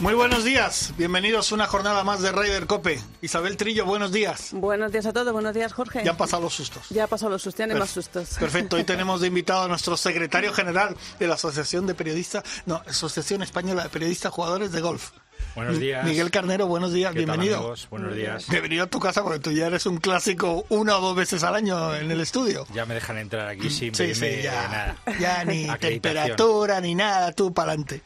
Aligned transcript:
Muy 0.00 0.12
buenos 0.12 0.44
días, 0.44 0.92
bienvenidos 0.98 1.50
a 1.50 1.54
una 1.54 1.66
jornada 1.66 2.04
más 2.04 2.20
de 2.20 2.30
Ryder 2.30 2.66
Cope. 2.66 3.00
Isabel 3.22 3.56
Trillo, 3.56 3.86
buenos 3.86 4.12
días. 4.12 4.50
Buenos 4.52 4.92
días 4.92 5.06
a 5.06 5.12
todos, 5.14 5.32
buenos 5.32 5.54
días 5.54 5.72
Jorge. 5.72 6.02
Ya 6.04 6.10
han 6.10 6.18
pasado 6.18 6.42
los 6.42 6.52
sustos. 6.54 6.86
Ya 6.90 7.04
ha 7.04 7.06
pasado 7.06 7.30
los 7.30 7.40
sustos, 7.42 7.60
ya 7.60 7.66
no 7.66 7.72
hay 7.74 7.80
más 7.80 7.90
sustos. 7.90 8.28
Perfecto, 8.38 8.76
hoy 8.76 8.84
tenemos 8.84 9.22
de 9.22 9.28
invitado 9.28 9.62
a 9.62 9.68
nuestro 9.68 9.96
secretario 9.96 10.52
general 10.52 10.94
de 11.18 11.26
la 11.26 11.34
Asociación 11.34 11.86
de 11.86 11.94
Periodistas, 11.94 12.44
no, 12.66 12.82
Asociación 12.86 13.42
Española 13.42 13.84
de 13.84 13.88
Periodistas 13.88 14.30
Jugadores 14.32 14.70
de 14.70 14.82
Golf. 14.82 15.12
Buenos 15.54 15.78
días. 15.78 16.04
Miguel 16.04 16.30
Carnero, 16.30 16.66
buenos 16.66 16.92
días, 16.92 17.12
¿Qué 17.14 17.20
tal, 17.24 17.26
bienvenido. 17.38 17.58
amigos? 17.58 17.88
Buenos 17.90 18.14
días. 18.14 18.46
Bienvenido 18.50 18.84
a 18.84 18.86
tu 18.88 19.00
casa 19.00 19.22
porque 19.22 19.38
tú 19.38 19.52
ya 19.52 19.66
eres 19.68 19.86
un 19.86 19.96
clásico 19.96 20.66
una 20.68 20.98
o 20.98 21.00
dos 21.00 21.16
veces 21.16 21.42
al 21.42 21.54
año 21.54 21.94
en 21.94 22.10
el 22.10 22.20
estudio. 22.20 22.66
Ya 22.74 22.84
me 22.84 22.92
dejan 22.94 23.16
entrar 23.16 23.48
aquí 23.48 23.70
sin 23.70 23.94
Sí, 23.94 24.12
ya, 24.42 24.68
nada. 24.68 24.96
ya 25.18 25.44
ni 25.46 25.66
temperatura 25.80 26.82
ni 26.82 26.94
nada, 26.94 27.32
tú 27.32 27.54
para 27.54 27.70
adelante. 27.72 28.02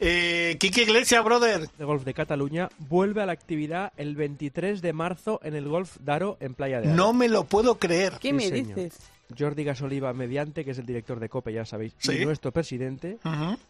Eh, 0.00 0.56
Quique 0.58 0.82
Iglesias, 0.82 1.24
brother. 1.24 1.68
de 1.78 1.84
Golf 1.84 2.04
de 2.04 2.14
Cataluña 2.14 2.68
vuelve 2.78 3.22
a 3.22 3.26
la 3.26 3.32
actividad 3.32 3.92
el 3.96 4.16
23 4.16 4.82
de 4.82 4.92
marzo 4.92 5.40
en 5.42 5.54
el 5.54 5.68
Golf 5.68 5.96
Daro 6.00 6.36
en 6.40 6.54
Playa 6.54 6.80
de 6.80 6.88
Aro. 6.88 6.96
No 6.96 7.12
me 7.12 7.28
lo 7.28 7.44
puedo 7.44 7.78
creer. 7.78 8.14
¿Qué 8.20 8.28
Sí, 8.28 8.32
me 8.34 8.48
señor. 8.48 8.74
dices? 8.76 8.98
Jordi 9.38 9.64
Gasoliva 9.64 10.12
Mediante, 10.12 10.64
que 10.64 10.72
es 10.72 10.78
el 10.78 10.86
director 10.86 11.18
de 11.18 11.28
COPE, 11.28 11.52
ya 11.54 11.64
sabéis, 11.64 11.94
Sí. 11.98 12.12
y 12.12 12.24
nuestro 12.26 12.52
presidente, 12.52 13.18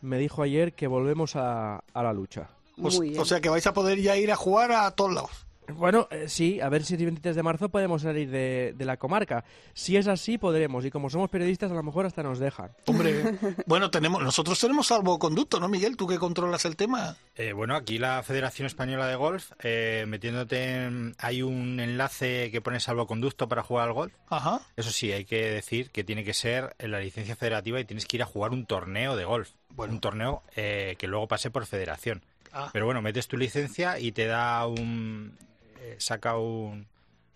me 0.03 0.19
dijo 0.19 0.43
ayer 0.43 0.73
que 0.73 0.87
volvemos 0.87 1.37
a, 1.37 1.77
a 1.93 2.03
la 2.03 2.13
lucha. 2.13 2.49
O, 2.77 2.91
Muy 2.91 3.11
bien. 3.11 3.21
o 3.21 3.25
sea 3.25 3.41
que 3.41 3.49
vais 3.49 3.67
a 3.69 3.73
poder 3.73 4.01
ya 4.01 4.17
ir 4.17 4.33
a 4.33 4.37
jugar 4.37 4.73
a 4.73 4.91
todos 4.91 5.15
lados. 5.15 5.44
Bueno, 5.73 6.09
eh, 6.11 6.25
sí, 6.29 6.61
a 6.61 6.69
ver 6.69 6.85
si 6.85 6.95
el 6.95 7.05
23 7.05 7.35
de 7.37 7.43
marzo 7.43 7.69
podemos 7.71 8.03
salir 8.03 8.31
de, 8.31 8.75
de 8.77 8.85
la 8.85 8.97
comarca. 8.99 9.45
Si 9.73 9.97
es 9.97 10.07
así, 10.07 10.37
podremos. 10.39 10.85
Y 10.85 10.91
como 10.91 11.09
somos 11.09 11.31
periodistas, 11.31 11.71
a 11.71 11.75
lo 11.75 11.83
mejor 11.83 12.05
hasta 12.07 12.23
nos 12.23 12.39
dejan. 12.39 12.71
Hombre, 12.87 13.15
bueno, 13.67 13.91
tenemos, 13.91 14.23
nosotros 14.23 14.59
tenemos 14.61 14.87
salvoconducto, 14.89 15.61
¿no, 15.61 15.69
Miguel? 15.69 15.97
Tú 15.97 16.07
que 16.07 16.19
controlas 16.19 16.65
el 16.65 16.77
tema. 16.77 17.17
Eh, 17.37 17.53
bueno, 17.53 17.75
aquí 17.77 17.99
la 17.99 18.23
Federación 18.23 18.67
Española 18.67 19.07
de 19.09 19.17
Golf, 19.17 19.53
eh, 19.63 20.05
metiéndote 20.07 20.85
en- 20.85 21.15
hay 21.19 21.43
un 21.43 21.81
enlace 21.81 22.51
que 22.51 22.61
pone 22.61 22.79
salvoconducto 22.81 23.49
para 23.49 23.63
jugar 23.63 23.89
al 23.89 23.95
golf. 23.95 24.13
Ajá. 24.29 24.61
Eso 24.77 24.91
sí, 24.91 25.13
hay 25.13 25.25
que 25.25 25.51
decir 25.51 25.91
que 25.91 26.05
tiene 26.05 26.25
que 26.25 26.35
ser 26.35 26.75
en 26.79 26.91
la 26.91 27.01
licencia 27.01 27.37
federativa 27.37 27.81
y 27.81 27.85
tienes 27.85 28.07
que 28.07 28.17
ir 28.19 28.23
a 28.23 28.27
jugar 28.27 28.53
un 28.53 28.67
torneo 28.67 29.17
de 29.17 29.25
golf. 29.25 29.51
Bueno. 29.71 29.95
Un 29.95 30.01
torneo 30.01 30.43
eh, 30.57 30.95
que 30.99 31.07
luego 31.09 31.27
pase 31.27 31.51
por 31.51 31.67
federación. 31.67 32.23
Ah. 32.53 32.71
Pero 32.73 32.85
bueno, 32.87 33.03
metes 33.03 33.27
tu 33.27 33.37
licencia 33.37 33.99
y 33.99 34.13
te 34.13 34.27
da 34.27 34.65
un... 34.67 35.37
eh, 35.85 35.97
saca 35.99 36.37
un, 36.39 36.87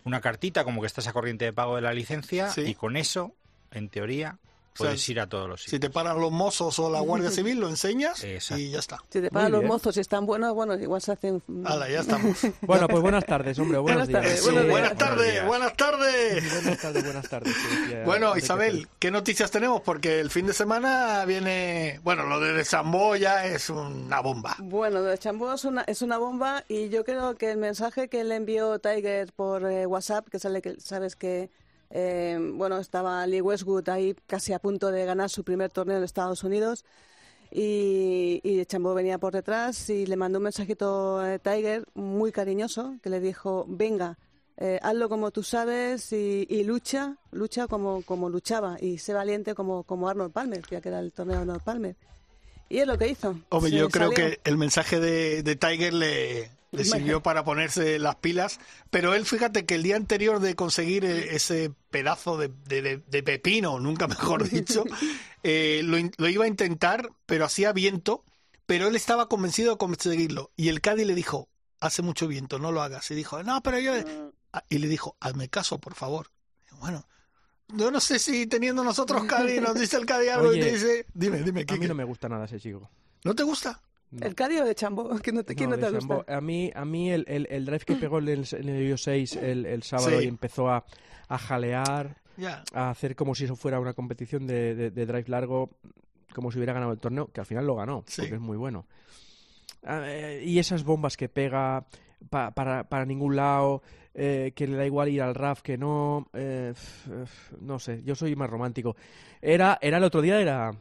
una 0.03 0.21
cartita 0.21 0.63
como 0.63 0.81
que 0.81 0.87
estás 0.87 1.07
a 1.07 1.13
corriente 1.13 1.45
de 1.45 1.53
pago 1.53 1.75
de 1.75 1.81
la 1.81 1.93
licencia 1.93 2.49
Sí. 2.49 2.61
y 2.61 2.75
con 2.75 2.97
eso, 2.97 3.35
en 3.71 3.89
teoría, 3.89 4.37
O 4.79 4.83
sea, 4.83 4.87
puedes 4.91 5.09
ir 5.09 5.19
a 5.19 5.27
todos 5.27 5.49
los 5.49 5.61
Si 5.61 5.71
sitios. 5.71 5.81
te 5.81 5.89
paran 5.93 6.19
los 6.19 6.31
mozos 6.31 6.79
o 6.79 6.89
la 6.89 6.99
Guardia 7.01 7.31
Civil, 7.31 7.59
lo 7.59 7.69
enseñas 7.69 8.23
Exacto. 8.23 8.61
y 8.61 8.71
ya 8.71 8.79
está. 8.79 8.97
Si 9.09 9.21
te 9.21 9.29
pagan 9.29 9.43
Muy 9.47 9.51
los 9.51 9.59
bien. 9.61 9.71
mozos 9.73 9.97
y 9.97 9.99
están 9.99 10.25
buenos, 10.25 10.53
bueno, 10.53 10.75
igual 10.75 11.01
se 11.01 11.11
hacen... 11.11 11.41
Hala, 11.65 11.89
ya 11.89 11.99
estamos. 12.01 12.37
Bueno, 12.61 12.87
pues 12.87 13.01
buenas 13.01 13.25
tardes, 13.25 13.57
hombre. 13.59 13.77
Buenos 13.79 14.07
Buenas 14.07 14.07
días. 14.07 14.21
tardes, 14.23 14.43
buenos 14.43 14.63
días. 14.63 14.71
buenas 14.71 14.97
tardes, 14.97 15.45
buenas 15.45 15.75
tardes. 15.77 16.53
Buenas 16.63 16.81
tardes, 16.81 17.03
buenas 17.03 17.29
tardes. 17.29 18.05
Bueno, 18.05 18.37
Isabel. 18.37 18.87
¿qué 18.99 19.11
noticias 19.11 19.51
tenemos? 19.51 19.81
Porque 19.81 20.19
el 20.19 20.29
fin 20.29 20.45
de 20.47 20.53
semana 20.53 21.25
viene, 21.25 21.99
bueno, 22.03 22.23
lo 22.25 22.39
de 22.39 22.63
Chambó 22.63 23.15
ya 23.15 23.45
es 23.45 23.69
una 23.69 24.19
bomba. 24.21 24.55
Bueno, 24.59 24.99
lo 24.99 25.05
de 25.05 25.17
Chambó 25.17 25.53
es 25.53 25.65
una, 25.65 25.81
es 25.83 26.01
una 26.01 26.17
bomba 26.17 26.63
y 26.67 26.89
yo 26.89 27.03
creo 27.03 27.35
que 27.35 27.51
el 27.51 27.57
mensaje 27.57 28.07
que 28.07 28.23
le 28.23 28.35
envió 28.35 28.79
Tiger 28.79 29.31
por 29.33 29.65
eh, 29.69 29.85
WhatsApp, 29.85 30.27
que 30.29 30.39
sale 30.39 30.61
que 30.61 30.79
sabes 30.79 31.15
que 31.15 31.49
eh, 31.89 32.37
bueno 32.53 32.77
estaba 32.77 33.25
Lee 33.27 33.41
Westwood 33.41 33.89
ahí 33.89 34.15
casi 34.27 34.53
a 34.53 34.59
punto 34.59 34.91
de 34.91 35.05
ganar 35.05 35.29
su 35.29 35.43
primer 35.43 35.71
torneo 35.71 35.97
en 35.97 36.03
Estados 36.03 36.43
Unidos 36.43 36.85
y, 37.51 38.41
y 38.43 38.63
Chambó 38.65 38.93
venía 38.93 39.17
por 39.17 39.33
detrás 39.33 39.89
y 39.89 40.05
le 40.05 40.15
mandó 40.15 40.37
un 40.37 40.43
mensajito 40.43 41.19
a 41.19 41.39
Tiger 41.39 41.85
muy 41.95 42.31
cariñoso 42.31 42.97
que 43.01 43.09
le 43.09 43.19
dijo 43.19 43.65
venga 43.67 44.17
eh, 44.57 44.79
hazlo 44.83 45.09
como 45.09 45.31
tú 45.31 45.41
sabes 45.41 46.11
y, 46.11 46.45
y 46.49 46.63
lucha 46.63 47.17
lucha 47.31 47.67
como, 47.67 48.03
como 48.03 48.29
luchaba 48.29 48.77
y 48.79 48.97
sé 48.99 49.13
valiente 49.13 49.55
como, 49.55 49.83
como 49.83 50.09
Arnold 50.09 50.31
Palmer 50.31 50.61
ya 50.69 50.81
que 50.81 50.89
era 50.89 50.99
el 50.99 51.11
torneo 51.11 51.37
de 51.37 51.41
Arnold 51.41 51.63
Palmer 51.63 51.95
y 52.69 52.77
es 52.77 52.87
lo 52.87 52.97
que 52.97 53.07
hizo. 53.07 53.35
Hombre, 53.49 53.71
yo 53.71 53.89
creo 53.89 54.11
que 54.11 54.39
el 54.43 54.57
mensaje 54.57 54.99
de, 54.99 55.41
de 55.41 55.55
Tiger 55.55 55.91
le, 55.91 56.51
le 56.71 56.83
sirvió 56.85 57.21
para 57.23 57.43
ponerse 57.43 57.97
las 57.99 58.15
pilas, 58.17 58.59
pero 58.91 59.13
él, 59.15 59.25
fíjate 59.25 59.65
que 59.65 59.75
el 59.75 59.83
día 59.83 59.95
anterior 59.95 60.39
de 60.39 60.55
conseguir 60.55 61.03
eh, 61.05 61.35
ese 61.35 61.71
pedazo 61.89 62.37
de, 62.37 62.49
de- 62.67 62.97
de 63.05 63.23
pepino, 63.23 63.79
nunca 63.79 64.07
mejor 64.07 64.47
dicho, 64.49 64.83
eh, 65.43 65.81
lo, 65.83 66.27
iba 66.27 66.45
a 66.45 66.47
intentar, 66.47 67.09
pero 67.25 67.45
hacía 67.45 67.73
viento, 67.73 68.23
pero 68.65 68.87
él 68.87 68.95
estaba 68.95 69.27
convencido 69.29 69.71
de 69.71 69.77
conseguirlo. 69.77 70.51
Y 70.55 70.69
el 70.69 70.81
Cádiz 70.81 71.07
le 71.07 71.15
dijo, 71.15 71.49
hace 71.79 72.01
mucho 72.01 72.27
viento, 72.27 72.59
no 72.59 72.71
lo 72.71 72.81
hagas. 72.81 73.09
Y 73.11 73.15
dijo, 73.15 73.41
no, 73.43 73.61
pero 73.63 73.79
yo... 73.79 73.93
Ah, 74.53 74.63
Y 74.69 74.79
le 74.79 74.87
dijo, 74.87 75.15
hazme 75.19 75.47
caso, 75.49 75.79
por 75.79 75.95
favor. 75.95 76.31
Y 76.71 76.75
Bueno, 76.79 77.05
yo 77.69 77.91
no 77.91 77.99
sé 77.99 78.17
si 78.19 78.47
teniendo 78.47 78.83
nosotros 78.83 79.23
Cádiz, 79.25 79.61
nos 79.61 79.75
dice 79.79 79.97
el 79.97 80.05
Cádiz 80.05 80.29
algo 80.31 80.53
y 80.53 80.59
te 80.59 80.71
dice, 80.73 81.05
dime, 81.13 81.41
dime, 81.43 81.61
A 81.61 81.65
¿qué, 81.65 81.77
mí 81.77 81.87
no 81.87 81.93
me 81.95 82.03
gusta 82.03 82.27
nada 82.29 82.45
ese 82.45 82.59
chico. 82.59 82.89
¿No 83.23 83.35
te 83.35 83.43
gusta? 83.43 83.81
No. 84.11 84.25
¿El 84.25 84.33
Cádiz 84.35 84.61
o 84.61 84.65
de 84.65 84.73
Chambó? 84.75 85.09
¿Quién 85.23 85.35
no 85.35 85.43
te, 85.43 85.53
quién 85.55 85.69
no 85.69 85.77
de 85.77 85.85
te 85.85 85.91
gusta? 85.91 86.25
A 86.27 86.41
mí, 86.41 86.71
a 86.73 86.83
mí 86.85 87.11
el, 87.11 87.25
el, 87.27 87.47
el 87.51 87.65
drive 87.65 87.85
que 87.85 87.95
pegó 87.95 88.19
en 88.19 88.27
el, 88.29 88.45
en 88.51 88.69
el 88.69 88.85
hoyo 88.85 88.97
6 88.97 89.35
el, 89.35 89.65
el 89.65 89.83
sábado 89.83 90.19
Sí. 90.19 90.25
y 90.25 90.27
empezó 90.27 90.69
a, 90.69 90.83
a 91.27 91.37
jalear, 91.37 92.17
a 92.73 92.89
hacer 92.89 93.15
como 93.15 93.35
si 93.35 93.45
eso 93.45 93.55
fuera 93.55 93.79
una 93.79 93.93
competición 93.93 94.47
de, 94.47 94.73
de- 94.73 94.91
de 94.91 95.05
drive 95.05 95.25
largo, 95.27 95.69
como 96.33 96.51
si 96.51 96.57
hubiera 96.57 96.73
ganado 96.73 96.91
el 96.91 96.99
torneo, 96.99 97.27
que 97.27 97.39
al 97.41 97.45
final 97.45 97.67
lo 97.67 97.75
ganó, 97.75 98.03
Sí. 98.07 98.21
porque 98.21 98.35
es 98.35 98.41
muy 98.41 98.57
bueno. 98.57 98.85
Ah, 99.83 100.01
eh, 100.05 100.43
y 100.45 100.57
esas 100.59 100.83
bombas 100.83 101.15
que 101.15 101.29
pega 101.29 101.85
pa- 102.29 102.51
para, 102.51 102.83
para 102.89 103.05
ningún 103.05 103.35
lado, 103.35 103.81
eh, 104.13 104.51
que 104.55 104.67
le 104.67 104.75
da 104.75 104.85
igual 104.85 105.09
ir 105.09 105.21
al 105.21 105.35
RAF 105.35 105.61
que 105.61 105.77
no, 105.77 106.27
eh, 106.33 106.69
f- 106.73 107.23
f- 107.23 107.55
no 107.61 107.77
sé, 107.79 108.01
yo 108.03 108.15
soy 108.15 108.35
más 108.35 108.49
romántico. 108.49 108.95
Era, 109.41 109.77
era 109.81 109.97
el 109.97 110.03
otro 110.03 110.21
día, 110.21 110.41
era 110.41 110.73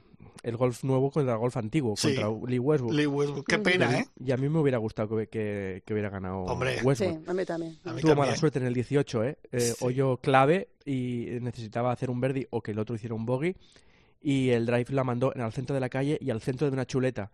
el 0.43 0.57
golf 0.57 0.85
nuevo 0.85 1.11
contra 1.11 1.33
el 1.35 1.39
golf 1.39 1.57
antiguo, 1.57 1.97
Sí. 1.97 2.15
contra 2.15 2.49
Lee 2.51 2.59
Westwood. 2.59 2.93
Lee 2.95 3.07
Westwood. 3.07 3.45
Qué 3.45 3.59
pena, 3.59 3.99
¿eh? 3.99 4.07
Y 4.25 4.33
a 4.33 4.37
mí 4.37 4.49
me 4.49 4.59
hubiera 4.59 4.79
gustado 4.79 5.17
que, 5.17 5.29
que- 5.29 5.83
que 5.85 5.93
hubiera 5.93 6.11
ganado 6.11 6.41
Hombre. 6.43 6.81
Westwood. 6.83 7.09
Sí, 7.19 7.25
a 7.27 7.35
mí 7.35 7.45
también. 7.45 7.79
A 7.85 7.93
mí 7.93 8.01
Tuvo 8.01 8.11
mala 8.13 8.23
también. 8.23 8.37
suerte 8.39 8.59
en 8.59 8.67
el 8.67 8.75
18, 8.75 9.25
¿eh? 9.25 9.39
Eh, 9.53 9.61
Sí. 9.61 9.75
Hoyo 9.85 10.17
clave 10.19 10.69
y 10.85 11.27
necesitaba 11.41 11.93
hacer 11.93 12.11
un 12.11 12.21
birdie 12.21 12.47
o 12.51 12.63
que 12.63 12.71
el 12.73 12.79
otro 12.79 12.95
hiciera 12.97 13.15
un 13.15 13.27
bogey. 13.27 13.57
Y 14.21 14.51
el 14.51 14.67
drive 14.67 14.87
la 14.91 15.05
mandó 15.05 15.33
al 15.35 15.53
centro 15.53 15.75
de 15.75 15.81
la 15.81 15.89
calle 15.89 16.19
y 16.21 16.31
al 16.31 16.41
centro 16.41 16.67
de 16.67 16.73
una 16.73 16.85
chuleta. 16.87 17.31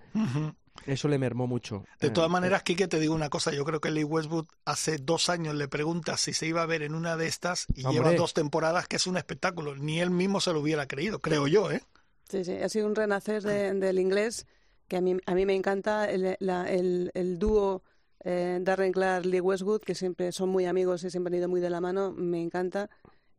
Eso 0.86 1.08
le 1.08 1.18
mermó 1.18 1.46
mucho. 1.46 1.84
De 2.00 2.08
Eh, 2.08 2.10
todas 2.10 2.28
maneras, 2.28 2.62
Kike, 2.62 2.88
te 2.88 2.98
digo 3.00 3.14
una 3.14 3.30
cosa. 3.30 3.52
Yo 3.52 3.64
creo 3.64 3.80
que 3.80 3.90
Lee 3.90 4.04
Westwood 4.04 4.46
hace 4.64 4.98
dos 4.98 5.30
años 5.30 5.54
le 5.54 5.68
pregunta 5.68 6.16
si 6.16 6.32
se 6.34 6.46
iba 6.46 6.62
a 6.62 6.66
ver 6.66 6.82
en 6.82 6.94
una 6.94 7.16
de 7.16 7.26
estas 7.26 7.66
y 7.74 7.84
Hombre. 7.84 8.02
lleva 8.02 8.12
dos 8.16 8.34
temporadas 8.34 8.86
que 8.88 8.96
es 8.96 9.06
un 9.06 9.16
espectáculo. 9.16 9.76
Ni 9.76 10.00
él 10.00 10.10
mismo 10.10 10.40
se 10.40 10.52
lo 10.52 10.60
hubiera 10.60 10.86
creído, 10.86 11.20
creo 11.20 11.46
yo, 11.46 11.70
¿eh? 11.70 11.80
Sí, 12.28 12.44
sí, 12.44 12.52
ha 12.52 12.68
sido 12.68 12.86
un 12.86 12.94
renacer 12.94 13.42
de- 13.42 13.72
del 13.74 13.98
inglés 13.98 14.46
que 14.88 14.96
a 14.96 15.00
mí, 15.00 15.16
a 15.26 15.34
mí 15.34 15.46
me 15.46 15.54
encanta 15.54 16.10
el, 16.10 16.36
la- 16.40 16.70
el, 16.70 17.10
el 17.14 17.38
dúo 17.38 17.82
eh, 18.24 18.58
Darren 18.62 18.92
Clark 18.92 19.26
Lee 19.26 19.40
Westwood 19.40 19.80
que 19.82 19.94
siempre 19.94 20.32
son 20.32 20.48
muy 20.48 20.66
amigos 20.66 21.04
y 21.04 21.10
siempre 21.10 21.30
han 21.32 21.38
ido 21.38 21.48
muy 21.48 21.60
de 21.60 21.70
la 21.70 21.80
mano, 21.80 22.12
me 22.12 22.40
encanta 22.42 22.88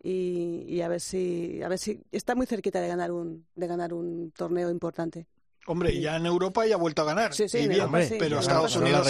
y, 0.02 0.64
y 0.68 0.82
a 0.82 0.88
ver 0.88 1.02
si 1.02 1.62
a 1.64 1.68
ver 1.68 1.80
si 1.80 2.02
está 2.12 2.36
muy 2.36 2.46
cerquita 2.46 2.80
de 2.80 2.88
ganar 2.88 3.12
un 3.12 3.48
de 3.56 3.68
ganar 3.68 3.94
un 3.94 4.32
torneo 4.32 4.70
importante. 4.70 5.26
Hombre, 5.68 6.00
ya 6.00 6.16
en 6.18 6.28
Europa 6.28 6.66
ya 6.68 6.76
ha 6.76 6.78
vuelto 6.78 7.02
a 7.02 7.06
ganar. 7.06 7.34
Sí, 7.34 7.50
sí, 7.50 7.58
Y 7.58 7.62
en 7.64 7.70
bien, 7.70 7.82
Europa 7.82 8.02
sí. 8.04 8.16
pero 8.20 8.40
Estados 8.40 8.76
Unidos. 8.76 9.08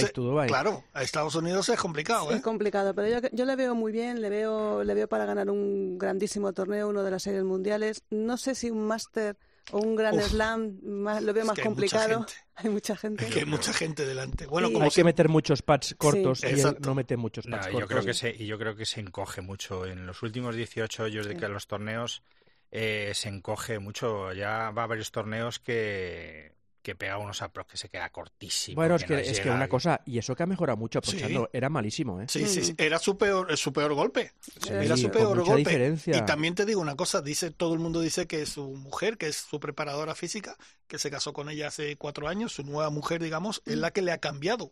Claro, 0.47 0.83
a 0.93 1.03
Estados 1.03 1.35
Unidos 1.35 1.67
es 1.67 1.77
complicado, 1.77 2.31
¿eh? 2.31 2.35
Es 2.35 2.41
complicado, 2.41 2.93
pero 2.95 3.09
yo, 3.09 3.27
yo 3.33 3.43
le 3.43 3.57
veo 3.57 3.75
muy 3.75 3.91
bien, 3.91 4.21
le 4.21 4.29
veo, 4.29 4.83
le 4.85 4.93
veo 4.93 5.09
para 5.09 5.25
ganar 5.25 5.49
un 5.49 5.97
grandísimo 5.97 6.53
torneo, 6.53 6.87
uno 6.87 7.03
de 7.03 7.11
las 7.11 7.23
series 7.23 7.43
mundiales. 7.43 8.03
No 8.09 8.37
sé 8.37 8.55
si 8.55 8.69
un 8.71 8.87
máster 8.87 9.37
o 9.71 9.79
un 9.79 9.95
Grand 9.95 10.17
Uf. 10.17 10.27
Slam 10.29 10.79
más, 10.83 11.21
lo 11.23 11.33
veo 11.33 11.41
Es 11.43 11.47
más 11.47 11.55
que 11.55 11.61
hay 11.63 11.69
mucha 11.69 11.69
complicado. 11.97 12.19
gente. 12.25 12.33
Hay 12.57 12.69
mucha 12.69 12.95
gente. 12.95 13.25
Es 13.25 13.33
que 13.33 13.39
hay 13.41 13.45
mucha 13.45 13.73
gente 13.73 14.05
delante. 14.05 14.45
Bueno, 14.45 14.67
Sí. 14.69 14.73
como 14.75 14.85
Hay 14.85 14.91
que 14.91 15.03
meter 15.03 15.27
muchos 15.27 15.61
pads 15.61 15.93
cortos 15.97 16.41
y 16.43 16.47
él 16.47 16.77
no 16.79 16.95
mete 16.95 17.17
muchos 17.17 17.45
No, 17.47 17.57
pads 17.57 17.67
yo 17.67 17.73
cortos. 17.73 17.89
creo 17.89 18.05
que 18.05 18.13
se, 18.13 18.29
y 18.33 18.45
yo 18.47 18.57
creo 18.57 18.77
que 18.77 18.85
se 18.85 19.01
encoge 19.01 19.41
mucho. 19.41 19.85
En 19.85 20.05
los 20.07 20.23
últimos 20.23 20.55
18 20.55 21.03
hoyos 21.03 21.27
de 21.27 21.35
que 21.35 21.49
los 21.49 21.67
torneos 21.67 22.23
eh, 22.71 23.11
se 23.13 23.27
encoge 23.27 23.79
mucho. 23.79 24.31
Ya 24.31 24.71
va 24.71 24.83
a 24.83 24.87
varios 24.87 25.11
torneos 25.11 25.59
que, 25.59 26.53
que 26.85 26.93
pega 26.93 27.17
unos 27.17 27.41
apros 27.41 27.65
que 27.65 27.77
se 27.77 27.89
queda 27.89 28.07
cortísimo. 28.11 28.75
Bueno, 28.75 28.93
es 28.95 29.03
que, 29.05 29.19
es 29.19 29.39
que 29.39 29.49
una 29.49 29.67
cosa, 29.67 30.01
y 30.05 30.19
eso 30.19 30.35
que 30.35 30.43
ha 30.43 30.45
mejorado 30.45 30.77
mucho 30.77 30.99
Sí. 31.01 31.09
aprovechando, 31.17 31.49
era 31.51 31.67
malísimo, 31.67 32.21
¿eh? 32.21 32.27
Sí, 32.29 32.45
sí, 32.45 32.63
sí. 32.63 32.75
Era 32.77 32.99
su 32.99 33.17
peor, 33.17 33.57
su 33.57 33.73
peor 33.73 33.95
golpe. 33.95 34.33
Era 34.69 34.95
su 34.95 35.09
peor 35.09 35.43
golpe. 35.43 35.57
diferencia. 35.57 36.15
Y 36.15 36.21
también 36.25 36.53
te 36.53 36.63
digo 36.63 36.79
una 36.79 36.95
cosa, 36.95 37.23
dice, 37.23 37.49
todo 37.49 37.73
el 37.73 37.79
mundo 37.79 38.01
dice 38.01 38.27
que 38.27 38.45
su 38.45 38.67
mujer, 38.75 39.17
que 39.17 39.25
es 39.29 39.35
su 39.37 39.59
preparadora 39.59 40.13
física, 40.13 40.57
que 40.85 40.99
se 40.99 41.09
casó 41.09 41.33
con 41.33 41.49
ella 41.49 41.69
hace 41.69 41.95
cuatro 41.97 42.27
años, 42.27 42.53
su 42.53 42.61
nueva 42.63 42.91
mujer, 42.91 43.23
digamos, 43.23 43.63
es 43.65 43.77
la 43.77 43.89
que 43.89 44.03
le 44.03 44.11
ha 44.11 44.19
cambiado. 44.19 44.71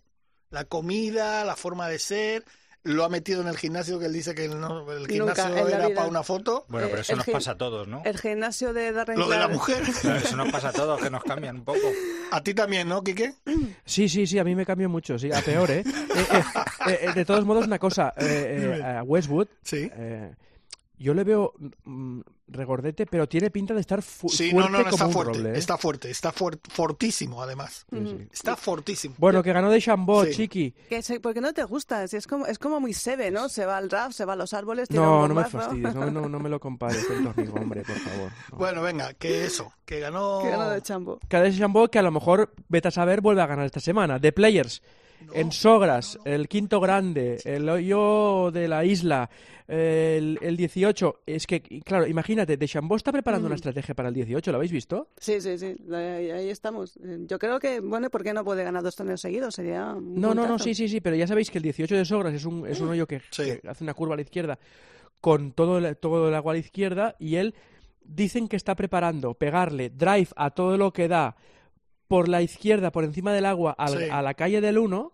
La 0.51 0.65
comida, 0.65 1.43
la 1.45 1.55
forma 1.55 1.89
de 1.89 1.97
ser, 1.97 2.45
lo 2.83 3.05
ha 3.05 3.09
metido 3.09 3.41
en 3.41 3.47
el 3.47 3.57
gimnasio, 3.57 3.97
que 3.97 4.07
él 4.07 4.13
dice 4.13 4.35
que 4.35 4.49
no- 4.49 4.91
el 4.91 5.07
gimnasio 5.07 5.67
era 5.67 5.89
para 5.95 6.07
una 6.07 6.21
foto. 6.23 6.65
Bueno, 6.67 6.87
pero 6.87 6.99
Eh, 6.99 7.01
eso 7.01 7.13
el 7.13 7.17
nos 7.19 7.27
pasa 7.29 7.51
a 7.51 7.57
todos, 7.57 7.87
¿no? 7.87 8.01
El 8.05 8.17
gimnasio 8.19 8.73
de 8.73 8.91
Darren 8.91 9.17
Lo 9.17 9.29
de 9.29 9.37
la 9.37 9.47
mujer. 9.47 9.81
Claro, 10.01 10.17
Eso 10.19 10.35
nos 10.35 10.51
pasa 10.51 10.69
a 10.69 10.73
todos, 10.73 11.01
que 11.01 11.09
nos 11.09 11.23
cambian 11.23 11.55
un 11.57 11.63
poco. 11.65 11.79
A 12.31 12.43
ti 12.43 12.53
también, 12.53 12.87
¿no, 12.89 13.03
Quique? 13.03 13.33
Sí, 13.85 14.09
sí, 14.09 14.27
sí, 14.27 14.37
a 14.39 14.43
mí 14.43 14.53
me 14.55 14.65
cambió 14.65 14.89
mucho, 14.89 15.17
sí, 15.17 15.31
a 15.31 15.41
peor, 15.41 15.71
¿eh? 15.71 15.83
Eh, 15.85 15.85
eh, 16.33 16.43
eh, 16.89 16.99
eh, 17.03 17.13
de 17.13 17.25
todos 17.25 17.45
modos, 17.45 17.65
una 17.67 17.79
cosa, 17.79 18.13
eh, 18.17 18.79
eh, 18.79 18.83
a 18.83 19.03
Westwood, 19.03 19.47
Sí. 19.63 19.89
Eh, 21.03 21.05
yo 21.05 21.13
le 21.13 21.23
veo 21.23 21.53
mm, 21.85 22.21
regordete, 22.47 23.05
pero 23.05 23.27
tiene 23.27 23.49
pinta 23.49 23.73
de 23.73 23.81
estar 23.81 24.01
fu- 24.01 24.29
Sí, 24.29 24.51
fuerte 24.51 24.71
no, 24.71 24.77
no, 24.77 24.83
no, 24.83 24.91
como 24.91 24.95
está 24.95 25.05
un 25.07 25.13
fuerte, 25.13 25.37
roble, 25.39 25.49
¿eh? 25.51 25.57
está 25.57 25.77
fuerte, 25.77 26.09
está 26.11 26.33
fuert- 26.33 26.59
fortísimo 26.69 27.41
además. 27.41 27.85
Sí, 27.89 27.97
sí. 28.05 28.27
Está 28.31 28.55
fortísimo. 28.55 29.15
Bueno, 29.17 29.41
que 29.43 29.51
ganó 29.53 29.69
de 29.69 29.81
Chambó, 29.81 30.25
Sí. 30.25 30.31
chiqui. 30.33 30.71
Que 30.89 31.01
se- 31.01 31.19
porque 31.19 31.41
no 31.41 31.53
te 31.53 31.63
gusta, 31.63 32.03
es 32.03 32.27
como, 32.27 32.45
es 32.45 32.59
como 32.59 32.79
muy 32.79 32.93
sebe, 32.93 33.31
¿no? 33.31 33.49
Se 33.49 33.65
va 33.65 33.77
al 33.77 33.89
draft, 33.89 34.15
se 34.15 34.25
va 34.25 34.33
a 34.33 34.35
los 34.35 34.53
árboles, 34.53 34.87
tira 34.89 35.01
No, 35.01 35.23
un 35.23 35.29
no 35.29 35.35
me 35.35 35.45
fastidies, 35.45 35.95
no, 35.95 36.11
no, 36.11 36.21
no 36.29 36.39
me 36.39 36.49
lo 36.49 36.59
compares 36.59 37.03
con 37.05 37.23
tu 37.23 37.29
amigo, 37.41 37.55
hombre, 37.59 37.81
por 37.81 37.95
favor. 37.97 38.31
no. 38.51 38.57
Bueno, 38.57 38.81
venga, 38.81 39.13
que 39.13 39.45
eso, 39.45 39.73
que 39.85 39.99
ganó... 39.99 40.39
Que 40.43 40.49
ganó 40.49 40.69
de 40.69 40.81
chambo. 40.81 41.19
Cada 41.27 41.51
Chambó 41.51 41.87
que 41.89 41.99
a 41.99 42.03
lo 42.03 42.11
mejor, 42.11 42.53
vete 42.69 42.87
a 42.87 42.91
saber, 42.91 43.21
vuelve 43.21 43.41
a 43.41 43.47
ganar 43.47 43.65
esta 43.65 43.79
semana. 43.79 44.19
The 44.19 44.31
Players, 44.31 44.81
en 45.33 45.51
Sogras, 45.51 46.17
el 46.25 46.47
quinto 46.47 46.79
grande, 46.79 47.39
el 47.45 47.67
hoyo 47.69 48.51
de 48.51 48.67
la 48.67 48.83
isla, 48.85 49.29
el, 49.67 50.37
el 50.41 50.57
18. 50.57 51.21
Es 51.25 51.47
que, 51.47 51.61
claro, 51.61 52.05
imagínate, 52.07 52.57
De 52.57 52.67
Chambó 52.67 52.95
está 52.95 53.11
preparando 53.11 53.45
una 53.47 53.55
estrategia 53.55 53.95
para 53.95 54.09
el 54.09 54.15
18, 54.15 54.51
¿lo 54.51 54.57
habéis 54.57 54.71
visto? 54.71 55.09
Sí, 55.17 55.39
sí, 55.41 55.57
sí, 55.57 55.75
ahí, 55.93 56.29
ahí 56.31 56.49
estamos. 56.49 56.99
Yo 57.27 57.39
creo 57.39 57.59
que, 57.59 57.79
bueno, 57.79 58.09
¿por 58.09 58.23
qué 58.23 58.33
no 58.33 58.43
puede 58.43 58.63
ganar 58.63 58.83
dos 58.83 58.95
torneos 58.95 59.21
seguidos? 59.21 59.55
Sería 59.55 59.93
un 59.93 60.15
No, 60.15 60.33
no, 60.33 60.47
no, 60.47 60.59
sí, 60.59 60.73
sí, 60.75 60.87
sí, 60.87 61.01
pero 61.01 61.15
ya 61.15 61.27
sabéis 61.27 61.49
que 61.49 61.57
el 61.59 61.63
18 61.63 61.95
de 61.95 62.05
Sogras 62.05 62.33
es 62.33 62.45
un, 62.45 62.67
es 62.67 62.79
un 62.81 62.89
hoyo 62.89 63.07
que, 63.07 63.21
Sí. 63.31 63.43
que 63.61 63.61
hace 63.67 63.83
una 63.83 63.93
curva 63.93 64.13
a 64.13 64.17
la 64.17 64.23
izquierda 64.23 64.59
con 65.21 65.53
todo 65.53 65.77
el, 65.77 65.95
todo 65.97 66.27
el 66.27 66.35
agua 66.35 66.51
a 66.51 66.55
la 66.55 66.59
izquierda 66.59 67.15
y 67.17 67.35
él 67.37 67.55
dicen 68.03 68.49
que 68.49 68.57
está 68.57 68.75
preparando 68.75 69.33
pegarle 69.33 69.89
drive 69.89 70.27
a 70.35 70.49
todo 70.51 70.77
lo 70.77 70.91
que 70.91 71.07
da 71.07 71.37
por 72.13 72.29
la 72.29 72.43
izquierda, 72.43 72.91
por 72.91 73.03
encima 73.05 73.33
del 73.33 73.47
agua, 73.47 73.73
al- 73.75 73.97
Sí. 73.97 74.09
a 74.11 74.21
la 74.21 74.35
calle 74.35 74.61
del 74.61 74.77
1 74.77 75.13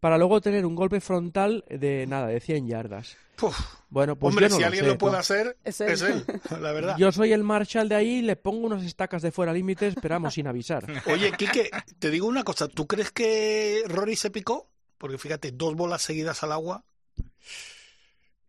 para 0.00 0.16
luego 0.16 0.40
tener 0.40 0.64
un 0.64 0.74
golpe 0.74 0.98
frontal 1.02 1.62
de 1.68 2.06
nada, 2.06 2.28
de 2.28 2.40
100 2.40 2.66
yardas. 2.66 3.18
Puf. 3.36 3.54
Bueno, 3.90 4.16
pues 4.16 4.32
Hombre, 4.32 4.46
yo 4.46 4.48
no 4.48 4.54
si 4.56 4.60
lo 4.62 4.66
alguien 4.68 4.84
sé, 4.84 4.90
lo 4.92 4.96
puede 4.96 5.12
tú. 5.12 5.18
hacer, 5.20 5.56
Es 5.62 5.78
es 5.82 6.00
él. 6.00 6.24
él, 6.26 6.40
la 6.62 6.72
verdad. 6.72 6.96
Yo 6.96 7.12
soy 7.12 7.34
el 7.34 7.44
Marshall 7.44 7.90
de 7.90 7.96
ahí, 7.96 8.22
le 8.22 8.36
pongo 8.36 8.66
unas 8.66 8.82
estacas 8.82 9.20
de 9.20 9.30
fuera 9.30 9.52
límites, 9.52 9.90
esperamos 9.94 10.32
sin 10.32 10.46
avisar. 10.46 10.86
Oye, 11.06 11.32
Quique, 11.32 11.68
te 11.98 12.10
digo 12.10 12.26
una 12.26 12.44
cosa. 12.44 12.66
¿Tú 12.66 12.86
crees 12.86 13.10
que 13.10 13.82
Rory 13.86 14.16
se 14.16 14.30
picó? 14.30 14.70
Porque 14.96 15.18
fíjate, 15.18 15.52
dos 15.52 15.74
bolas 15.76 16.00
seguidas 16.00 16.42
al 16.42 16.52
agua. 16.52 16.82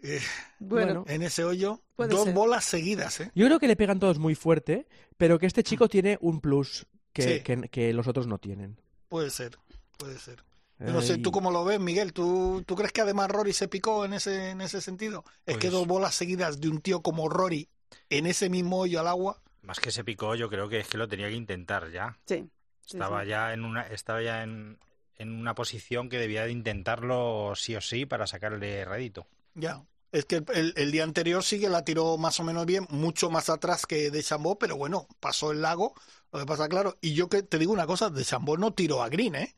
eh, 0.02 0.22
Bueno, 0.60 0.86
Bueno. 0.86 1.06
en 1.08 1.24
ese 1.24 1.44
hoyo, 1.44 1.82
Puede 1.98 2.12
dos 2.12 2.24
ser. 2.24 2.34
bolas 2.34 2.64
seguidas, 2.64 3.20
¿eh? 3.20 3.32
Yo 3.36 3.46
creo 3.48 3.60
que 3.60 3.68
le 3.68 3.76
pegan 3.76 4.00
todos 4.00 4.18
muy 4.20 4.36
fuerte, 4.36 4.88
pero 5.18 5.38
que 5.38 5.46
este 5.48 5.64
chico 5.64 5.90
tiene 5.90 6.18
un 6.22 6.40
plus 6.40 6.86
que, 7.14 7.22
Sí. 7.22 7.40
que- 7.44 7.70
que 7.70 7.94
los 7.94 8.08
otros 8.08 8.28
no 8.28 8.38
tienen. 8.38 8.80
Puede 9.08 9.30
ser, 9.30 9.58
puede 9.98 10.18
ser. 10.18 10.44
Yo 10.80 10.94
no 10.94 11.02
sé, 11.02 11.16
y- 11.16 11.22
¿tú 11.22 11.32
cómo 11.32 11.52
lo 11.52 11.66
ves, 11.66 11.80
Miguel? 11.80 12.14
¿Tú, 12.14 12.64
¿Tú 12.66 12.76
crees 12.76 12.94
que 12.94 13.02
además 13.02 13.30
Rory 13.30 13.52
se 13.52 13.68
picó 13.68 14.06
en 14.06 14.14
ese, 14.14 14.52
en 14.52 14.62
ese 14.62 14.80
sentido? 14.80 15.26
Es 15.46 15.56
que 15.58 15.68
Pues- 15.68 15.74
dos 15.74 15.88
bolas 15.88 16.16
seguidas 16.16 16.62
de 16.62 16.70
un 16.70 16.80
tío 16.80 17.02
como 17.02 17.28
Rory 17.28 17.68
en 18.10 18.26
ese 18.26 18.50
mismo 18.50 18.80
hoyo 18.80 19.00
al 19.02 19.08
agua. 19.08 19.42
Más 19.62 19.80
que 19.82 19.92
se 19.92 20.06
picó, 20.06 20.36
yo 20.36 20.50
creo 20.50 20.70
que 20.70 20.80
es 20.80 20.88
que 20.88 20.98
lo 20.98 21.08
tenía 21.10 21.28
que 21.28 21.36
intentar 21.36 21.92
ya. 21.92 22.18
sí. 22.26 22.50
sí, 22.86 22.98
Estaba 22.98 23.24
sí. 23.24 23.30
ya 23.30 23.54
en 23.54 23.66
una, 23.66 23.82
estaba 23.88 24.22
ya 24.24 24.42
en, 24.42 24.80
en 25.18 25.32
una 25.32 25.54
posición 25.54 26.08
que 26.10 26.18
debía 26.18 26.46
de 26.46 26.52
intentarlo 26.54 27.54
sí 27.56 27.76
o 27.76 27.82
sí 27.82 28.06
para 28.06 28.26
sacarle 28.26 28.84
rédito. 28.86 29.28
Ya. 29.54 29.84
Es 30.12 30.26
que 30.26 30.44
el, 30.54 30.74
el 30.76 30.92
día 30.92 31.04
anterior 31.04 31.44
sí 31.44 31.60
que 31.60 31.70
la 31.70 31.84
tiró 31.86 32.18
más 32.18 32.40
o 32.40 32.44
menos 32.44 32.66
bien, 32.66 32.88
mucho 32.90 33.30
más 33.30 33.50
atrás 33.50 33.86
que 33.86 34.10
de 34.10 34.24
Chambó, 34.24 34.58
pero 34.58 34.76
bueno, 34.76 35.08
pasó 35.20 35.52
el 35.52 35.62
lago. 35.62 35.94
Lo 36.32 36.40
que 36.40 36.46
pasa, 36.46 36.68
claro, 36.68 36.98
y 37.02 37.14
yo 37.14 37.30
que 37.30 37.44
te 37.44 37.60
digo 37.60 37.72
una 37.74 37.86
cosa, 37.88 38.10
de 38.10 38.24
Chambó 38.26 38.58
no 38.58 38.74
tiró 38.74 39.04
a 39.04 39.10
Green, 39.10 39.36
¿eh? 39.36 39.56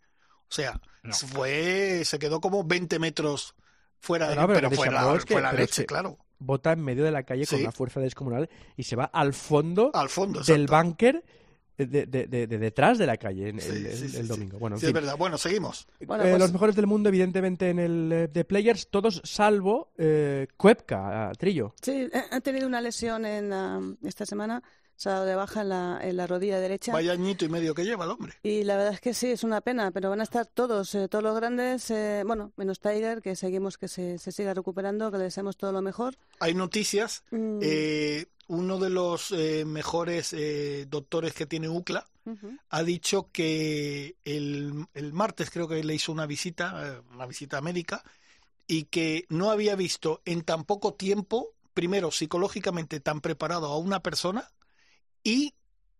O 0.49 0.53
sea, 0.53 0.81
No. 1.03 1.13
fue, 1.13 2.03
se 2.05 2.19
quedó 2.19 2.41
como 2.41 2.63
20 2.65 2.99
metros 2.99 3.55
fuera 3.99 4.27
de 4.29 4.35
No, 4.35 4.41
no, 4.41 4.47
pero 4.47 4.57
pero, 4.57 4.69
de 4.71 4.75
fue, 4.75 4.87
la, 4.87 4.99
Chambó 4.99 5.15
es 5.15 5.25
que- 5.25 5.33
fue 5.35 5.41
la 5.41 5.49
pero 5.51 5.61
leche, 5.61 5.85
claro. 5.85 6.17
Bota 6.39 6.71
en 6.73 6.83
medio 6.83 7.03
de 7.03 7.11
la 7.11 7.23
calle 7.23 7.45
con 7.45 7.57
Sí. 7.59 7.63
una 7.63 7.71
fuerza 7.71 7.99
descomunal 7.99 8.49
y 8.75 8.83
se 8.83 8.95
va 8.95 9.05
al 9.05 9.33
fondo 9.33 9.91
Al 9.93 10.09
fondo, 10.09 10.41
del 10.41 10.63
exacto. 10.63 10.83
búnker 10.85 11.23
de, 11.85 12.05
de- 12.05 12.27
de- 12.27 12.47
de 12.47 12.57
detrás 12.57 12.97
de 12.97 13.05
la 13.05 13.17
calle 13.17 13.49
en- 13.49 13.59
Sí, 13.61 13.69
el, 13.69 13.91
sí, 13.93 14.09
sí, 14.09 14.17
el 14.17 14.23
sí. 14.23 14.27
domingo. 14.27 14.59
Bueno, 14.59 14.75
en 14.75 14.79
Sí, 14.81 14.87
es 14.87 14.93
verdad. 14.93 15.15
Bueno, 15.17 15.37
seguimos. 15.37 15.87
Bueno, 16.05 16.23
Eh, 16.23 16.29
pues- 16.31 16.39
Los 16.39 16.53
mejores 16.53 16.75
del 16.75 16.87
mundo, 16.87 17.09
evidentemente, 17.09 17.69
en 17.69 17.79
el 17.79 18.11
eh, 18.11 18.27
de 18.27 18.45
Players, 18.45 18.87
todos 18.89 19.21
salvo 19.23 19.91
eh, 19.97 20.47
Cuepka, 20.57 21.29
a 21.29 21.31
Trillo. 21.33 21.73
Sí, 21.81 22.09
ha 22.31 22.41
tenido 22.41 22.67
una 22.67 22.81
lesión 22.81 23.25
en 23.25 23.51
ah, 23.53 23.79
esta 24.03 24.25
semana, 24.25 24.61
se 24.95 25.09
ha 25.09 25.13
dado 25.13 25.25
de 25.25 25.33
baja 25.35 25.61
en 25.61 25.69
la, 25.69 25.99
en 26.03 26.15
la 26.15 26.27
rodilla 26.27 26.59
derecha. 26.59 26.91
Vaya 26.93 27.13
añito 27.13 27.43
y 27.43 27.49
medio 27.49 27.73
que 27.73 27.83
lleva 27.83 28.05
el 28.05 28.11
hombre. 28.11 28.33
Y 28.43 28.63
la 28.63 28.75
verdad 28.77 28.93
es 28.93 29.01
que 29.01 29.15
sí, 29.15 29.31
es 29.31 29.43
una 29.43 29.59
pena, 29.61 29.89
pero 29.89 30.09
van 30.11 30.19
a 30.19 30.23
estar 30.23 30.45
todos, 30.45 30.93
eh, 30.93 31.07
todos 31.07 31.23
los 31.23 31.35
grandes, 31.35 31.89
eh, 31.89 32.21
bueno, 32.25 32.51
menos 32.55 32.79
Tiger, 32.79 33.19
que 33.21 33.35
seguimos 33.35 33.79
que 33.79 33.87
se, 33.87 34.19
se 34.19 34.31
siga 34.31 34.53
recuperando, 34.53 35.11
que 35.11 35.17
le 35.17 35.23
deseamos 35.23 35.57
todo 35.57 35.71
lo 35.71 35.81
mejor. 35.81 36.13
Hay 36.39 36.53
noticias. 36.53 37.23
Mm, 37.31 37.59
eh, 37.63 38.25
uno 38.51 38.79
de 38.79 38.89
los 38.89 39.31
eh, 39.31 39.63
mejores 39.63 40.33
eh, 40.33 40.85
doctores 40.89 41.33
que 41.33 41.45
tiene 41.45 41.69
UCLA 41.69 42.05
ha 42.69 42.83
dicho 42.83 43.29
que 43.31 44.17
el, 44.25 44.85
el 44.93 45.13
martes 45.13 45.49
creo 45.49 45.69
que 45.69 45.81
le 45.83 45.95
hizo 45.95 46.11
una 46.11 46.25
visita, 46.25 46.73
eh, 46.85 47.01
una 47.13 47.25
visita 47.25 47.61
médica, 47.61 48.03
y 48.67 48.83
que 48.83 49.25
no 49.29 49.51
había 49.51 49.75
visto 49.75 50.21
en 50.25 50.41
tan 50.43 50.65
poco 50.65 50.93
tiempo, 50.93 51.53
primero 51.73 52.11
psicológicamente 52.11 52.99
tan 52.99 53.21
preparado 53.21 53.67
a 53.67 53.77
una 53.77 54.03
persona 54.03 54.51
y 55.23 55.55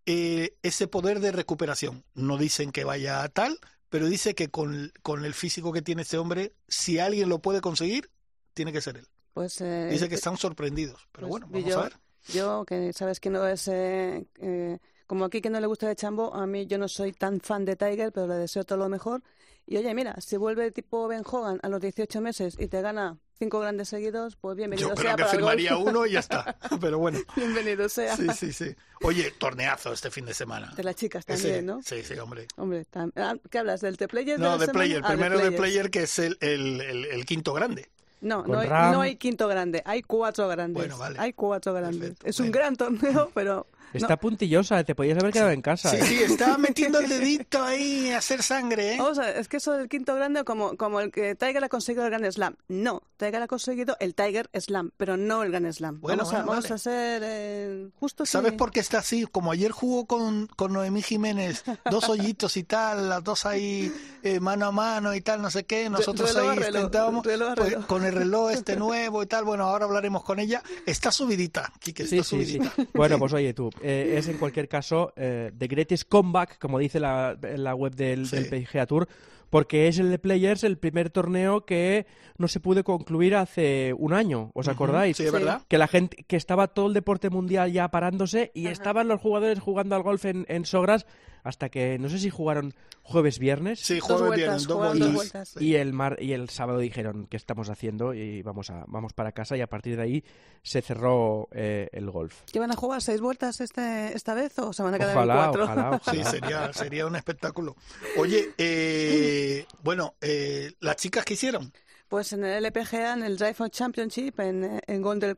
eh, 0.06 0.58
ese 0.62 0.88
poder 0.88 1.22
de 1.22 1.32
recuperación. 1.32 2.04
No 2.16 2.38
dicen 2.38 2.74
que 2.74 2.84
vaya 2.84 3.24
a 3.24 3.30
tal, 3.30 3.58
pero 3.90 4.08
dice 4.08 4.36
que 4.36 4.50
con, 4.50 4.92
con 5.02 5.24
el 5.24 5.34
físico 5.34 5.72
que 5.72 5.82
tiene 5.82 6.02
este 6.02 6.18
hombre, 6.18 6.54
si 6.68 7.00
alguien 7.00 7.30
lo 7.30 7.40
puede 7.40 7.62
conseguir, 7.62 8.12
tiene 8.54 8.74
que 8.74 8.82
ser 8.82 8.98
él. 8.98 9.08
Pues 9.34 9.62
eh, 9.62 9.88
Dice 9.90 10.10
que 10.10 10.16
están 10.16 10.36
sorprendidos, 10.36 11.08
pero 11.14 11.30
pues, 11.30 11.30
bueno, 11.30 11.48
vamos 11.50 11.70
yo, 11.70 11.80
a 11.80 11.84
ver. 11.84 12.01
Yo, 12.28 12.66
que 12.66 12.94
sabes 12.94 13.20
que 13.20 13.30
no 13.30 13.46
es. 13.48 13.68
eh, 13.68 14.26
eh, 14.40 14.78
como 15.08 15.26
aquí 15.26 15.42
que 15.42 15.50
no 15.50 15.60
le 15.60 15.68
gusta 15.68 15.88
de 15.88 15.96
chambo, 15.96 16.34
a 16.34 16.48
mí 16.48 16.68
yo 16.68 16.78
no 16.78 16.88
soy 16.88 17.12
tan 17.12 17.42
fan 17.42 17.66
de 17.66 17.76
Tiger, 17.76 18.12
pero 18.14 18.28
le 18.28 18.36
deseo 18.36 18.64
todo 18.64 18.78
lo 18.78 18.88
mejor. 18.90 19.22
Y 19.68 19.78
oye, 19.78 19.94
mira, 19.94 20.16
si 20.22 20.38
vuelve 20.38 20.72
tipo 20.72 21.08
Ben 21.08 21.24
Hogan 21.30 21.60
a 21.64 21.70
los 21.70 21.82
18 21.82 22.22
meses 22.22 22.56
y 22.58 22.68
te 22.68 22.82
gana 22.82 23.18
cinco 23.38 23.60
grandes 23.60 23.90
seguidos, 23.90 24.36
pues 24.38 24.56
bienvenido 24.56 24.90
Yo 24.90 24.96
sea 24.96 25.04
creo 25.04 25.16
que 25.18 25.22
para 25.24 25.32
el 25.34 25.38
firmaría 25.38 25.78
uno 25.78 26.06
y 26.06 26.12
ya 26.14 26.20
está. 26.22 26.58
Pero 26.80 26.98
bueno, 27.00 27.20
bienvenido 27.36 27.90
sea. 27.90 28.16
sí, 28.16 28.28
sí, 28.38 28.54
sí. 28.54 28.74
Oye, 29.04 29.32
torneazo 29.38 29.92
este 29.94 30.10
fin 30.12 30.26
de 30.26 30.34
semana. 30.34 30.72
De 30.76 30.84
las 30.84 30.96
chicas 30.96 31.26
Ese- 31.28 31.44
también, 31.44 31.66
¿no? 31.66 31.82
Sí, 31.84 32.04
sí, 32.04 32.14
hombre. 32.18 32.48
Hombre, 32.58 32.86
ah, 33.16 33.36
¿qué 33.50 33.60
hablas? 33.60 33.82
¿Del 33.82 33.98
The 33.98 34.08
Player? 34.08 34.40
No, 34.40 34.58
de 34.58 34.66
semana? 34.68 34.72
player. 34.74 35.02
Ah, 35.04 35.08
Primero 35.10 35.36
de 35.38 35.52
Players. 35.52 35.58
player, 35.62 35.92
que 35.92 36.04
es 36.04 36.20
el, 36.20 36.38
el, 36.42 36.82
el- 36.82 37.06
el 37.06 37.26
quinto 37.26 37.54
grande. 37.54 37.90
No, 38.22 38.46
no 38.46 38.60
hay, 38.60 38.70
no 38.70 39.02
hay 39.02 39.16
quinto 39.16 39.48
grande, 39.48 39.82
hay 39.84 40.04
cuatro 40.04 40.48
grandes. 40.48 40.82
Bueno, 40.82 40.98
vale. 40.98 41.20
Hay 41.20 41.34
cuatro 41.34 41.74
grandes. 41.74 42.10
Perfecto, 42.12 42.28
Es 42.28 42.40
un 42.40 42.52
gran 42.52 42.76
torneo, 42.76 43.32
pero 43.34 43.68
Está 43.94 44.18
puntillosa, 44.18 44.84
te 44.84 44.96
podías 44.96 45.18
haber 45.20 45.32
quedado 45.34 45.52
en 45.52 45.62
casa. 45.62 45.90
Sí, 45.90 45.98
¿eh? 45.98 46.04
sí, 46.06 46.24
estaba 46.24 46.58
metiendo 46.58 47.00
el 47.00 47.10
dedito 47.10 47.62
ahí 47.64 48.10
a 48.12 48.18
hacer 48.20 48.44
sangre, 48.44 48.94
¿eh? 48.94 48.98
Vamos 48.98 49.20
a 49.20 49.26
ver, 49.26 49.38
es 49.38 49.48
que 49.48 49.58
eso 49.58 49.74
del 49.74 49.90
quinto 49.90 50.16
grande, 50.16 50.44
como, 50.44 50.78
como 50.78 51.00
el 51.00 51.12
que 51.12 51.36
Tiger 51.36 51.64
ha 51.64 51.70
conseguido 51.70 52.04
el 52.06 52.10
Grand 52.12 52.30
Slam. 52.32 52.56
No, 52.68 53.04
Tiger 53.18 53.42
ha 53.42 53.48
conseguido 53.48 53.98
el 54.00 54.16
Tiger 54.16 54.50
Slam, 54.60 54.92
pero 54.98 55.18
no 55.18 55.44
el 55.44 55.52
Grand 55.52 55.72
Slam. 55.72 56.00
Bueno, 56.02 56.24
vamos 56.24 56.34
a, 56.34 56.38
bueno, 56.38 56.48
vamos 56.52 56.64
vale. 56.66 56.76
a 56.76 56.78
ser 56.78 57.22
eh, 57.26 57.90
justos. 58.00 58.30
y- 58.30 58.32
¿Sabes 58.32 58.54
por 58.54 58.72
qué 58.72 58.80
está 58.80 59.00
así? 59.00 59.26
Como 59.26 59.52
ayer 59.52 59.72
jugó 59.72 60.06
con, 60.06 60.48
con 60.56 60.74
Noemí 60.74 61.02
Jiménez, 61.02 61.64
dos 61.90 62.10
hoyitos 62.10 62.58
y 62.58 62.64
tal, 62.64 63.10
las 63.10 63.24
dos 63.24 63.46
ahí 63.46 63.92
eh, 64.24 64.40
mano 64.40 64.68
a 64.68 64.72
mano 64.72 65.14
y 65.16 65.22
tal, 65.22 65.42
no 65.42 65.50
sé 65.52 65.66
qué. 65.66 65.90
Nosotros 65.90 66.34
reloj 66.34 66.52
ahí 66.52 66.58
reloj, 66.60 66.76
intentábamos 66.76 67.26
reloj 67.26 67.54
pues, 67.56 67.76
con 67.88 68.06
el 68.06 68.14
reloj 68.14 68.52
este 68.52 68.76
nuevo 68.76 69.22
y 69.24 69.26
tal. 69.28 69.44
Bueno, 69.44 69.66
ahora 69.66 69.86
hablaremos 69.86 70.24
con 70.24 70.40
ella. 70.40 70.64
Está 70.86 71.12
subidita, 71.12 71.72
Quique, 71.80 72.04
está 72.04 72.16
Sí, 72.18 72.24
sí, 72.24 72.46
sí. 72.46 72.58
subidita. 72.58 72.74
Bueno, 72.94 73.20
pues 73.20 73.34
oye 73.34 73.54
tú, 73.54 73.70
eh, 73.84 74.16
es 74.18 74.28
en 74.28 74.38
cualquier 74.38 74.68
caso 74.68 75.14
eh, 75.16 75.52
The 75.58 75.68
Greatest 75.68 76.08
Comeback, 76.10 76.58
como 76.60 76.80
dice 76.80 77.00
la, 77.00 77.38
la 77.42 77.76
web 77.76 77.96
del, 77.96 78.26
Sí. 78.28 78.36
del 78.38 78.46
PGA 78.66 78.86
Tour, 78.86 79.08
porque 79.50 79.88
es 79.88 80.00
el 80.00 80.10
de 80.10 80.18
Players 80.20 80.64
el 80.64 80.78
primer 80.78 81.10
torneo 81.10 81.66
que 81.66 82.06
no 82.38 82.48
se 82.48 82.60
pudo 82.62 82.84
concluir 82.84 83.36
hace 83.36 83.94
un 83.98 84.14
año, 84.14 84.52
¿os 84.54 84.68
acordáis? 84.70 85.18
Sí, 85.18 85.24
es 85.26 85.32
verdad. 85.32 85.62
Que 85.68 85.78
la 85.78 85.88
gente, 85.88 86.24
que 86.28 86.38
estaba 86.38 86.68
todo 86.68 86.88
el 86.88 86.94
deporte 86.94 87.30
mundial 87.30 87.72
ya 87.72 87.90
parándose 87.90 88.52
y 88.54 88.68
estaban 88.68 89.08
los 89.10 89.20
jugadores 89.20 89.60
jugando 89.60 89.96
al 89.96 90.04
golf 90.04 90.24
en, 90.26 90.46
en 90.48 90.64
Sogras 90.66 91.06
hasta 91.44 91.70
que 91.70 91.98
no 92.00 92.10
sé 92.10 92.20
si 92.20 92.30
jugaron 92.30 92.74
jueves 93.04 93.40
viernes 93.40 93.80
Sí, 93.80 93.96
Dos 93.96 94.04
jueves 94.04 94.28
vueltas, 94.28 94.38
viernes, 94.38 94.68
dos 94.68 94.78
vueltas. 94.78 95.00
dos 95.08 95.14
vueltas. 95.16 95.56
y 95.62 95.76
el 95.76 95.94
mar 95.94 96.18
y 96.22 96.34
el 96.34 96.50
sábado 96.50 96.80
dijeron 96.80 97.28
qué 97.30 97.38
estamos 97.38 97.70
haciendo 97.70 98.14
y 98.14 98.42
vamos 98.44 98.70
a 98.70 98.86
vamos 98.88 99.14
para 99.14 99.32
casa 99.32 99.58
y 99.58 99.62
a 99.62 99.68
partir 99.68 99.96
de 99.98 100.04
ahí 100.04 100.24
se 100.62 100.82
cerró 100.82 101.48
eh, 101.52 101.90
el 101.94 102.10
golf. 102.12 102.42
¿Que 102.52 102.60
van 102.60 102.72
a 102.72 102.76
jugar 102.76 103.02
seis 103.02 103.20
vueltas 103.22 103.60
este, 103.62 104.16
esta 104.16 104.34
vez 104.34 104.58
o 104.60 104.72
se 104.74 104.84
van 104.84 104.94
a 104.94 104.98
quedar 105.00 105.12
en 105.12 105.18
Ojalá, 105.18 105.36
cuatro? 105.36 105.64
ojalá, 105.66 106.02
Sí, 106.04 106.18
ojalá. 106.20 106.30
sería, 106.32 106.74
sería 106.74 107.06
un 107.08 107.16
espectáculo. 107.16 107.76
Oye, 108.18 108.50
eh, 108.58 109.66
bueno, 109.84 110.16
eh, 110.22 110.74
¿las 110.80 110.96
chicas 110.98 111.26
qué 111.26 111.34
hicieron? 111.34 111.72
Pues 112.08 112.34
en 112.34 112.44
el 112.44 112.64
LPGA, 112.66 113.14
en 113.14 113.24
el 113.24 113.38
Drive 113.38 113.56
On 113.60 113.70
Championship, 113.70 114.40
en, 114.42 114.82
en 114.86 115.02
Gondel 115.02 115.38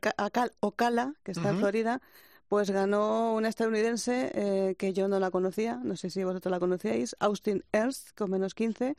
Ocala, 0.59 1.13
que 1.23 1.31
está 1.31 1.49
en 1.49 1.49
Ujú. 1.51 1.59
Florida, 1.59 2.01
pues 2.47 2.69
ganó 2.69 3.33
una 3.33 3.49
estadounidense 3.49 4.31
eh, 4.33 4.75
que 4.77 4.93
yo 4.93 5.07
no 5.07 5.19
la 5.19 5.31
conocía, 5.31 5.79
no 5.83 5.95
sé 5.95 6.09
si 6.09 6.23
vosotros 6.23 6.51
la 6.51 6.59
conocíais, 6.59 7.15
Austin 7.19 7.63
Ernst, 7.71 8.09
con 8.15 8.31
menos 8.31 8.53
15, 8.53 8.95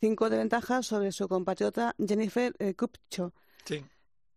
cinco 0.00 0.30
de 0.30 0.38
ventaja 0.38 0.82
sobre 0.82 1.12
su 1.12 1.28
compatriota 1.28 1.94
Jennifer 1.98 2.54
eh, 2.58 2.74
Kupcho. 2.74 3.32
Sí. 3.64 3.84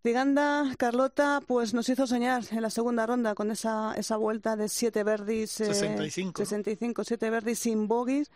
Tiganda, 0.02 0.74
Carlota, 0.78 1.42
pues 1.46 1.76
nos 1.76 1.88
hizo 1.88 2.08
soñar 2.08 2.44
en 2.50 2.62
la 2.64 2.72
segunda 2.72 3.06
ronda 3.06 3.36
con 3.36 3.52
esa, 3.52 3.94
esa 3.96 4.18
vuelta 4.18 4.56
de 4.56 4.68
siete 4.68 5.04
verdis. 5.04 5.62
eh, 5.62 5.66
65, 5.66 6.42
¿no? 6.42 6.46
65, 6.46 7.04
siete 7.04 7.30
verdis 7.30 7.60
sin 7.60 7.88
bogies. 7.88 8.32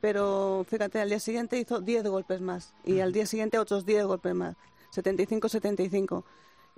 Pero 0.00 0.64
fíjate, 0.66 0.98
al 0.98 1.10
día 1.10 1.20
siguiente 1.20 1.58
hizo 1.58 1.80
10 1.80 2.04
golpes 2.08 2.40
más. 2.40 2.72
Y 2.84 3.00
al 3.00 3.12
día 3.12 3.26
siguiente 3.26 3.58
otros 3.58 3.84
10 3.84 4.06
golpes 4.06 4.34
más. 4.34 4.56
75-75. 4.94 6.24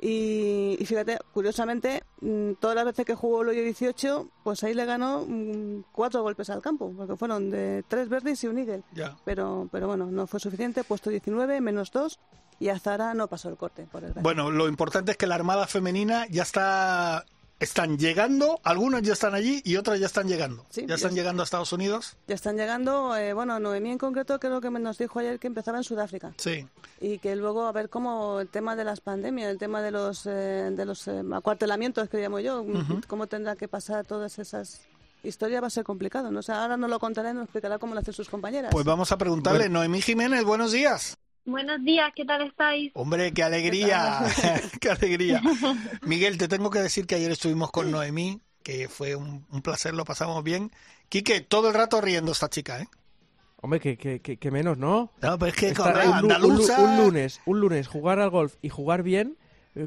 Y, 0.04 0.76
y 0.80 0.84
fíjate, 0.84 1.16
curiosamente, 1.32 2.02
mm, 2.20 2.54
todas 2.58 2.74
las 2.74 2.84
veces 2.84 3.06
que 3.06 3.14
jugó 3.14 3.42
el 3.42 3.50
hoyo 3.50 3.62
18, 3.62 4.28
pues 4.42 4.64
ahí 4.64 4.74
le 4.74 4.84
ganó 4.84 5.24
mm, 5.26 5.84
cuatro 5.92 6.22
golpes 6.22 6.50
al 6.50 6.60
campo. 6.60 6.92
Porque 6.96 7.14
fueron 7.14 7.50
de 7.50 7.84
tres 7.86 8.08
verdis 8.08 8.42
y 8.42 8.48
un 8.48 8.58
eagle. 8.58 8.82
Ya. 8.92 9.16
Pero, 9.24 9.68
pero 9.70 9.86
bueno, 9.86 10.06
no 10.06 10.26
fue 10.26 10.40
suficiente. 10.40 10.82
Puesto 10.82 11.08
19, 11.08 11.60
menos 11.60 11.92
2. 11.92 12.18
Y 12.58 12.68
Azara 12.68 13.14
no 13.14 13.28
pasó 13.28 13.48
el 13.48 13.56
corte, 13.56 13.86
por 13.90 14.00
desgracia. 14.00 14.22
Bueno, 14.22 14.50
lo 14.50 14.66
importante 14.66 15.12
es 15.12 15.16
que 15.16 15.28
la 15.28 15.36
Armada 15.36 15.68
Femenina 15.68 16.26
ya 16.28 16.42
está... 16.42 17.24
Están 17.62 17.96
llegando, 17.96 18.58
algunos 18.64 19.02
ya 19.02 19.12
están 19.12 19.34
allí 19.34 19.62
y 19.64 19.76
otras 19.76 20.00
ya 20.00 20.06
están 20.06 20.26
llegando. 20.26 20.66
Sí, 20.70 20.84
ya 20.86 20.96
están 20.96 21.10
es- 21.12 21.16
llegando 21.16 21.42
a 21.42 21.44
Estados 21.44 21.72
Unidos. 21.72 22.16
Ya 22.26 22.34
están 22.34 22.56
llegando, 22.56 23.16
eh, 23.16 23.32
bueno, 23.34 23.60
Noemí 23.60 23.92
en 23.92 23.98
concreto 23.98 24.40
creo 24.40 24.60
que 24.60 24.68
me 24.70 24.80
nos 24.80 24.98
dijo 24.98 25.20
ayer 25.20 25.38
que 25.38 25.46
empezaba 25.46 25.78
en 25.78 25.84
Sudáfrica 25.84 26.32
Sí. 26.38 26.66
y 27.00 27.18
que 27.18 27.36
luego 27.36 27.66
a 27.66 27.72
ver 27.72 27.88
cómo 27.88 28.40
el 28.40 28.48
tema 28.48 28.74
de 28.74 28.82
las 28.82 29.00
pandemias, 29.00 29.48
el 29.48 29.58
tema 29.58 29.80
de 29.80 29.92
los 29.92 30.26
eh, 30.26 30.70
de 30.72 30.84
los 30.84 31.06
eh, 31.06 31.22
acuartelamientos 31.32 32.08
que 32.08 32.18
llamo 32.18 32.40
yo, 32.40 32.64
cómo 33.06 33.28
tendrá 33.28 33.54
que 33.54 33.68
pasar 33.68 34.04
todas 34.04 34.40
esas 34.40 34.80
historias 35.22 35.62
va 35.62 35.68
a 35.68 35.70
ser 35.70 35.84
complicado, 35.84 36.32
¿no? 36.32 36.40
O 36.40 36.42
sea, 36.42 36.62
ahora 36.62 36.76
no 36.76 36.88
lo 36.88 36.98
contaré, 36.98 37.32
nos 37.32 37.44
explicará 37.44 37.78
cómo 37.78 37.94
lo 37.94 38.00
hacen 38.00 38.12
sus 38.12 38.28
compañeras. 38.28 38.72
Pues 38.72 38.84
vamos 38.84 39.12
a 39.12 39.16
preguntarle. 39.18 39.68
Noemí 39.68 40.00
Jiménez, 40.02 40.42
buenos 40.44 40.72
días. 40.72 41.16
Buenos 41.44 41.82
días, 41.84 42.12
¿qué 42.14 42.24
tal 42.24 42.42
estáis? 42.42 42.92
Hombre, 42.94 43.32
qué 43.32 43.42
alegría, 43.42 44.20
qué 44.80 44.90
alegría. 44.90 45.42
Miguel, 46.02 46.38
te 46.38 46.46
tengo 46.46 46.70
que 46.70 46.78
decir 46.78 47.06
que 47.06 47.16
ayer 47.16 47.32
estuvimos 47.32 47.72
con 47.72 47.90
Noemí, 47.90 48.40
que 48.62 48.88
fue 48.88 49.16
un, 49.16 49.44
un 49.50 49.62
placer, 49.62 49.92
lo 49.94 50.04
pasamos 50.04 50.44
bien. 50.44 50.70
Quique, 51.08 51.40
todo 51.40 51.68
el 51.68 51.74
rato 51.74 52.00
riendo 52.00 52.30
esta 52.30 52.48
chica, 52.48 52.80
¿eh? 52.80 52.88
Hombre, 53.60 53.80
que, 53.80 53.96
que, 53.96 54.20
que, 54.20 54.36
que 54.36 54.50
menos, 54.50 54.78
¿no? 54.78 55.12
No, 55.20 55.38
pero 55.38 55.50
es 55.50 55.56
que 55.56 55.68
Estar 55.68 55.92
con 55.92 56.28
la 56.28 56.38
un, 56.38 56.96
lunes, 56.96 57.40
un 57.44 57.60
lunes 57.60 57.86
jugar 57.86 58.18
al 58.18 58.30
golf 58.30 58.56
y 58.60 58.68
jugar 58.68 59.02
bien 59.02 59.36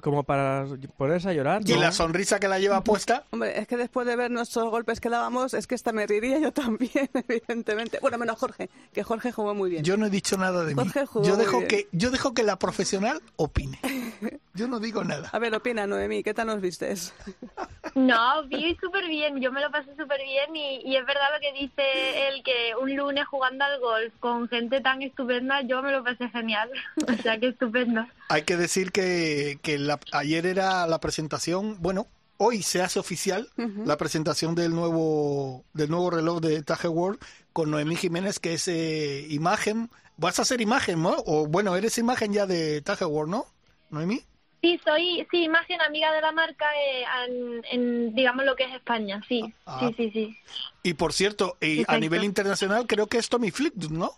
como 0.02 0.24
para 0.24 0.66
ponerse 0.98 1.30
a 1.30 1.34
llorar. 1.34 1.62
y 1.66 1.74
¿no? 1.74 1.80
la 1.82 1.92
sonrisa 1.92 2.40
que 2.40 2.48
la 2.48 2.60
lleva 2.60 2.84
puesta. 2.84 3.24
Hombre, 3.32 3.60
es 3.60 3.68
que 3.68 3.78
después 3.78 4.08
de 4.08 4.16
ver 4.16 4.32
nuestros 4.32 4.70
golpes 4.70 5.00
que 5.00 5.10
dábamos, 5.10 5.54
es 5.54 5.68
que 5.68 5.76
esta 5.76 5.92
me 5.92 6.08
reiría 6.08 6.40
yo 6.40 6.52
también, 6.52 7.10
evidentemente. 7.28 8.00
Bueno, 8.02 8.18
menos 8.18 8.38
Jorge, 8.40 8.70
que 8.94 9.04
Jorge 9.04 9.32
jugó 9.32 9.54
muy 9.54 9.70
bien. 9.70 9.84
Yo 9.84 9.98
no 9.98 10.08
he 10.08 10.10
dicho 10.10 10.38
nada 10.38 10.64
de 10.64 10.74
mí. 10.74 10.82
Jorge 10.82 11.06
jugó 11.06 11.26
Yo 11.26 11.36
muy 11.36 11.46
dejo 11.46 11.58
bien. 11.60 11.68
que 11.68 11.88
yo 11.92 12.10
dejo 12.12 12.34
que 12.34 12.44
la 12.44 12.58
profesional 12.58 13.22
opine. 13.36 13.80
Yo 14.56 14.70
no 14.70 14.80
digo 14.80 15.04
nada. 15.04 15.28
A 15.34 15.40
ver, 15.40 15.54
opina, 15.54 15.86
Noemí, 15.86 16.24
¿qué 16.24 16.34
tal 16.34 16.48
nos 16.48 16.62
vistes? 16.62 17.14
No, 17.94 18.46
vi 18.48 18.76
súper 18.82 19.08
bien, 19.08 19.40
yo 19.40 19.54
me 19.54 19.62
lo 19.62 19.72
pasé 19.72 19.90
súper 19.96 20.20
bien 20.22 20.54
y, 20.54 20.82
y 20.84 20.98
es 20.98 21.06
verdad 21.06 21.22
lo 21.34 21.40
que 21.40 21.54
dice 21.54 22.28
él, 22.28 22.44
que 22.44 22.74
un 22.82 22.94
lunes 22.94 23.26
jugando 23.26 23.64
al 23.64 23.80
golf 23.80 24.14
con 24.20 24.50
gente 24.50 24.82
tan 24.82 25.02
estupenda, 25.02 25.62
yo 25.62 25.82
me 25.82 25.94
lo 25.94 26.04
pasé 26.04 26.28
genial, 26.30 26.70
o 27.08 27.22
sea 27.22 27.40
que 27.40 27.48
estupendo. 27.50 28.06
Hay 28.28 28.42
que 28.42 28.58
decir 28.58 28.92
que, 28.92 29.60
que 29.62 29.75
la- 29.80 30.00
ayer 30.12 30.46
era 30.46 30.86
la 30.88 31.00
presentación, 31.00 31.78
bueno, 31.82 32.08
hoy 32.38 32.62
se 32.64 32.82
hace 32.82 33.00
oficial 33.00 33.50
la 33.86 33.96
presentación 33.98 34.56
del 34.56 34.76
nuevo 34.76 35.64
del 35.74 35.90
nuevo 35.90 36.10
reloj 36.10 36.42
de 36.42 36.62
Tage 36.64 36.88
World 36.90 37.20
con 37.54 37.72
Noemí 37.72 37.96
Jiménez, 37.96 38.40
que 38.40 38.54
es 38.54 38.68
eh, 38.68 39.26
imagen. 39.30 39.90
Vas 40.18 40.40
a 40.40 40.46
ser 40.46 40.60
imagen, 40.62 41.02
¿no? 41.02 41.16
O 41.26 41.48
bueno, 41.48 41.76
eres 41.76 41.98
imagen 41.98 42.34
ya 42.34 42.46
de 42.46 42.82
Tage 42.82 43.06
World, 43.06 43.32
¿no? 43.32 43.46
Noemí. 43.90 44.22
Sí, 44.62 44.80
soy, 44.84 45.28
sí, 45.30 45.44
imagen 45.44 45.80
amiga 45.82 46.12
de 46.12 46.22
la 46.22 46.32
marca 46.32 46.66
eh, 46.76 47.04
en, 47.28 47.62
en, 47.72 48.16
digamos, 48.16 48.46
lo 48.46 48.56
que 48.56 48.64
es 48.64 48.74
España, 48.74 49.22
sí, 49.30 49.54
Ah. 49.66 49.80
sí, 49.80 49.94
sí, 49.96 50.12
sí. 50.12 50.38
Y 50.84 50.94
por 50.96 51.14
cierto, 51.14 51.56
y 51.62 51.84
a 51.88 51.98
nivel 52.00 52.24
internacional 52.24 52.88
creo 52.88 53.06
que 53.08 53.18
es 53.20 53.30
Tommy 53.30 53.52
Fleetwood, 53.52 53.92
¿no? 53.92 54.12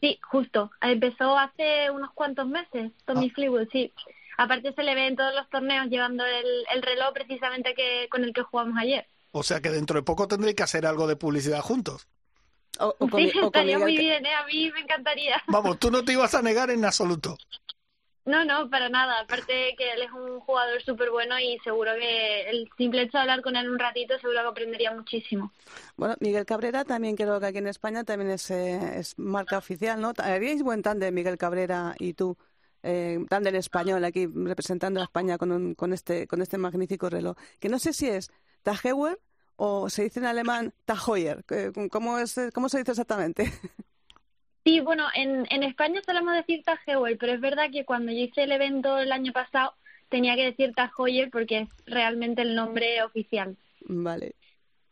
Sí, 0.00 0.18
justo. 0.30 0.70
Empezó 0.80 1.38
hace 1.38 1.90
unos 1.90 2.10
cuantos 2.12 2.46
meses, 2.46 2.92
Tommy 3.06 3.28
Ah. 3.30 3.32
Fleetwood, 3.34 3.68
sí. 3.72 3.92
Aparte 4.38 4.72
se 4.72 4.82
le 4.82 4.94
ve 4.94 5.06
en 5.06 5.16
todos 5.16 5.34
los 5.34 5.48
torneos 5.50 5.86
llevando 5.88 6.24
el, 6.24 6.64
el 6.74 6.82
reloj 6.82 7.12
precisamente 7.12 7.74
que 7.74 8.08
con 8.10 8.24
el 8.24 8.32
que 8.32 8.42
jugamos 8.42 8.76
ayer. 8.78 9.06
O 9.32 9.42
sea 9.42 9.60
que 9.60 9.70
dentro 9.70 9.96
de 9.96 10.02
poco 10.02 10.28
tendréis 10.28 10.56
que 10.56 10.62
hacer 10.62 10.84
algo 10.86 11.06
de 11.06 11.16
publicidad 11.16 11.60
juntos. 11.60 12.06
O, 12.78 12.94
o 12.98 13.06
con, 13.10 13.20
Sí, 13.20 13.32
o 13.40 13.46
estaría 13.46 13.78
muy 13.78 13.94
que- 13.96 14.02
bien, 14.02 14.26
¿eh? 14.26 14.34
A 14.34 14.46
mí 14.46 14.70
me 14.72 14.80
encantaría. 14.80 15.42
Vamos, 15.48 15.78
tú 15.78 15.90
no 15.90 16.04
te 16.04 16.12
ibas 16.12 16.34
a 16.34 16.42
negar 16.42 16.70
en 16.70 16.84
absoluto. 16.84 17.36
No, 18.24 18.44
no, 18.44 18.70
para 18.70 18.88
nada. 18.88 19.20
Aparte 19.20 19.74
que 19.76 19.90
él 19.92 20.02
es 20.02 20.12
un 20.12 20.38
jugador 20.40 20.80
súper 20.84 21.10
bueno 21.10 21.40
y 21.40 21.58
seguro 21.64 21.90
que 21.98 22.42
el 22.50 22.68
simple 22.78 23.02
hecho 23.02 23.18
de 23.18 23.22
hablar 23.22 23.42
con 23.42 23.56
él 23.56 23.68
un 23.68 23.80
ratito 23.80 24.16
seguro 24.20 24.42
que 24.42 24.48
aprendería 24.48 24.92
muchísimo. 24.94 25.52
Bueno, 25.96 26.14
Miguel 26.20 26.46
Cabrera 26.46 26.84
también 26.84 27.16
creo 27.16 27.40
que 27.40 27.46
aquí 27.46 27.58
en 27.58 27.66
España 27.66 28.04
también 28.04 28.30
es, 28.30 28.48
eh, 28.52 28.98
es 29.00 29.18
marca 29.18 29.58
oficial, 29.58 30.00
¿no? 30.00 30.12
Haríais 30.18 30.62
buen 30.62 30.82
tándem, 30.82 31.12
Miguel 31.12 31.36
Cabrera 31.36 31.96
y 31.98 32.14
tú, 32.14 32.36
eh, 32.82 33.18
tándem 33.28 33.54
español 33.56 34.04
aquí 34.04 34.26
representando 34.26 35.00
a 35.00 35.04
España 35.04 35.38
con, 35.38 35.52
un- 35.52 35.74
con, 35.74 35.92
este, 35.92 36.26
con 36.26 36.42
este 36.42 36.58
magnífico 36.58 37.08
reloj. 37.10 37.36
Que 37.60 37.68
no 37.68 37.78
sé 37.78 37.92
si 37.92 38.08
es 38.08 38.30
Tajeuer 38.62 39.18
o 39.56 39.88
se 39.90 40.04
dice 40.04 40.20
en 40.20 40.26
alemán 40.26 40.72
Tajoyer. 40.84 41.44
¿Cómo, 41.90 42.18
es, 42.18 42.40
¿Cómo 42.54 42.68
se 42.68 42.78
dice 42.78 42.92
exactamente? 42.92 43.52
Sí, 44.64 44.78
bueno, 44.80 45.06
en, 45.14 45.46
en 45.50 45.62
España 45.64 46.00
solemos 46.06 46.34
decir 46.36 46.62
Tajewell, 46.64 47.18
pero 47.18 47.32
es 47.32 47.40
verdad 47.40 47.64
que 47.72 47.84
cuando 47.84 48.12
yo 48.12 48.18
hice 48.18 48.44
el 48.44 48.52
evento 48.52 48.98
el 48.98 49.10
año 49.10 49.32
pasado 49.32 49.74
tenía 50.08 50.36
que 50.36 50.44
decir 50.44 50.72
Tajoyer 50.74 51.30
porque 51.30 51.60
es 51.60 51.68
realmente 51.86 52.42
el 52.42 52.54
nombre 52.54 53.02
oficial. 53.02 53.56
Vale. 53.86 54.36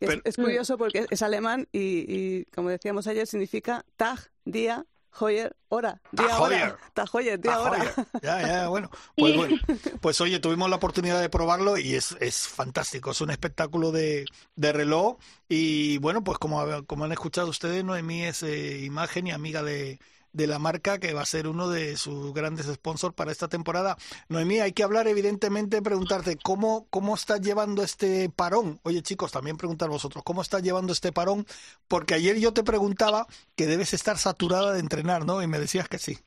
Es, 0.00 0.08
Pero- 0.08 0.20
es 0.24 0.36
curioso 0.36 0.76
porque 0.78 1.06
es 1.10 1.22
alemán 1.22 1.68
y, 1.72 2.04
y, 2.08 2.44
como 2.46 2.70
decíamos 2.70 3.06
ayer, 3.06 3.26
significa 3.26 3.84
Tag, 3.96 4.18
día, 4.44 4.86
Hoyer, 5.18 5.56
hora. 5.68 6.00
Día, 6.12 6.28
Tajoyer. 6.28 6.62
hora. 6.62 6.78
Tajoyer, 6.94 7.40
día, 7.40 7.54
Ah, 7.54 7.60
hora. 7.60 7.78
joder. 7.92 8.06
Ya, 8.22 8.46
ya, 8.46 8.68
bueno. 8.68 8.90
Pues, 9.16 9.36
bueno. 9.36 9.56
pues 10.00 10.20
oye, 10.20 10.38
tuvimos 10.40 10.70
la 10.70 10.76
oportunidad 10.76 11.20
de 11.20 11.28
probarlo 11.28 11.76
y 11.78 11.94
es, 11.94 12.16
es 12.20 12.48
fantástico. 12.48 13.10
Es 13.10 13.20
un 13.20 13.30
espectáculo 13.30 13.92
de, 13.92 14.24
de 14.56 14.72
reloj. 14.72 15.18
Y 15.48 15.98
bueno, 15.98 16.22
pues 16.24 16.38
como, 16.38 16.64
como 16.86 17.04
han 17.04 17.12
escuchado 17.12 17.48
ustedes, 17.48 17.84
Noemí 17.84 18.24
es 18.24 18.42
eh, 18.42 18.78
imagen 18.84 19.26
y 19.26 19.32
amiga 19.32 19.62
de, 19.62 19.98
de 20.32 20.46
la 20.46 20.58
marca 20.58 20.98
que 20.98 21.12
va 21.12 21.22
a 21.22 21.26
ser 21.26 21.46
uno 21.48 21.68
de 21.68 21.96
sus 21.96 22.32
grandes 22.32 22.66
sponsors 22.66 23.14
para 23.14 23.32
esta 23.32 23.48
temporada. 23.48 23.96
Noemí, 24.28 24.60
hay 24.60 24.72
que 24.72 24.82
hablar 24.82 25.08
evidentemente, 25.08 25.82
preguntarte 25.82 26.36
cómo, 26.36 26.86
cómo 26.90 27.14
estás 27.14 27.40
llevando 27.40 27.82
este 27.82 28.30
parón. 28.30 28.80
Oye 28.82 29.02
chicos, 29.02 29.32
también 29.32 29.56
preguntar 29.56 29.88
vosotros, 29.88 30.22
¿cómo 30.24 30.42
estás 30.42 30.62
llevando 30.62 30.92
este 30.92 31.12
parón? 31.12 31.46
Porque 31.88 32.14
ayer 32.14 32.38
yo 32.38 32.52
te 32.52 32.62
preguntaba 32.62 33.26
que 33.56 33.66
debes 33.66 33.92
estar 33.94 34.18
saturada 34.18 34.72
de 34.72 34.80
entrenar, 34.80 35.24
¿no? 35.26 35.42
Y 35.42 35.46
me 35.46 35.58
decías 35.58 35.88
que 35.88 35.98
sí. 35.98 36.18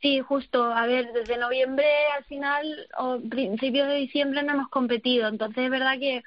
Sí, 0.00 0.20
justo. 0.20 0.62
A 0.64 0.86
ver, 0.86 1.12
desde 1.12 1.38
noviembre 1.38 1.86
al 2.16 2.24
final 2.24 2.88
o 2.98 3.18
principios 3.28 3.88
de 3.88 3.94
diciembre 3.94 4.42
no 4.42 4.52
hemos 4.52 4.68
competido. 4.68 5.28
Entonces 5.28 5.64
es 5.64 5.70
verdad 5.70 5.98
que 5.98 6.22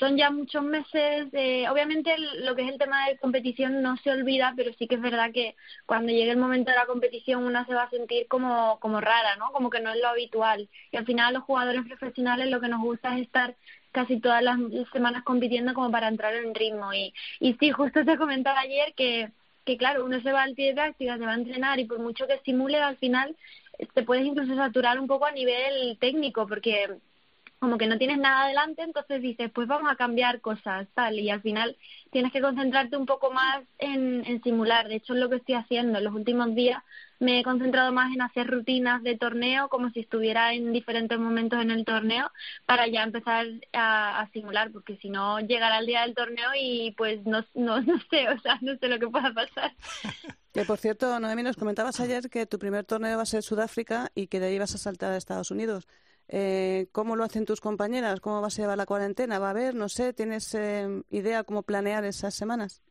son 0.00 0.16
ya 0.16 0.30
muchos 0.30 0.64
meses. 0.64 1.28
Eh, 1.32 1.68
obviamente 1.68 2.16
lo 2.18 2.56
que 2.56 2.62
es 2.62 2.72
el 2.72 2.78
tema 2.78 3.06
de 3.08 3.18
competición 3.18 3.82
no 3.82 3.96
se 3.98 4.10
olvida, 4.10 4.54
pero 4.56 4.72
sí 4.78 4.88
que 4.88 4.96
es 4.96 5.00
verdad 5.00 5.30
que 5.32 5.54
cuando 5.86 6.10
llegue 6.12 6.32
el 6.32 6.38
momento 6.38 6.70
de 6.70 6.76
la 6.78 6.86
competición 6.86 7.44
una 7.44 7.64
se 7.66 7.74
va 7.74 7.84
a 7.84 7.90
sentir 7.90 8.26
como, 8.28 8.80
como 8.80 9.00
rara, 9.00 9.36
¿no? 9.36 9.52
Como 9.52 9.70
que 9.70 9.80
no 9.80 9.92
es 9.92 10.00
lo 10.00 10.08
habitual. 10.08 10.68
Y 10.90 10.96
al 10.96 11.06
final 11.06 11.34
los 11.34 11.44
jugadores 11.44 11.84
profesionales 11.86 12.50
lo 12.50 12.60
que 12.60 12.68
nos 12.68 12.80
gusta 12.80 13.16
es 13.16 13.22
estar 13.22 13.56
casi 13.92 14.20
todas 14.20 14.42
las 14.42 14.58
semanas 14.92 15.22
compitiendo 15.24 15.74
como 15.74 15.90
para 15.90 16.08
entrar 16.08 16.34
en 16.34 16.54
ritmo. 16.54 16.92
Y, 16.94 17.14
y 17.38 17.54
sí, 17.54 17.70
justo 17.70 18.04
te 18.04 18.16
comentaba 18.16 18.60
ayer 18.60 18.94
que 18.94 19.30
que 19.64 19.74
que, 19.74 19.78
claro, 19.78 20.04
uno 20.04 20.20
se 20.22 20.32
va 20.32 20.42
al 20.42 20.54
pie 20.54 20.68
de 20.68 20.74
práctica, 20.74 21.18
se 21.18 21.24
va 21.26 21.32
a 21.32 21.34
entrenar 21.36 21.78
y 21.78 21.84
por 21.84 21.98
mucho 22.00 22.26
que 22.26 22.40
simule, 22.44 22.78
al 22.78 22.96
final 22.96 23.36
te 23.94 24.02
puedes 24.02 24.26
incluso 24.26 24.54
saturar 24.56 24.98
un 24.98 25.06
poco 25.06 25.26
a 25.26 25.32
nivel 25.32 25.96
técnico, 26.00 26.46
porque 26.46 26.88
como 27.60 27.76
que 27.76 27.86
no 27.86 27.98
tienes 27.98 28.16
nada 28.16 28.44
adelante, 28.44 28.82
entonces 28.82 29.20
dices, 29.20 29.50
pues 29.54 29.68
vamos 29.68 29.92
a 29.92 29.96
cambiar 29.96 30.40
cosas, 30.40 30.88
tal, 30.94 31.18
y 31.18 31.28
al 31.28 31.42
final 31.42 31.76
tienes 32.10 32.32
que 32.32 32.40
concentrarte 32.40 32.96
un 32.96 33.04
poco 33.04 33.30
más 33.30 33.62
en, 33.78 34.42
simular. 34.42 34.88
De 34.88 34.96
hecho, 34.96 35.12
es 35.12 35.20
lo 35.20 35.28
que 35.28 35.36
estoy 35.36 35.56
haciendo. 35.56 35.98
En 35.98 36.04
los 36.04 36.14
últimos 36.14 36.54
días 36.54 36.82
me 37.18 37.38
he 37.38 37.44
concentrado 37.44 37.92
más 37.92 38.14
en 38.14 38.22
hacer 38.22 38.46
rutinas 38.46 39.02
de 39.02 39.18
torneo, 39.18 39.68
como 39.68 39.90
si 39.90 40.00
estuviera 40.00 40.54
en 40.54 40.72
diferentes 40.72 41.18
momentos 41.18 41.60
en 41.60 41.70
el 41.70 41.84
torneo, 41.84 42.32
para 42.64 42.88
ya 42.88 43.02
empezar 43.02 43.46
a, 43.74 44.26
simular, 44.32 44.72
porque 44.72 44.96
si 44.96 45.10
no, 45.10 45.38
llegará 45.40 45.80
el 45.80 45.86
día 45.86 46.00
del 46.00 46.14
torneo 46.14 46.48
y 46.58 46.92
pues 46.96 47.24
no, 47.26 47.44
no, 47.52 47.80
no 47.82 48.00
sé, 48.08 48.26
o 48.30 48.40
sea, 48.40 48.58
no 48.62 48.74
sé 48.78 48.88
lo 48.88 48.98
que 48.98 49.08
pueda 49.08 49.34
pasar. 49.34 49.72
Que 50.54 50.64
por 50.64 50.78
cierto, 50.78 51.20
Noemi, 51.20 51.42
nos 51.42 51.56
comentabas 51.56 52.00
ayer 52.00 52.30
que 52.30 52.46
tu 52.46 52.58
primer 52.58 52.84
torneo 52.84 53.18
va 53.18 53.24
a 53.24 53.26
ser 53.26 53.42
Sudáfrica 53.42 54.10
y 54.14 54.28
que 54.28 54.40
de 54.40 54.46
ahí 54.46 54.58
vas 54.58 54.74
a 54.74 54.78
saltar 54.78 55.12
a 55.12 55.18
Estados 55.18 55.50
Unidos. 55.50 55.86
Eh, 56.32 56.86
¿Cómo 56.92 57.16
lo 57.16 57.24
hacen 57.24 57.44
tus 57.44 57.60
compañeras? 57.60 58.20
¿Cómo 58.20 58.40
vas 58.40 58.56
a 58.56 58.62
llevar 58.62 58.78
la 58.78 58.86
cuarentena? 58.86 59.40
¿Va 59.40 59.48
a 59.48 59.50
haber, 59.50 59.74
no 59.74 59.88
sé, 59.88 60.12
tienes 60.12 60.54
eh, 60.54 61.02
idea 61.10 61.42
cómo 61.42 61.64
planear 61.64 62.04
esas 62.04 62.34
semanas? 62.34 62.82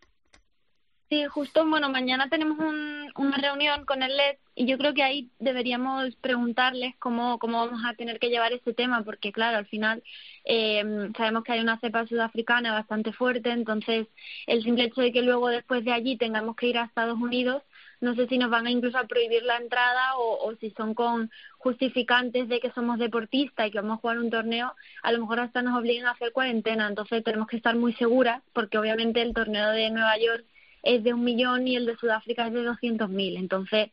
Sí, 1.09 1.25
justo, 1.25 1.65
bueno, 1.65 1.89
mañana 1.89 2.29
tenemos 2.29 2.59
una 2.59 3.37
reunión 3.37 3.85
con 3.85 4.03
el 4.03 4.15
LED 4.15 4.37
y 4.53 4.67
yo 4.67 4.77
creo 4.77 4.93
que 4.93 5.01
ahí 5.01 5.31
deberíamos 5.39 6.15
preguntarles 6.17 6.95
cómo, 6.99 7.39
cómo 7.39 7.65
vamos 7.65 7.81
a 7.83 7.95
tener 7.95 8.19
que 8.19 8.29
llevar 8.29 8.51
ese 8.51 8.73
tema, 8.73 9.03
porque 9.03 9.31
claro, 9.31 9.57
al 9.57 9.65
final 9.65 10.03
eh, 10.45 11.09
sabemos 11.17 11.43
que 11.43 11.53
hay 11.53 11.61
una 11.61 11.79
cepa 11.79 12.05
sudafricana 12.05 12.73
bastante 12.73 13.11
fuerte, 13.11 13.49
entonces 13.49 14.07
el 14.45 14.61
simple 14.61 14.83
hecho 14.83 15.01
de 15.01 15.11
que 15.11 15.23
luego 15.23 15.47
después 15.47 15.83
de 15.83 15.93
allí 15.93 16.15
tengamos 16.15 16.55
que 16.55 16.67
ir 16.67 16.77
a 16.77 16.85
Estados 16.85 17.17
Unidos 17.17 17.63
no 18.01 18.15
sé 18.15 18.27
si 18.27 18.37
nos 18.37 18.49
van 18.49 18.67
a 18.67 18.71
incluso 18.71 18.97
a 18.97 19.07
prohibir 19.07 19.43
la 19.43 19.57
entrada 19.57 20.17
o, 20.17 20.55
si 20.59 20.71
son 20.71 20.93
con 20.93 21.29
justificantes 21.57 22.47
de 22.47 22.59
que 22.59 22.71
somos 22.71 22.97
deportistas 22.99 23.67
y 23.67 23.71
que 23.71 23.81
vamos 23.81 23.97
a 23.97 24.01
jugar 24.01 24.19
un 24.19 24.29
torneo, 24.29 24.73
a 25.03 25.11
lo 25.11 25.19
mejor 25.19 25.39
hasta 25.41 25.61
nos 25.61 25.77
obligan 25.77 26.07
a 26.07 26.11
hacer 26.11 26.31
cuarentena. 26.31 26.87
Entonces 26.87 27.23
tenemos 27.23 27.47
que 27.47 27.57
estar 27.57 27.75
muy 27.75 27.93
seguras 27.93 28.41
porque 28.53 28.77
obviamente 28.77 29.21
el 29.21 29.33
torneo 29.33 29.71
de 29.71 29.89
Nueva 29.89 30.17
York 30.17 30.45
es 30.83 31.03
de 31.03 31.13
un 31.13 31.23
millón 31.23 31.67
y 31.67 31.75
el 31.75 31.85
de 31.85 31.97
Sudáfrica 31.97 32.47
es 32.47 32.53
de 32.53 32.63
doscientos 32.63 33.09
mil. 33.09 33.35
Entonces, 33.37 33.89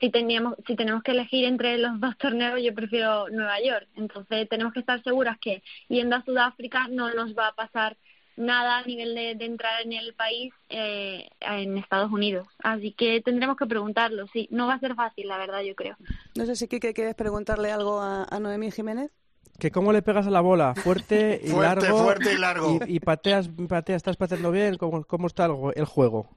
si, 0.00 0.10
teníamos, 0.10 0.56
si 0.66 0.74
tenemos 0.74 1.02
que 1.02 1.12
elegir 1.12 1.44
entre 1.44 1.78
los 1.78 2.00
dos 2.00 2.16
torneos, 2.18 2.60
yo 2.62 2.74
prefiero 2.74 3.28
Nueva 3.28 3.60
York. 3.60 3.86
Entonces 3.96 4.48
tenemos 4.48 4.72
que 4.72 4.80
estar 4.80 5.02
seguras 5.02 5.38
que 5.38 5.62
yendo 5.88 6.16
a 6.16 6.24
Sudáfrica 6.24 6.88
no 6.88 7.12
nos 7.12 7.36
va 7.36 7.48
a 7.48 7.54
pasar 7.54 7.96
nada 8.36 8.78
a 8.78 8.84
nivel 8.84 9.14
de, 9.14 9.44
entrar 9.44 9.82
en 9.82 9.92
el 9.92 10.14
país 10.14 10.52
eh, 10.68 11.28
en 11.40 11.78
Estados 11.78 12.10
Unidos. 12.10 12.46
Así 12.62 12.92
que 12.92 13.20
tendremos 13.20 13.56
que 13.56 13.66
preguntarlo, 13.66 14.26
sí. 14.28 14.48
No 14.50 14.66
va 14.66 14.74
a 14.74 14.80
ser 14.80 14.94
fácil, 14.94 15.28
la 15.28 15.38
verdad, 15.38 15.60
yo 15.62 15.74
creo. 15.74 15.96
No 16.36 16.46
sé 16.46 16.56
si 16.56 16.68
Kike 16.68 16.94
quieres 16.94 17.14
preguntarle 17.14 17.70
algo 17.70 18.00
a, 18.00 18.26
Noemí 18.40 18.70
Jiménez. 18.70 19.10
Que 19.58 19.70
cómo 19.70 19.92
le 19.92 20.02
pegas 20.02 20.26
a 20.26 20.30
la 20.30 20.40
bola, 20.40 20.74
fuerte 20.74 21.40
y 21.44 21.48
largo. 21.52 22.04
Fuerte 22.04 22.32
y 22.32 22.38
largo. 22.38 22.80
Y, 22.86 23.00
pateas, 23.00 23.48
pateas, 23.68 23.98
estás 23.98 24.16
pateando 24.16 24.50
bien, 24.50 24.76
¿cómo, 24.76 25.04
cómo 25.04 25.26
está 25.26 25.48
el 25.76 25.84
juego? 25.84 26.30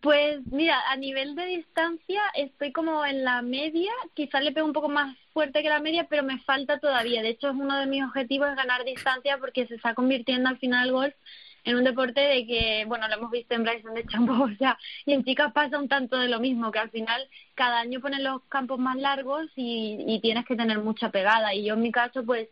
Pues 0.00 0.40
mira, 0.50 0.80
a 0.90 0.96
nivel 0.96 1.34
de 1.34 1.44
distancia 1.44 2.22
estoy 2.34 2.72
como 2.72 3.04
en 3.04 3.22
la 3.22 3.42
media, 3.42 3.90
quizás 4.14 4.42
le 4.42 4.52
pego 4.52 4.66
un 4.66 4.72
poco 4.72 4.88
más 4.88 5.14
fuerte 5.34 5.62
que 5.62 5.68
la 5.68 5.80
media, 5.80 6.06
pero 6.08 6.22
me 6.22 6.38
falta 6.40 6.78
todavía. 6.78 7.20
De 7.22 7.28
hecho, 7.30 7.48
es 7.50 7.54
uno 7.54 7.78
de 7.78 7.86
mis 7.86 8.02
objetivos 8.04 8.48
ganar 8.56 8.84
distancia 8.84 9.36
porque 9.38 9.66
se 9.66 9.74
está 9.74 9.94
convirtiendo 9.94 10.48
al 10.48 10.58
final 10.58 10.86
el 10.88 10.92
golf 10.92 11.14
en 11.64 11.76
un 11.76 11.84
deporte 11.84 12.20
de 12.20 12.46
que, 12.46 12.84
bueno, 12.86 13.06
lo 13.08 13.14
hemos 13.16 13.30
visto 13.30 13.54
en 13.54 13.62
Bryson 13.64 13.92
de 13.92 14.06
Chambo, 14.06 14.32
o 14.44 14.56
sea, 14.56 14.78
y 15.04 15.12
en 15.12 15.22
chicas 15.24 15.52
pasa 15.52 15.78
un 15.78 15.88
tanto 15.88 16.16
de 16.18 16.28
lo 16.28 16.40
mismo, 16.40 16.70
que 16.72 16.78
al 16.78 16.90
final 16.90 17.28
cada 17.54 17.80
año 17.80 18.00
ponen 18.00 18.24
los 18.24 18.42
campos 18.44 18.78
más 18.78 18.96
largos 18.96 19.50
y, 19.56 20.02
y 20.06 20.20
tienes 20.22 20.46
que 20.46 20.56
tener 20.56 20.78
mucha 20.78 21.10
pegada. 21.10 21.54
Y 21.54 21.64
yo 21.66 21.74
en 21.74 21.82
mi 21.82 21.92
caso, 21.92 22.24
pues 22.24 22.48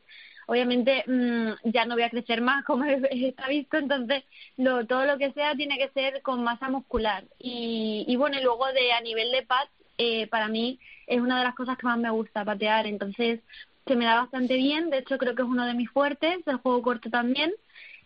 obviamente 0.49 1.05
mmm, 1.07 1.50
ya 1.64 1.85
no 1.85 1.95
voy 1.95 2.05
a 2.05 2.11
crecer 2.11 2.40
más 2.40 2.64
como 2.64 2.85
está 3.11 3.47
visto, 3.49 3.76
entonces 3.76 4.25
lo, 4.56 4.87
todo 4.87 5.04
lo 5.04 5.19
que 5.19 5.30
sea 5.32 5.54
tiene 5.54 5.76
que 5.76 5.91
ser 5.91 6.23
con 6.23 6.43
masa 6.43 6.71
muscular. 6.71 7.25
Y, 7.39 8.04
y 8.08 8.17
bueno, 8.17 8.39
y 8.39 8.43
luego 8.43 8.67
de 8.69 8.93
a 8.93 9.00
nivel 9.02 9.30
de 9.30 9.43
pad, 9.43 9.69
eh, 9.99 10.26
para 10.28 10.49
mí 10.49 10.80
es 11.06 11.21
una 11.21 11.39
de 11.39 11.45
las 11.45 11.54
cosas 11.54 11.76
que 11.76 11.87
más 11.87 11.99
me 11.99 12.11
gusta 12.11 12.45
patear, 12.45 12.87
entonces 12.87 13.41
se 13.87 13.95
me 13.95 14.06
da 14.06 14.21
bastante 14.21 14.56
bien, 14.56 14.89
de 14.89 14.99
hecho 14.99 15.19
creo 15.19 15.34
que 15.34 15.43
es 15.43 15.49
uno 15.49 15.67
de 15.67 15.75
mis 15.75 15.91
fuertes, 15.91 16.39
el 16.47 16.56
juego 16.56 16.82
corto 16.82 17.11
también. 17.11 17.52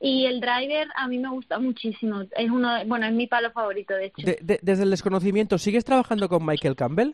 Y 0.01 0.27
el 0.27 0.41
driver 0.41 0.89
a 0.97 1.07
mí 1.07 1.19
me 1.19 1.29
gusta 1.29 1.61
muchísimo. 1.61 2.23
Es 2.33 2.51
uno, 2.51 2.85
bueno, 2.87 3.07
es 3.07 3.13
mi 3.13 3.29
palo 3.29 3.53
favorito, 3.53 3.95
de 3.95 4.07
hecho. 4.07 4.27
desde 4.41 4.83
el 4.83 4.91
desconocimiento, 4.91 5.59
¿sigues 5.59 5.85
trabajando 5.85 6.29
con 6.29 6.45
Michael 6.45 6.75
Campbell? 6.75 7.13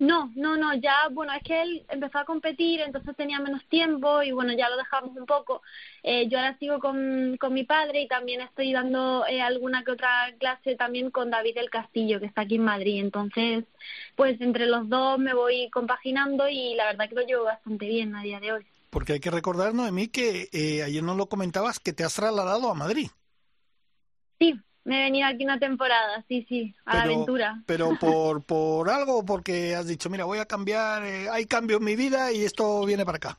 No, 0.00 0.32
no, 0.34 0.56
no, 0.56 0.72
ya, 0.76 1.08
bueno, 1.10 1.34
es 1.34 1.42
que 1.42 1.60
él 1.60 1.84
empezó 1.90 2.20
a 2.20 2.24
competir, 2.24 2.80
entonces 2.80 3.14
tenía 3.16 3.38
menos 3.38 3.62
tiempo 3.66 4.22
y 4.22 4.32
bueno, 4.32 4.54
ya 4.54 4.70
lo 4.70 4.78
dejamos 4.78 5.14
un 5.14 5.26
poco. 5.26 5.60
Eh, 6.02 6.26
yo 6.26 6.38
ahora 6.38 6.56
sigo 6.58 6.78
con, 6.78 7.36
con 7.38 7.52
mi 7.52 7.64
padre 7.64 8.00
y 8.00 8.08
también 8.08 8.40
estoy 8.40 8.72
dando 8.72 9.26
eh, 9.26 9.42
alguna 9.42 9.84
que 9.84 9.90
otra 9.90 10.32
clase 10.38 10.74
también 10.74 11.10
con 11.10 11.28
David 11.30 11.54
del 11.54 11.68
Castillo, 11.68 12.18
que 12.18 12.24
está 12.24 12.40
aquí 12.40 12.54
en 12.54 12.64
Madrid. 12.64 12.98
Entonces, 12.98 13.66
pues 14.16 14.40
entre 14.40 14.64
los 14.64 14.88
dos 14.88 15.18
me 15.18 15.34
voy 15.34 15.68
compaginando 15.68 16.48
y 16.48 16.74
la 16.76 16.86
verdad 16.86 17.06
que 17.10 17.16
lo 17.16 17.26
llevo 17.26 17.44
bastante 17.44 17.86
bien 17.86 18.16
a 18.16 18.22
día 18.22 18.40
de 18.40 18.52
hoy. 18.54 18.66
Porque 18.88 19.12
hay 19.12 19.20
que 19.20 19.30
recordar, 19.30 19.74
Noemí, 19.74 20.08
que 20.08 20.48
eh, 20.54 20.82
ayer 20.82 21.02
no 21.02 21.14
lo 21.14 21.26
comentabas, 21.26 21.78
que 21.78 21.92
te 21.92 22.04
has 22.04 22.14
trasladado 22.14 22.70
a 22.70 22.74
Madrid. 22.74 23.08
Sí, 24.38 24.58
me 24.84 25.00
he 25.00 25.04
venido 25.04 25.28
aquí 25.28 25.44
una 25.44 25.58
temporada, 25.58 26.24
sí, 26.28 26.46
sí, 26.48 26.74
a 26.84 26.96
la 26.96 27.02
aventura. 27.02 27.62
Pero 27.66 27.90
por, 28.00 28.42
por 28.42 28.90
algo, 28.90 29.24
porque 29.24 29.74
has 29.74 29.86
dicho, 29.86 30.10
mira, 30.10 30.24
voy 30.24 30.38
a 30.38 30.46
cambiar, 30.46 31.04
eh, 31.04 31.28
hay 31.30 31.46
cambio 31.46 31.78
en 31.78 31.84
mi 31.84 31.96
vida 31.96 32.32
y 32.32 32.44
esto 32.44 32.84
viene 32.84 33.04
para 33.04 33.16
acá. 33.16 33.38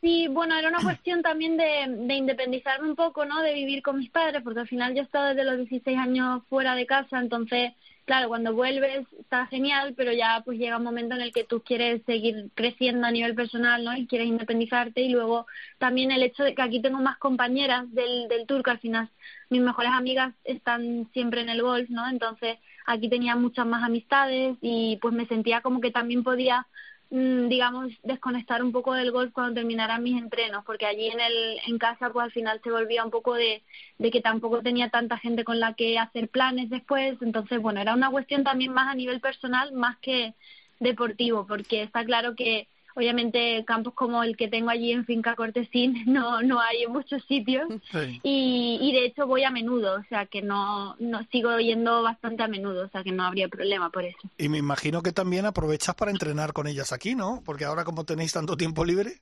Sí, 0.00 0.28
bueno, 0.28 0.58
era 0.58 0.68
una 0.68 0.80
cuestión 0.80 1.20
también 1.20 1.58
de, 1.58 1.84
de 1.86 2.14
independizarme 2.14 2.88
un 2.88 2.96
poco, 2.96 3.26
¿no? 3.26 3.42
De 3.42 3.52
vivir 3.52 3.82
con 3.82 3.98
mis 3.98 4.10
padres, 4.10 4.42
porque 4.42 4.60
al 4.60 4.68
final 4.68 4.94
yo 4.94 5.02
he 5.02 5.04
estado 5.04 5.28
desde 5.28 5.44
los 5.44 5.58
16 5.58 5.98
años 5.98 6.42
fuera 6.48 6.74
de 6.74 6.86
casa, 6.86 7.20
entonces 7.20 7.72
claro, 8.10 8.26
cuando 8.26 8.52
vuelves 8.52 9.06
está 9.20 9.46
genial, 9.46 9.94
pero 9.96 10.12
ya 10.12 10.42
pues 10.44 10.58
llega 10.58 10.78
un 10.78 10.82
momento 10.82 11.14
en 11.14 11.20
el 11.20 11.32
que 11.32 11.44
tú 11.44 11.62
quieres 11.62 12.02
seguir 12.06 12.50
creciendo 12.54 13.06
a 13.06 13.12
nivel 13.12 13.36
personal, 13.36 13.84
¿no? 13.84 13.96
Y 13.96 14.08
quieres 14.08 14.26
independizarte 14.26 15.00
y 15.00 15.10
luego 15.10 15.46
también 15.78 16.10
el 16.10 16.24
hecho 16.24 16.42
de 16.42 16.56
que 16.56 16.62
aquí 16.62 16.82
tengo 16.82 16.98
más 16.98 17.18
compañeras 17.18 17.84
del, 17.94 18.26
del 18.26 18.48
tour, 18.48 18.64
que 18.64 18.70
al 18.72 18.80
final 18.80 19.08
mis 19.50 19.60
mejores 19.60 19.92
amigas 19.92 20.34
están 20.44 21.08
siempre 21.12 21.42
en 21.42 21.48
el 21.50 21.62
golf, 21.62 21.90
¿no? 21.90 22.08
Entonces 22.08 22.58
aquí 22.86 23.08
tenía 23.08 23.36
muchas 23.36 23.66
más 23.66 23.82
amistades 23.84 24.56
y 24.60 24.98
pues 25.02 25.14
me 25.14 25.26
sentía 25.26 25.60
como 25.60 25.80
que 25.80 25.90
también 25.90 26.22
podía 26.24 26.66
Mm, 27.12 27.48
digamos, 27.48 27.92
desconectar 28.04 28.62
un 28.62 28.70
poco 28.70 28.94
del 28.94 29.10
golf 29.10 29.32
cuando 29.32 29.54
terminaran 29.54 30.02
mis 30.02 30.16
entrenos, 30.16 30.64
porque 30.64 30.86
allí 30.86 31.08
en, 31.08 31.18
el, 31.20 31.58
en 31.66 31.76
casa 31.78 32.10
pues 32.12 32.24
al 32.24 32.30
final 32.32 32.60
se 32.62 32.70
volvía 32.70 33.04
un 33.04 33.10
poco 33.10 33.34
de, 33.34 33.64
de 33.98 34.10
que 34.12 34.20
tampoco 34.20 34.62
tenía 34.62 34.90
tanta 34.90 35.18
gente 35.18 35.42
con 35.44 35.58
la 35.58 35.74
que 35.74 35.98
hacer 35.98 36.28
planes 36.28 36.70
después, 36.70 37.20
entonces 37.20 37.60
bueno, 37.60 37.80
era 37.80 37.94
una 37.94 38.10
cuestión 38.10 38.44
también 38.44 38.72
más 38.72 38.86
a 38.88 38.94
nivel 38.94 39.20
personal, 39.20 39.72
más 39.72 39.98
que 39.98 40.34
deportivo, 40.78 41.46
porque 41.48 41.82
está 41.82 42.04
claro 42.04 42.36
que 42.36 42.68
obviamente 42.94 43.64
campos 43.66 43.94
como 43.94 44.22
el 44.22 44.36
que 44.36 44.48
tengo 44.48 44.70
allí 44.70 44.92
en 44.92 45.04
Finca 45.04 45.34
Cortesín 45.36 46.04
no 46.06 46.42
no 46.42 46.60
hay 46.60 46.84
en 46.84 46.92
muchos 46.92 47.22
sitios. 47.24 47.68
Y, 48.22 48.78
y 48.80 48.92
de 48.92 49.06
hecho 49.06 49.26
voy 49.26 49.44
a 49.44 49.50
menudo 49.50 49.98
o 50.00 50.04
sea 50.08 50.26
que 50.26 50.42
no 50.42 50.96
no 50.98 51.22
sigo 51.30 51.58
yendo 51.58 52.02
bastante 52.02 52.42
a 52.42 52.48
menudo 52.48 52.86
o 52.86 52.88
sea 52.88 53.02
que 53.02 53.12
no 53.12 53.24
habría 53.24 53.48
problema 53.48 53.90
por 53.90 54.04
eso. 54.04 54.18
Y 54.38 54.48
me 54.48 54.58
imagino 54.58 55.02
que 55.02 55.12
también 55.12 55.46
aprovechas 55.46 55.94
para 55.94 56.10
entrenar 56.10 56.52
con 56.52 56.66
ellas 56.66 56.92
aquí 56.92 57.14
no 57.14 57.42
porque 57.44 57.64
ahora 57.64 57.84
como 57.84 58.04
tenéis 58.04 58.32
tanto 58.32 58.56
tiempo 58.56 58.84
libre 58.84 59.20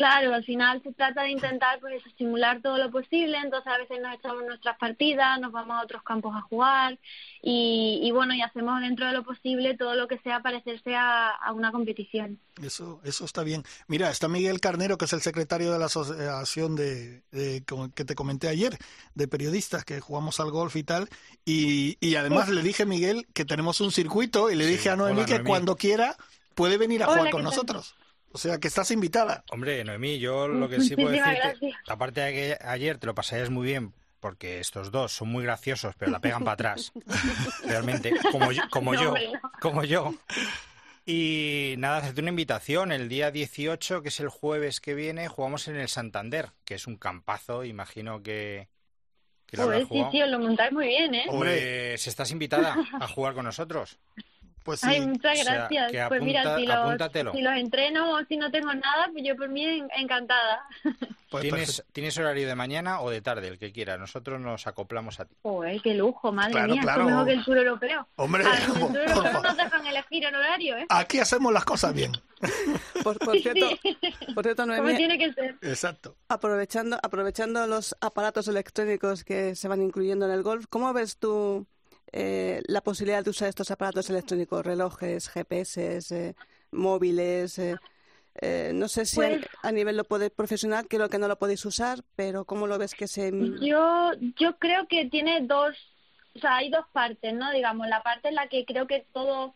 Claro, 0.00 0.32
al 0.32 0.44
final 0.44 0.82
se 0.82 0.94
trata 0.94 1.24
de 1.24 1.30
intentar 1.32 1.78
pues 1.78 2.06
estimular 2.06 2.62
todo 2.62 2.78
lo 2.78 2.90
posible, 2.90 3.36
entonces 3.36 3.70
a 3.70 3.76
veces 3.76 4.00
nos 4.00 4.14
echamos 4.14 4.44
nuestras 4.44 4.78
partidas, 4.78 5.38
nos 5.38 5.52
vamos 5.52 5.76
a 5.76 5.82
otros 5.82 6.02
campos 6.02 6.34
a 6.34 6.40
jugar 6.40 6.98
y, 7.42 8.00
y 8.02 8.10
bueno, 8.10 8.32
y 8.32 8.40
hacemos 8.40 8.80
dentro 8.80 9.06
de 9.06 9.12
lo 9.12 9.24
posible 9.24 9.76
todo 9.76 9.94
lo 9.96 10.08
que 10.08 10.16
sea 10.20 10.40
parecerse 10.40 10.94
a, 10.94 11.28
a, 11.28 11.52
una 11.52 11.70
competición. 11.70 12.38
Eso, 12.62 13.02
eso 13.04 13.26
está 13.26 13.42
bien. 13.42 13.62
Mira, 13.88 14.08
está 14.08 14.26
Miguel 14.26 14.58
Carnero, 14.58 14.96
que 14.96 15.04
es 15.04 15.12
el 15.12 15.20
secretario 15.20 15.70
de 15.70 15.78
la 15.78 15.84
asociación 15.84 16.76
de, 16.76 17.20
de 17.30 17.62
que 17.94 18.06
te 18.06 18.14
comenté 18.14 18.48
ayer, 18.48 18.78
de 19.14 19.28
periodistas 19.28 19.84
que 19.84 20.00
jugamos 20.00 20.40
al 20.40 20.50
golf 20.50 20.76
y 20.76 20.82
tal, 20.82 21.10
y, 21.44 21.98
y 22.00 22.14
además 22.14 22.48
le 22.48 22.62
dije 22.62 22.84
a 22.84 22.86
Miguel 22.86 23.26
que 23.34 23.44
tenemos 23.44 23.82
un 23.82 23.92
circuito 23.92 24.50
y 24.50 24.56
le 24.56 24.64
dije 24.64 24.88
a 24.88 24.96
Noemí 24.96 25.26
que 25.26 25.44
cuando 25.44 25.76
quiera 25.76 26.16
puede 26.54 26.78
venir 26.78 27.02
a 27.02 27.06
jugar 27.08 27.30
con 27.30 27.42
nosotros. 27.42 27.96
O 28.32 28.38
sea, 28.38 28.58
que 28.58 28.68
estás 28.68 28.90
invitada. 28.90 29.44
Hombre, 29.50 29.82
Noemí, 29.84 30.18
yo 30.18 30.46
lo 30.46 30.68
que 30.68 30.80
sí 30.80 30.94
puedo 30.94 31.10
decirte, 31.10 31.74
aparte 31.88 32.20
de 32.20 32.32
que 32.32 32.58
ayer 32.64 32.98
te 32.98 33.06
lo 33.06 33.14
pasarías 33.14 33.50
muy 33.50 33.66
bien, 33.66 33.92
porque 34.20 34.60
estos 34.60 34.92
dos 34.92 35.12
son 35.12 35.28
muy 35.28 35.42
graciosos, 35.42 35.94
pero 35.98 36.12
la 36.12 36.20
pegan 36.20 36.44
para 36.44 36.52
atrás. 36.52 36.92
Realmente, 37.64 38.12
como 38.30 38.52
yo, 38.52 38.62
como 38.70 38.94
yo, 38.94 39.14
como 39.60 39.84
yo. 39.84 40.14
Y 41.04 41.74
nada, 41.78 41.98
hacerte 41.98 42.20
una 42.20 42.30
invitación. 42.30 42.92
El 42.92 43.08
día 43.08 43.32
18, 43.32 44.02
que 44.02 44.10
es 44.10 44.20
el 44.20 44.28
jueves 44.28 44.80
que 44.80 44.94
viene, 44.94 45.26
jugamos 45.26 45.66
en 45.66 45.76
el 45.76 45.88
Santander, 45.88 46.50
que 46.64 46.74
es 46.74 46.86
un 46.86 46.96
campazo. 46.96 47.64
Imagino 47.64 48.22
que, 48.22 48.68
Pues 49.50 49.88
sí, 49.88 50.18
lo 50.26 50.38
montáis 50.38 50.72
muy 50.72 50.86
bien, 50.86 51.14
¿eh? 51.14 51.24
Hombre, 51.28 51.98
si 51.98 52.08
estás 52.08 52.30
invitada 52.30 52.76
a 53.00 53.08
jugar 53.08 53.34
con 53.34 53.44
nosotros. 53.44 53.98
Pues 54.62 54.80
sí. 54.80 54.88
Ay, 54.88 55.06
muchas 55.06 55.44
gracias. 55.44 56.08
pues 56.08 56.22
mira, 56.22 56.56
si 56.56 56.66
los, 56.66 57.32
si 57.32 57.42
los, 57.42 57.56
entreno 57.56 58.12
o 58.12 58.24
si 58.24 58.36
no 58.36 58.50
tengo 58.50 58.72
nada, 58.74 59.08
pues 59.12 59.24
yo 59.24 59.36
por 59.36 59.48
mí 59.48 59.82
encantada. 59.96 60.62
Pues 61.30 61.42
¿Tienes, 61.42 61.84
¿Tienes 61.92 62.18
horario 62.18 62.48
de 62.48 62.56
mañana 62.56 63.00
o 63.02 63.08
de 63.08 63.22
tarde, 63.22 63.46
el 63.46 63.56
que 63.56 63.70
quiera? 63.70 63.96
Nosotros 63.96 64.40
nos 64.40 64.66
acoplamos 64.66 65.20
a 65.20 65.26
ti. 65.26 65.36
Joder, 65.42 65.80
qué 65.80 65.94
lujo, 65.94 66.32
madre 66.32 66.66
mía. 66.66 66.82
Claro. 66.82 67.02
Es 67.02 67.06
mejor 67.06 67.26
que 67.26 67.32
el 67.34 67.44
sur 67.44 67.56
europeo. 67.56 68.08
Hombre, 68.16 68.44
a 68.44 68.56
el 68.56 68.62
sur 68.64 68.96
europeo 68.96 69.40
nos 69.40 69.56
dejan 69.56 69.86
elegir 69.86 70.24
el 70.24 70.34
horario, 70.34 70.76
¿eh? 70.76 70.86
Aquí 70.88 71.20
hacemos 71.20 71.52
las 71.52 71.64
cosas 71.64 71.94
bien. 71.94 72.10
por, 73.04 73.16
cierto, 73.40 73.68
por 74.34 74.42
cierto 74.42 74.66
Noemí, 74.66 74.96
tiene 74.96 75.18
que 75.18 75.32
ser. 75.32 75.56
Exacto. 75.62 76.16
Aprovechando, 76.28 76.98
aprovechando 77.00 77.64
los 77.68 77.94
aparatos 78.00 78.48
electrónicos 78.48 79.22
que 79.22 79.54
se 79.54 79.68
van 79.68 79.82
incluyendo 79.82 80.26
en 80.26 80.32
el 80.32 80.42
golf, 80.42 80.66
¿cómo 80.68 80.92
ves 80.92 81.16
tú 81.16 81.64
eh, 82.12 82.62
la 82.66 82.80
posibilidad 82.80 83.24
de 83.24 83.30
usar 83.30 83.48
estos 83.48 83.70
aparatos 83.70 84.10
electrónicos, 84.10 84.64
relojes, 84.64 85.28
GPS, 85.28 85.98
eh, 86.10 86.34
móviles. 86.72 87.58
Eh, 87.58 87.76
eh, 88.42 88.72
no 88.74 88.88
sé 88.88 89.04
si 89.06 89.16
pues 89.16 89.44
a, 89.62 89.72
nivel 89.72 89.96
lo 89.96 90.04
puede, 90.04 90.30
profesional 90.30 90.86
creo 90.88 91.08
que 91.08 91.18
no 91.18 91.28
lo 91.28 91.38
podéis 91.38 91.64
usar, 91.64 92.00
pero 92.16 92.44
¿cómo 92.44 92.66
lo 92.66 92.78
ves 92.78 92.94
que 92.94 93.08
se...? 93.08 93.32
Yo, 93.60 94.12
yo 94.38 94.56
creo 94.58 94.86
que 94.86 95.06
tiene 95.06 95.40
dos, 95.42 95.76
o 96.36 96.38
sea, 96.38 96.56
hay 96.56 96.70
dos 96.70 96.86
partes, 96.92 97.34
¿no? 97.34 97.50
Digamos, 97.50 97.88
la 97.88 98.02
parte 98.02 98.28
en 98.28 98.36
la 98.36 98.48
que 98.48 98.64
creo 98.64 98.86
que 98.86 99.06
todo 99.12 99.54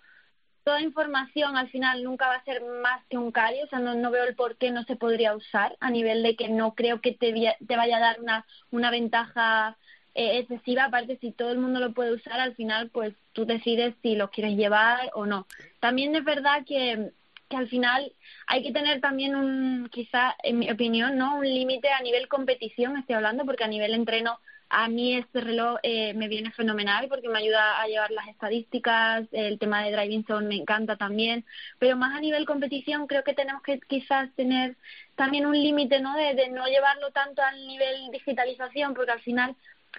toda 0.65 0.81
información 0.81 1.59
al 1.59 1.69
final 1.69 2.03
nunca 2.03 2.27
va 2.27 2.37
a 2.37 2.45
ser 2.45 2.63
más 2.83 3.05
que 3.11 3.19
un 3.19 3.31
cali, 3.31 3.63
o 3.63 3.69
sea, 3.69 3.81
no, 3.81 3.95
no 3.95 4.11
veo 4.11 4.25
el 4.25 4.35
por 4.35 4.57
qué 4.57 4.71
no 4.71 4.83
se 4.85 4.97
podría 4.97 5.37
usar 5.37 5.77
a 5.79 5.91
nivel 5.91 6.23
de 6.23 6.37
que 6.37 6.49
no 6.49 6.75
creo 6.75 7.03
que 7.03 7.13
te, 7.13 7.35
te 7.67 7.77
vaya 7.77 7.99
a 7.99 8.01
dar 8.01 8.21
una, 8.21 8.47
una 8.71 8.91
ventaja 8.91 9.77
eh, 10.15 10.39
excesiva, 10.39 10.85
aparte 10.85 11.19
si 11.21 11.33
todo 11.33 11.51
el 11.51 11.59
mundo 11.59 11.81
lo 11.81 11.93
puede 11.93 12.13
usar, 12.13 12.41
al 12.41 12.55
final 12.55 12.91
pues 12.91 13.15
tú 13.33 13.45
decides 13.45 13.95
si 14.03 14.15
lo 14.15 14.31
quieres 14.31 14.57
llevar 14.57 15.11
o 15.15 15.27
no. 15.27 15.47
También 15.81 16.15
es 16.15 16.25
verdad 16.25 16.65
que, 16.67 17.11
que 17.49 17.57
al 17.57 17.69
final 17.69 18.13
hay 18.47 18.63
que 18.63 18.73
tener 18.73 19.01
también 19.01 19.35
un, 19.35 19.89
quizá, 19.91 20.37
en 20.43 20.61
mi 20.61 20.71
opinión, 20.71 21.19
¿no? 21.19 21.37
Un 21.37 21.45
límite 21.45 21.91
a 21.91 22.01
nivel 22.01 22.29
competición, 22.29 22.97
estoy 22.97 23.17
hablando, 23.17 23.45
porque 23.45 23.65
a 23.65 23.69
nivel 23.69 23.95
entreno 23.95 24.39
a 24.69 24.89
mí 24.89 25.17
este 25.17 25.41
reloj 25.41 25.79
eh, 25.83 26.15
me 26.15 26.29
viene 26.29 26.51
fenomenal 26.51 27.07
porque 27.09 27.29
me 27.29 27.39
ayuda 27.39 27.81
a 27.81 27.87
llevar 27.87 28.11
las 28.11 28.29
estadísticas, 28.29 29.27
el 29.33 29.59
tema 29.59 29.85
de 29.85 29.93
driving 29.93 30.27
zone 30.27 30.49
me 30.49 30.57
encanta 30.57 30.97
también, 30.97 31.45
pero 31.79 31.97
más 31.97 32.17
a 32.17 32.21
nivel 32.21 32.47
competición 32.47 33.07
creo 33.07 33.23
que 33.23 33.35
tenemos 33.35 33.63
que 33.63 33.79
quizás 33.81 34.33
tener 34.35 34.77
también 35.15 35.47
un 35.47 35.55
límite, 35.55 36.01
¿no? 36.01 36.17
De, 36.17 36.35
de 36.35 36.49
no 36.49 36.67
llevarlo 36.67 37.11
tanto 37.13 37.43
al 37.43 37.67
nivel 37.67 38.11
digitalización 38.11 38.95
porque 38.95 39.13
al 39.13 39.21
final 39.21 39.55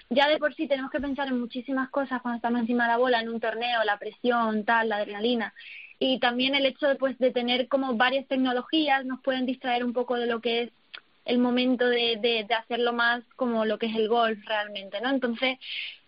ya 0.10 0.28
de 0.28 0.38
por 0.38 0.54
sí 0.56 0.68
tenemos 0.68 0.92
que 0.92 1.00
pensar 1.00 1.28
en 1.28 1.40
muchísimas 1.40 1.90
cosas 1.90 2.22
cuando 2.22 2.38
estamos 2.38 2.62
encima 2.62 2.86
de 2.86 2.92
la 2.92 2.98
bola 2.98 3.20
en 3.20 3.30
un 3.30 3.40
torneo, 3.40 3.84
la 3.84 3.98
presión, 3.98 4.66
tal, 4.66 4.90
la 4.90 4.98
adrenalina. 4.98 5.54
Y 6.00 6.20
también 6.20 6.56
el 6.56 6.66
hecho 6.66 6.88
de, 6.88 6.96
pues, 6.96 7.18
de 7.20 7.32
tener 7.32 7.68
como 7.68 7.96
varias 7.96 8.28
tecnologías 8.28 9.06
nos 9.06 9.22
pueden 9.22 9.46
distraer 9.46 9.84
un 9.84 9.94
poco 9.94 10.16
de 10.16 10.28
lo 10.28 10.42
que 10.42 10.64
es 10.64 10.72
el 11.26 11.40
momento 11.40 11.88
de, 11.88 12.18
de, 12.22 12.46
de 12.48 12.54
hacerlo 12.54 12.94
más 12.94 13.24
como 13.36 13.66
lo 13.66 13.80
que 13.80 13.88
es 13.88 13.96
el 13.96 14.08
golf 14.08 14.38
realmente, 14.46 15.02
¿no? 15.02 15.10
Entonces, 15.10 15.58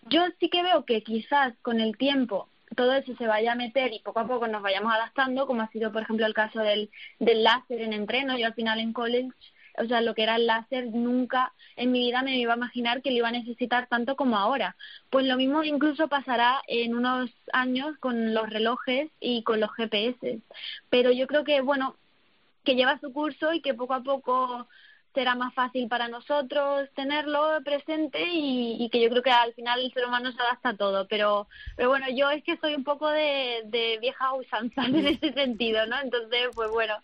yo 0.02 0.22
sí 0.38 0.48
que 0.48 0.62
veo 0.62 0.84
que 0.84 1.02
quizás 1.02 1.54
con 1.62 1.80
el 1.80 1.96
tiempo 1.96 2.48
todo 2.76 2.92
eso 2.92 3.14
se 3.16 3.26
vaya 3.26 3.52
a 3.52 3.56
meter 3.56 3.92
y 3.92 4.00
poco 4.00 4.20
a 4.20 4.26
poco 4.26 4.46
nos 4.46 4.62
vayamos 4.62 4.92
adaptando, 4.92 5.46
como 5.46 5.62
ha 5.62 5.70
sido, 5.70 5.92
por 5.92 6.02
ejemplo, 6.02 6.26
el 6.26 6.34
caso 6.34 6.60
del, 6.60 6.90
del 7.18 7.42
láser 7.42 7.80
en 7.80 7.92
entreno. 7.92 8.38
Yo 8.38 8.46
al 8.46 8.54
final 8.54 8.78
en 8.78 8.92
college 8.92 9.30
o 9.80 9.86
sea, 9.86 10.00
lo 10.00 10.14
que 10.14 10.22
era 10.22 10.36
el 10.36 10.46
láser, 10.46 10.86
nunca 10.86 11.52
en 11.76 11.92
mi 11.92 12.00
vida 12.00 12.22
me 12.22 12.36
iba 12.38 12.54
a 12.54 12.56
imaginar 12.56 13.02
que 13.02 13.10
lo 13.10 13.18
iba 13.18 13.28
a 13.28 13.32
necesitar 13.32 13.86
tanto 13.88 14.16
como 14.16 14.36
ahora. 14.36 14.76
Pues 15.10 15.26
lo 15.26 15.36
mismo 15.36 15.62
incluso 15.62 16.08
pasará 16.08 16.60
en 16.66 16.94
unos 16.94 17.30
años 17.52 17.96
con 17.98 18.34
los 18.34 18.48
relojes 18.50 19.10
y 19.20 19.42
con 19.42 19.60
los 19.60 19.70
GPS. 19.74 20.40
Pero 20.90 21.10
yo 21.12 21.26
creo 21.26 21.44
que, 21.44 21.60
bueno, 21.60 21.96
que 22.64 22.74
lleva 22.74 22.98
su 23.00 23.12
curso 23.12 23.52
y 23.52 23.60
que 23.60 23.74
poco 23.74 23.94
a 23.94 24.02
poco 24.02 24.68
será 25.14 25.34
más 25.34 25.54
fácil 25.54 25.88
para 25.88 26.08
nosotros 26.08 26.88
tenerlo 26.94 27.58
presente 27.64 28.24
y, 28.30 28.88
que 28.90 29.00
yo 29.00 29.10
creo 29.10 29.22
que 29.22 29.30
al 29.30 29.52
final 29.54 29.80
el 29.80 29.92
ser 29.92 30.06
humano 30.06 30.30
se 30.32 30.40
adapta 30.40 30.70
a 30.70 30.76
todo. 30.76 31.08
Pero, 31.08 31.48
pero 31.76 31.88
bueno, 31.88 32.06
yo 32.14 32.30
es 32.30 32.44
que 32.44 32.56
soy 32.58 32.74
un 32.74 32.84
poco 32.84 33.08
de, 33.08 33.62
de 33.64 33.98
vieja 34.00 34.32
usanza 34.34 34.82
en 34.86 35.06
ese 35.06 35.32
sentido, 35.32 35.86
¿no? 35.86 35.98
Entonces, 36.00 36.48
pues 36.54 36.70
bueno, 36.70 36.94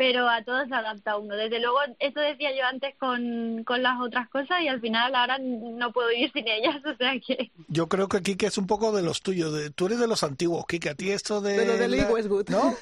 pero 0.00 0.26
a 0.30 0.42
todos 0.42 0.66
se 0.66 0.74
adapta 0.74 1.18
uno. 1.18 1.36
Desde 1.36 1.60
luego, 1.60 1.76
eso 1.98 2.20
decía 2.20 2.56
yo 2.56 2.64
antes 2.64 2.94
con, 2.98 3.64
con 3.64 3.82
las 3.82 4.00
otras 4.00 4.30
cosas 4.30 4.62
y 4.62 4.68
al 4.68 4.80
final 4.80 5.14
ahora 5.14 5.36
no 5.38 5.92
puedo 5.92 6.10
ir 6.10 6.32
sin 6.32 6.48
ellas, 6.48 6.76
o 6.86 6.96
sea 6.96 7.20
que... 7.20 7.50
Yo 7.68 7.86
creo 7.86 8.08
que 8.08 8.22
Kike 8.22 8.46
es 8.46 8.56
un 8.56 8.66
poco 8.66 8.92
de 8.92 9.02
los 9.02 9.20
tuyos, 9.20 9.52
de, 9.52 9.68
tú 9.68 9.86
eres 9.86 9.98
de 9.98 10.06
los 10.06 10.22
antiguos, 10.22 10.64
Kike, 10.66 10.88
a 10.88 10.94
ti 10.94 11.10
esto 11.10 11.42
de... 11.42 11.52
De 11.58 11.86
lo 11.86 11.96
de 11.96 12.04
Westwood. 12.04 12.48
¿No? 12.48 12.74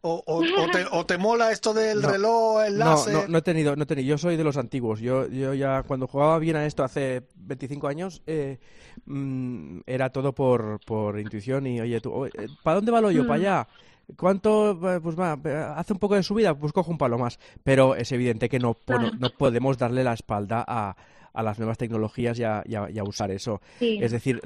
O, 0.00 0.20
o, 0.26 0.42
te, 0.42 0.84
o, 0.90 1.06
te, 1.06 1.16
mola 1.16 1.52
esto 1.52 1.72
del 1.72 2.02
reloj, 2.02 2.64
el 2.64 2.78
láser? 2.78 3.14
No, 3.14 3.22
no, 3.22 3.28
no, 3.28 3.38
he 3.38 3.42
tenido, 3.42 3.76
no 3.76 3.84
he 3.84 3.86
tenido, 3.86 4.08
yo 4.08 4.18
soy 4.18 4.36
de 4.36 4.44
los 4.44 4.56
antiguos, 4.56 4.98
yo, 4.98 5.28
yo 5.28 5.54
ya 5.54 5.84
cuando 5.84 6.08
jugaba 6.08 6.40
bien 6.40 6.56
a 6.56 6.66
esto 6.66 6.82
hace 6.82 7.22
25 7.36 7.86
años, 7.86 8.20
eh, 8.26 8.58
mm, 9.06 9.78
era 9.86 10.10
todo 10.10 10.34
por, 10.34 10.80
por 10.84 11.20
intuición 11.20 11.68
y, 11.68 11.80
oye, 11.80 12.00
tú, 12.00 12.28
¿para 12.64 12.74
dónde 12.74 12.90
va 12.90 13.00
lo 13.00 13.12
yo? 13.12 13.26
¿Para 13.26 13.38
mm. 13.38 13.42
allá? 13.42 13.68
¿Cuánto? 14.16 14.78
Pues 15.02 15.18
va, 15.18 15.32
hace 15.76 15.92
un 15.92 15.98
poco 15.98 16.14
de 16.14 16.22
subida, 16.22 16.54
pues 16.54 16.72
cojo 16.72 16.90
un 16.90 16.98
palo 16.98 17.18
más. 17.18 17.38
Pero 17.62 17.96
es 17.96 18.12
evidente 18.12 18.48
que 18.48 18.58
no, 18.58 18.76
no 19.18 19.30
podemos 19.30 19.78
darle 19.78 20.04
la 20.04 20.12
espalda 20.12 20.64
a, 20.66 20.96
a 21.34 21.42
las 21.42 21.58
nuevas 21.58 21.76
tecnologías 21.76 22.38
y 22.38 22.44
a, 22.44 23.04
usar 23.04 23.30
eso. 23.30 23.60
es 23.80 24.12
decir, 24.12 24.40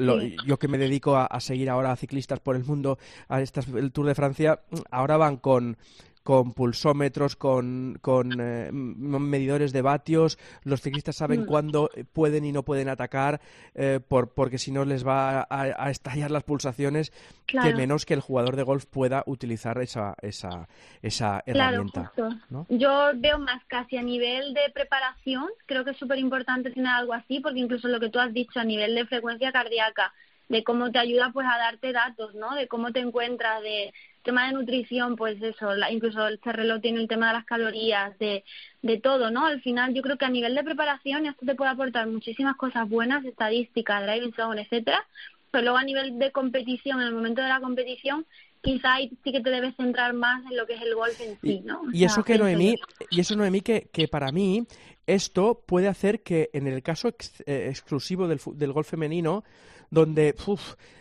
yo 0.46 0.58
que 0.58 0.68
me 0.68 0.78
dedico 0.78 1.16
a, 1.16 1.40
seguir 1.40 1.70
ahora 1.70 1.92
a 1.92 1.96
ciclistas 1.96 2.40
por 2.40 2.56
el 2.56 2.64
mundo, 2.64 2.98
a 3.28 3.40
estas, 3.40 3.68
el 3.68 3.92
Tour 3.92 4.06
de 4.06 4.14
Francia, 4.14 4.60
ahora 4.90 5.16
van 5.18 5.36
con 5.36 5.76
con 6.28 6.52
pulsómetros, 6.52 7.36
con, 7.36 7.96
con 8.02 8.38
eh, 8.38 8.70
medidores 8.70 9.72
de 9.72 9.80
vatios. 9.80 10.38
Los 10.62 10.82
ciclistas 10.82 11.16
saben 11.16 11.44
mm. 11.44 11.46
cuándo 11.46 11.88
pueden 12.12 12.44
y 12.44 12.52
no 12.52 12.64
pueden 12.64 12.90
atacar, 12.90 13.40
eh, 13.74 13.98
por, 14.06 14.34
porque 14.34 14.58
si 14.58 14.70
no 14.70 14.84
les 14.84 15.06
va 15.06 15.46
a, 15.48 15.88
estallar 15.88 16.30
las 16.30 16.42
pulsaciones, 16.42 17.14
que 17.46 17.72
menos 17.72 18.04
que 18.04 18.12
el 18.12 18.20
jugador 18.20 18.56
de 18.56 18.62
golf 18.62 18.84
pueda 18.84 19.22
utilizar 19.24 19.80
esa, 19.80 20.16
esa, 20.20 20.68
esa 21.00 21.42
herramienta. 21.46 22.12
Yo 22.68 23.12
veo 23.14 23.38
más 23.38 23.64
casi 23.64 23.96
a 23.96 24.02
nivel 24.02 24.52
de 24.52 24.68
preparación, 24.74 25.46
creo 25.64 25.82
que 25.82 25.92
es 25.92 25.96
súper 25.96 26.18
importante 26.18 26.70
tener 26.72 26.92
algo 26.92 27.14
así, 27.14 27.40
porque 27.40 27.60
incluso 27.60 27.88
lo 27.88 28.00
que 28.00 28.10
tú 28.10 28.18
has 28.18 28.34
dicho 28.34 28.60
a 28.60 28.64
nivel 28.64 28.94
de 28.94 29.06
frecuencia 29.06 29.50
cardíaca, 29.50 30.12
de 30.48 30.64
cómo 30.64 30.90
te 30.90 30.98
ayuda 30.98 31.30
pues 31.32 31.46
a 31.46 31.58
darte 31.58 31.92
datos, 31.92 32.34
¿no? 32.34 32.54
De 32.54 32.68
cómo 32.68 32.92
te 32.92 33.00
encuentras, 33.00 33.62
de 33.62 33.92
tema 34.22 34.46
de 34.46 34.52
nutrición, 34.52 35.16
pues 35.16 35.40
eso, 35.42 35.70
incluso 35.90 36.26
el 36.26 36.40
reloj 36.42 36.80
tiene 36.80 37.00
el 37.00 37.08
tema 37.08 37.28
de 37.28 37.34
las 37.34 37.44
calorías, 37.44 38.18
de, 38.18 38.44
de 38.82 39.00
todo, 39.00 39.30
¿no? 39.30 39.46
Al 39.46 39.60
final 39.62 39.94
yo 39.94 40.02
creo 40.02 40.18
que 40.18 40.24
a 40.24 40.30
nivel 40.30 40.54
de 40.54 40.64
preparación 40.64 41.26
esto 41.26 41.46
te 41.46 41.54
puede 41.54 41.70
aportar 41.70 42.06
muchísimas 42.06 42.56
cosas 42.56 42.88
buenas, 42.88 43.24
estadísticas, 43.24 44.02
driving 44.02 44.34
zone, 44.34 44.62
etcétera, 44.62 45.04
pero 45.50 45.62
luego 45.62 45.78
a 45.78 45.84
nivel 45.84 46.18
de 46.18 46.30
competición, 46.30 47.00
en 47.00 47.08
el 47.08 47.14
momento 47.14 47.42
de 47.42 47.48
la 47.48 47.60
competición, 47.60 48.26
quizá 48.60 48.94
ahí 48.94 49.10
sí 49.24 49.32
que 49.32 49.40
te 49.40 49.50
debes 49.50 49.74
centrar 49.76 50.12
más 50.12 50.44
en 50.50 50.56
lo 50.56 50.66
que 50.66 50.74
es 50.74 50.82
el 50.82 50.94
golf 50.94 51.20
en 51.20 51.38
sí, 51.40 51.62
¿no? 51.64 51.82
Y, 51.92 52.04
eso 52.04 52.22
que 52.24 52.38
Noemí, 52.38 52.74
y 53.10 53.20
eso 53.20 53.36
Noemí 53.36 53.60
que, 53.60 53.88
que 53.92 54.08
para 54.08 54.32
mí 54.32 54.66
esto 55.06 55.62
puede 55.66 55.88
hacer 55.88 56.22
que 56.22 56.50
en 56.52 56.66
el 56.66 56.82
caso 56.82 57.08
eh, 57.46 57.66
exclusivo 57.70 58.28
del, 58.28 58.40
del 58.54 58.72
golf 58.72 58.90
femenino, 58.90 59.44
donde 59.90 60.34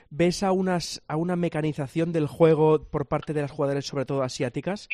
ves 0.10 0.43
a, 0.43 0.52
unas, 0.52 1.02
a 1.08 1.15
una 1.15 1.36
mecanización 1.36 2.12
del 2.12 2.28
juego 2.28 2.84
por 2.84 3.08
parte 3.08 3.34
de 3.34 3.41
las 3.41 3.52
jugadoras, 3.52 3.86
sobre 3.86 4.06
todo 4.06 4.24
asiáticas, 4.24 4.89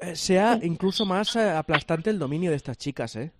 eh, 0.00 0.16
sea 0.16 0.58
incluso 0.62 1.04
más 1.06 1.34
eh, 1.36 1.50
aplastante 1.50 2.10
el 2.10 2.18
dominio 2.18 2.50
de 2.50 2.56
estas 2.56 2.78
chicas, 2.78 3.16
¿eh? 3.16 3.32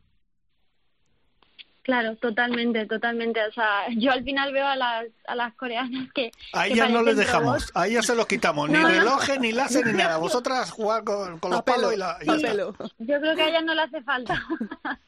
Claro, 1.88 2.16
totalmente, 2.16 2.84
totalmente. 2.84 3.40
O 3.46 3.52
sea, 3.52 3.86
yo 3.96 4.12
al 4.12 4.22
final 4.22 4.52
veo 4.52 4.66
a 4.66 4.76
las, 4.76 5.06
a 5.26 5.34
las 5.34 5.54
coreanas 5.54 6.12
que... 6.12 6.30
A 6.52 6.66
ellas 6.66 6.90
no 6.90 7.02
les 7.02 7.16
dejamos, 7.16 7.72
a 7.74 7.86
ellas 7.86 8.04
se 8.04 8.14
los 8.14 8.26
quitamos, 8.26 8.68
ni 8.68 8.76
reloj, 8.76 9.22
ni 9.40 9.52
láser, 9.52 9.86
ni 9.86 9.92
nada. 9.94 10.18
Vosotras 10.18 10.70
jugar 10.70 11.02
con, 11.04 11.40
los 11.40 11.62
palos 11.62 11.94
y 11.94 11.96
la... 11.96 12.18
Yo 12.20 13.20
creo 13.20 13.34
que 13.34 13.42
a 13.42 13.48
ellas 13.48 13.64
no 13.64 13.74
le 13.74 13.80
hace 13.80 14.02
falta. 14.02 14.38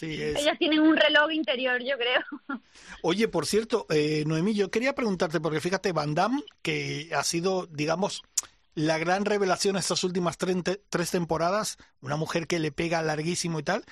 Ellas 0.00 0.58
tienen 0.58 0.80
un 0.80 0.96
reloj 0.96 1.32
interior, 1.32 1.80
yo 1.82 1.96
creo. 1.96 2.60
Oye, 3.02 3.28
por 3.28 3.46
cierto, 3.46 3.86
eh, 3.90 4.24
Noemí, 4.26 4.54
yo 4.54 4.70
quería 4.70 4.94
preguntarte, 4.94 5.40
porque 5.40 5.60
fíjate, 5.60 5.92
Van 5.92 6.14
Damme, 6.14 6.42
que 6.62 7.10
ha 7.14 7.22
sido, 7.22 7.66
digamos, 7.66 8.22
la 8.74 8.98
gran 8.98 9.24
revelación 9.24 9.76
estas 9.76 10.02
últimas 10.02 10.38
tres 10.38 11.10
temporadas, 11.10 11.76
una 12.00 12.16
mujer 12.16 12.46
que 12.46 12.58
le 12.58 12.72
pega 12.72 13.02
larguísimo 13.02 13.60
y 13.60 13.62
tal, 13.62 13.84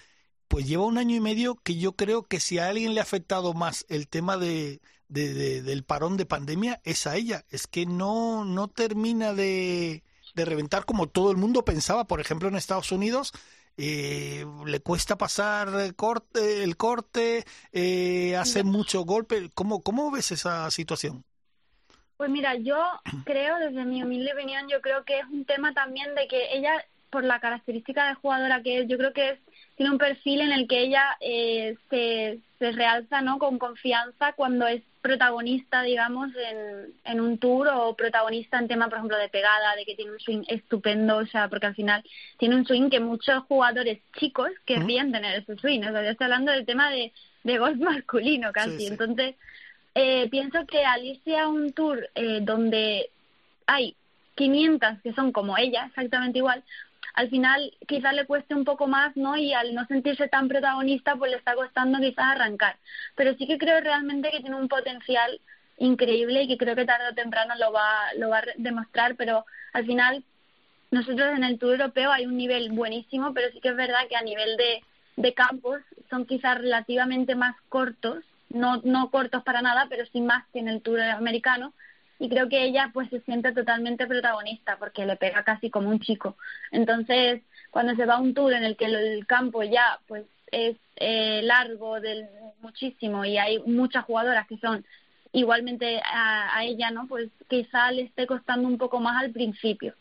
pues 0.49 0.67
lleva 0.67 0.85
un 0.87 0.99
año 0.99 1.15
y 1.15 1.21
medio 1.21 1.55
que 1.57 1.77
yo 1.77 1.93
creo 1.93 2.25
que 2.25 2.41
si 2.41 2.59
a 2.59 2.69
alguien 2.69 2.95
le 2.95 3.01
ha 3.01 3.05
afectado 3.05 3.55
más 3.55 3.87
el 3.89 4.09
tema 4.09 4.37
de, 4.37 4.81
de, 5.09 5.63
del 5.63 5.85
parón 5.85 6.17
de 6.17 6.27
pandemia 6.27 6.81
es 6.83 7.07
a 7.07 7.17
ella. 7.17 7.45
Es 7.51 7.67
que 7.67 7.87
no, 7.87 8.45
no 8.45 8.67
termina 8.67 9.33
de, 9.33 10.03
de 10.35 10.45
reventar 10.45 10.87
como 10.87 11.09
todo 11.09 11.31
el 11.31 11.37
mundo 11.37 11.65
pensaba. 11.65 12.07
Por 12.07 12.21
ejemplo, 12.21 12.49
en 12.49 12.57
Estados 12.57 12.91
Unidos 12.91 13.33
eh, 13.77 14.45
le 14.67 14.81
cuesta 14.81 15.17
pasar 15.17 15.69
el 15.81 15.95
corte, 15.95 16.63
el 16.63 16.77
corte 16.77 17.45
eh, 17.73 18.37
hace 18.37 18.63
mucho 18.65 19.03
golpe. 19.03 19.51
¿Cómo, 19.55 19.83
¿Cómo 19.83 20.11
ves 20.11 20.33
esa 20.33 20.71
situación? 20.71 21.25
Pues 22.17 22.31
mira, 22.31 22.55
yo 22.57 22.79
creo, 23.25 23.59
desde 23.59 23.85
mi 23.85 24.03
humilde 24.03 24.33
opinión, 24.33 24.69
yo 24.69 24.81
creo 24.81 25.05
que 25.05 25.21
es 25.21 25.27
un 25.27 25.45
tema 25.45 25.73
también 25.73 26.15
de 26.15 26.29
que 26.29 26.55
ella, 26.55 26.85
por 27.11 27.25
la 27.25 27.41
característica 27.41 28.09
de 28.09 28.15
jugadora 28.15 28.63
que 28.63 28.81
es, 28.81 28.89
yo 28.89 28.99
creo 28.99 29.13
que 29.13 29.31
es 29.31 29.39
tiene 29.81 29.93
un 29.93 29.99
perfil 29.99 30.43
en 30.43 30.53
el 30.53 30.69
que 30.69 30.81
ella 30.81 31.17
eh, 31.21 31.75
se, 31.89 32.41
se 32.59 32.73
realza 32.73 33.23
no 33.23 33.39
con 33.39 33.59
confianza 33.59 34.35
cuando 34.35 34.67
es 34.67 34.83
protagonista 35.01 35.83
digamos 35.83 36.31
en, 36.37 36.93
en 37.05 37.21
un 37.21 37.39
tour 37.39 37.69
o 37.69 37.95
protagonista 37.95 38.59
en 38.59 38.69
tema 38.69 38.89
por 38.89 38.99
ejemplo 38.99 39.17
de 39.17 39.29
pegada 39.29 39.75
de 39.77 39.85
que 39.85 39.95
tiene 39.95 40.13
un 40.13 40.21
swing 40.21 40.43
estupendo 40.49 41.19
o 41.19 41.27
sea 41.27 41.49
porque 41.49 41.67
al 41.67 41.75
final 41.75 42.05
tiene 42.39 42.57
un 42.57 42.67
swing 42.67 42.91
que 42.91 43.01
muchos 43.01 43.45
jugadores 43.45 44.01
chicos 44.19 44.51
querrían 44.67 45.13
tener 45.13 45.37
ese 45.37 45.57
swing. 45.57 45.81
O 45.81 45.91
sea 45.91 46.03
yo 46.03 46.11
estoy 46.11 46.25
hablando 46.25 46.53
del 46.53 46.67
tema 46.67 46.91
de, 46.91 47.13
de 47.45 47.59
golf 47.59 47.79
masculino 47.81 48.53
casi. 48.53 48.87
entonces 48.87 49.37
eh, 49.95 50.29
pienso 50.31 50.67
que 50.67 50.85
Alicia 50.85 51.49
un 51.49 51.73
tour 51.73 52.09
eh, 52.15 52.41
donde 52.43 53.11
hay 53.67 53.97
500 54.37 55.03
que 55.03 55.13
son 55.13 55.33
como 55.33 55.57
ella 55.59 55.87
exactamente 55.87 56.39
igual 56.39 56.63
al 57.15 57.31
final 57.31 57.73
quizás 57.87 58.15
le 58.15 58.27
cueste 58.27 58.55
un 58.55 58.65
poco 58.65 58.87
más, 58.87 59.17
¿no? 59.17 59.37
Y 59.37 59.53
al 59.53 59.75
no 59.75 59.85
sentirse 59.87 60.29
tan 60.29 60.49
protagonista, 60.49 61.17
pues 61.17 61.31
le 61.31 61.37
está 61.37 61.55
costando 61.55 61.99
quizás 61.99 62.25
arrancar. 62.25 62.77
Pero 63.17 63.35
sí 63.37 63.47
que 63.47 63.59
creo 63.59 63.81
realmente 63.81 64.31
que 64.31 64.41
tiene 64.41 64.57
un 64.57 64.69
potencial 64.69 65.41
increíble 65.79 66.43
y 66.43 66.49
que 66.49 66.59
creo 66.59 66.77
que 66.77 66.85
tarde 66.85 67.09
o 67.11 67.15
temprano 67.15 67.55
lo 67.59 67.73
va, 67.73 68.13
lo 68.17 68.29
va 68.29 68.39
a 68.39 68.45
demostrar, 68.57 69.17
pero 69.17 69.45
al 69.73 69.87
final 69.87 70.23
nosotros 70.91 71.37
en 71.37 71.45
el 71.45 71.59
Tour 71.59 71.73
Europeo 71.73 72.11
hay 72.11 72.27
un 72.27 72.37
nivel 72.37 72.71
buenísimo, 72.71 73.33
pero 73.33 73.51
sí 73.53 73.61
que 73.61 73.71
es 73.71 73.77
verdad 73.77 74.07
que 74.09 74.17
a 74.17 74.23
nivel 74.23 74.57
de, 74.57 74.83
de 75.17 75.35
campos 75.35 75.81
son 76.11 76.27
quizás 76.27 76.59
relativamente 76.59 77.35
más 77.35 77.57
cortos, 77.69 78.25
no, 78.51 78.81
no 78.85 79.11
cortos 79.11 79.43
para 79.43 79.63
nada, 79.63 79.87
pero 79.89 80.05
sí 80.07 80.21
más 80.21 80.45
que 80.53 80.59
en 80.59 80.69
el 80.69 80.83
Tour 80.83 81.01
americano, 81.01 81.73
y 82.21 82.29
creo 82.29 82.49
que 82.51 82.63
ella 82.63 82.91
pues 82.93 83.09
se 83.09 83.21
siente 83.23 83.51
totalmente 83.53 84.07
protagonista 84.07 84.77
porque 84.79 85.07
le 85.07 85.17
pega 85.17 85.43
casi 85.43 85.71
como 85.71 85.89
un 85.89 86.01
chico. 86.01 86.37
Entonces, 86.71 87.43
cuando 87.71 87.97
se 87.97 88.05
va 88.05 88.17
a 88.17 88.21
un 88.21 88.35
tour 88.35 88.53
en 88.53 88.63
el 88.63 88.77
que 88.77 88.85
el 88.85 89.27
campo 89.27 89.63
ya 89.63 89.99
pues 90.07 90.27
es 90.53 90.77
eh, 90.97 91.41
largo 91.43 91.99
del 91.99 92.29
muchísimo 92.61 93.25
y 93.25 93.39
hay 93.39 93.59
muchas 93.61 94.05
jugadoras 94.05 94.47
que 94.47 94.59
son 94.59 94.85
igualmente 95.33 96.03
a, 96.05 96.63
ella, 96.63 96.91
¿no? 96.91 97.07
Pues 97.09 97.31
quizá 97.49 97.91
le 97.91 98.03
esté 98.03 98.27
costando 98.27 98.69
un 98.69 98.77
poco 98.77 99.01
más 99.01 99.23
al 99.23 99.33
principio. 99.33 99.95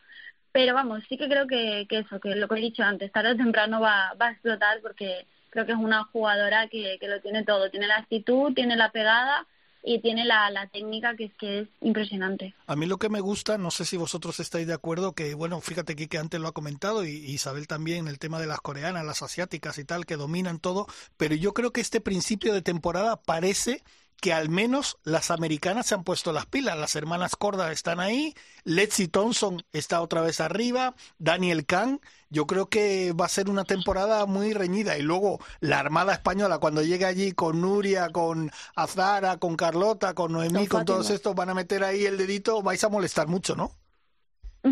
Pero 0.52 0.74
vamos, 0.74 1.04
sí 1.08 1.18
que 1.18 1.30
creo 1.30 1.48
que, 1.48 1.86
que 1.88 2.00
eso, 2.00 2.20
que 2.20 2.36
lo 2.36 2.50
que 2.50 2.56
he 2.56 2.62
dicho 2.62 2.84
antes, 2.84 3.12
tarde 3.14 3.32
o 3.32 3.38
temprano 3.38 3.80
va, 3.80 4.14
va 4.22 4.28
a 4.28 4.32
explotar 4.32 4.82
porque 4.82 5.26
creo 5.52 5.66
que 5.66 5.72
es 5.72 5.78
una 5.78 6.04
jugadora 6.06 6.68
que, 6.68 6.98
que 7.00 7.08
lo 7.08 7.22
tiene 7.22 7.46
todo. 7.46 7.70
Tiene 7.70 7.88
la 7.88 7.98
actitud, 7.98 8.54
tiene 8.54 8.76
la 8.76 8.92
pegada 8.92 9.48
y 9.84 10.00
tiene 10.00 10.26
la, 10.26 10.50
la 10.50 10.68
técnica 10.68 11.16
que 11.16 11.26
es 11.26 11.34
que 11.36 11.60
es 11.62 11.68
impresionante. 11.82 12.54
A 12.68 12.76
mí 12.76 12.86
lo 12.86 12.98
que 12.98 13.10
me 13.10 13.22
gusta, 13.22 13.58
no 13.58 13.72
sé 13.72 13.86
si 13.86 13.98
vosotros 13.98 14.40
estáis 14.40 14.68
de 14.68 14.74
acuerdo, 14.74 15.14
que 15.14 15.34
bueno, 15.34 15.62
fíjate 15.62 15.96
que 15.96 16.18
antes 16.18 16.40
lo 16.40 16.48
ha 16.48 16.54
comentado 16.54 17.06
y 17.06 17.10
Isabel 17.10 17.68
también, 17.68 18.08
el 18.08 18.20
tema 18.20 18.40
de 18.40 18.48
las 18.48 18.60
coreanas, 18.60 19.06
las 19.06 19.22
asiáticas 19.22 19.78
y 19.78 19.86
tal, 19.86 20.06
que 20.06 20.16
dominan 20.16 20.60
todo, 20.60 20.88
pero 21.18 21.36
yo 21.36 21.54
creo 21.54 21.72
que 21.72 21.82
este 21.82 22.02
principio 22.02 22.54
de 22.54 22.62
temporada 22.62 23.16
parece 23.22 23.84
que 24.20 24.34
al 24.34 24.50
menos 24.50 24.98
las 25.04 25.32
americanas 25.32 25.88
se 25.88 25.96
han 25.96 26.04
puesto 26.04 26.34
las 26.34 26.46
pilas. 26.46 26.78
Las 26.78 26.96
hermanas 26.96 27.36
Corda 27.36 27.72
están 27.72 28.00
ahí, 28.00 28.34
Lexi 28.64 29.08
Thompson 29.08 29.64
está 29.74 30.02
otra 30.02 30.22
vez 30.22 30.42
arriba, 30.42 30.96
Daniel 31.18 31.66
Kahn. 31.66 32.02
Yo 32.30 32.46
creo 32.46 32.70
que 32.70 33.14
va 33.14 33.26
a 33.26 33.30
ser 33.30 33.50
una 33.50 33.64
temporada 33.64 34.26
muy 34.26 34.54
reñida. 34.54 34.98
Y 34.98 35.02
luego 35.02 35.40
la 35.62 35.80
Armada 35.80 36.14
Española, 36.14 36.60
cuando 36.60 36.84
llegue 36.84 37.06
allí 37.06 37.32
con 37.32 37.62
Nuria, 37.62 38.10
con 38.10 38.52
Azara, 38.76 39.38
con 39.38 39.56
Carlota, 39.56 40.14
con 40.14 40.34
Noemí, 40.34 40.68
con, 40.68 40.86
todos 40.86 41.10
estos, 41.10 41.34
van 41.34 41.50
a 41.50 41.56
meter 41.56 41.84
ahí 41.84 42.06
el 42.06 42.18
dedito, 42.18 42.62
vais 42.62 42.84
a 42.84 42.90
molestar 42.90 43.28
mucho, 43.28 43.56
¿no? 43.56 43.72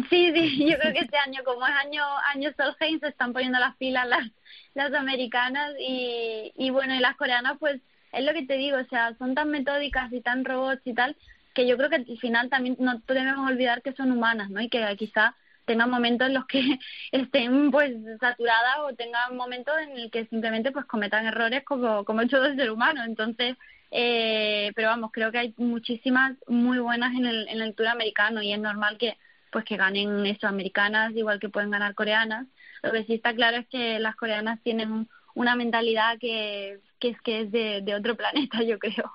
Sí, 0.10 0.32
sí, 0.34 0.66
yo 0.70 0.78
creo 0.78 0.94
que 0.94 1.00
este 1.00 1.18
año, 1.18 1.42
como 1.46 1.66
es 1.66 1.74
año, 1.74 2.04
año 2.34 2.52
Solheim, 2.58 3.00
se 3.00 3.08
están 3.08 3.34
poniendo 3.34 3.58
las 3.58 3.76
pilas 3.78 4.08
las, 4.08 4.30
las 4.74 4.94
americanas 4.94 5.72
y, 5.80 6.52
y 6.56 6.70
bueno, 6.70 6.94
y 6.94 7.00
las 7.00 7.16
coreanas 7.16 7.58
pues 7.60 7.82
es 8.18 8.26
lo 8.26 8.34
que 8.34 8.46
te 8.46 8.58
digo, 8.58 8.78
o 8.78 8.86
sea, 8.86 9.16
son 9.18 9.36
tan 9.36 9.50
metódicas 9.50 10.12
y 10.12 10.22
tan 10.22 10.44
robots 10.44 10.82
y 10.86 10.94
tal, 10.94 11.16
que 11.54 11.68
yo 11.68 11.78
creo 11.78 11.90
que 11.90 11.96
al 11.98 12.18
final 12.20 12.50
también 12.50 12.76
no 12.80 13.02
debemos 13.08 13.50
olvidar 13.50 13.82
que 13.82 13.94
son 13.94 14.12
humanas, 14.12 14.50
¿no? 14.50 14.62
Y 14.62 14.70
que 14.70 14.96
quizá 14.98 15.36
tengan 15.66 15.90
momentos 15.90 16.28
en 16.28 16.34
los 16.34 16.46
que 16.48 16.62
estén 17.12 17.72
pues 17.72 17.94
saturadas 18.20 18.80
o 18.84 18.96
tengan 18.96 19.36
momentos 19.36 19.76
en 19.80 19.98
el 19.98 20.12
que 20.12 20.26
simplemente 20.28 20.72
pues 20.72 20.86
cometan 20.86 21.28
errores 21.28 21.64
como, 21.64 22.06
como 22.06 22.26
todo 22.28 22.56
ser 22.56 22.72
humano. 22.72 23.04
Entonces, 23.04 23.56
eh, 23.92 24.72
pero 24.76 24.90
vamos, 24.90 25.12
creo 25.12 25.32
que 25.32 25.40
hay 25.40 25.54
muchísimas 25.58 26.36
muy 26.48 26.80
buenas 26.80 27.14
en 27.16 27.26
el, 27.26 27.48
en 27.50 27.62
el 27.62 27.76
tour 27.76 27.88
americano 27.88 28.42
y 28.42 28.54
es 28.54 28.60
normal 28.60 28.98
que 28.98 29.18
pues 29.52 29.64
que 29.64 29.78
ganen 29.78 30.26
eso 30.26 30.48
americanas 30.48 31.16
igual 31.16 31.40
que 31.40 31.50
pueden 31.50 31.72
ganar 31.72 31.96
coreanas. 31.96 32.48
Lo 32.84 32.92
que 32.92 33.06
sí 33.06 33.14
está 33.16 33.34
claro 33.34 33.58
es 33.58 33.68
que 33.68 34.00
las 34.00 34.16
coreanas 34.16 34.60
tienen 34.62 35.08
una 35.38 35.56
mentalidad 35.56 36.18
que, 36.20 36.82
es 37.00 37.22
que 37.22 37.42
es 37.42 37.52
de, 37.52 37.96
otro 37.96 38.18
planeta, 38.18 38.64
yo 38.64 38.80
creo. 38.80 39.12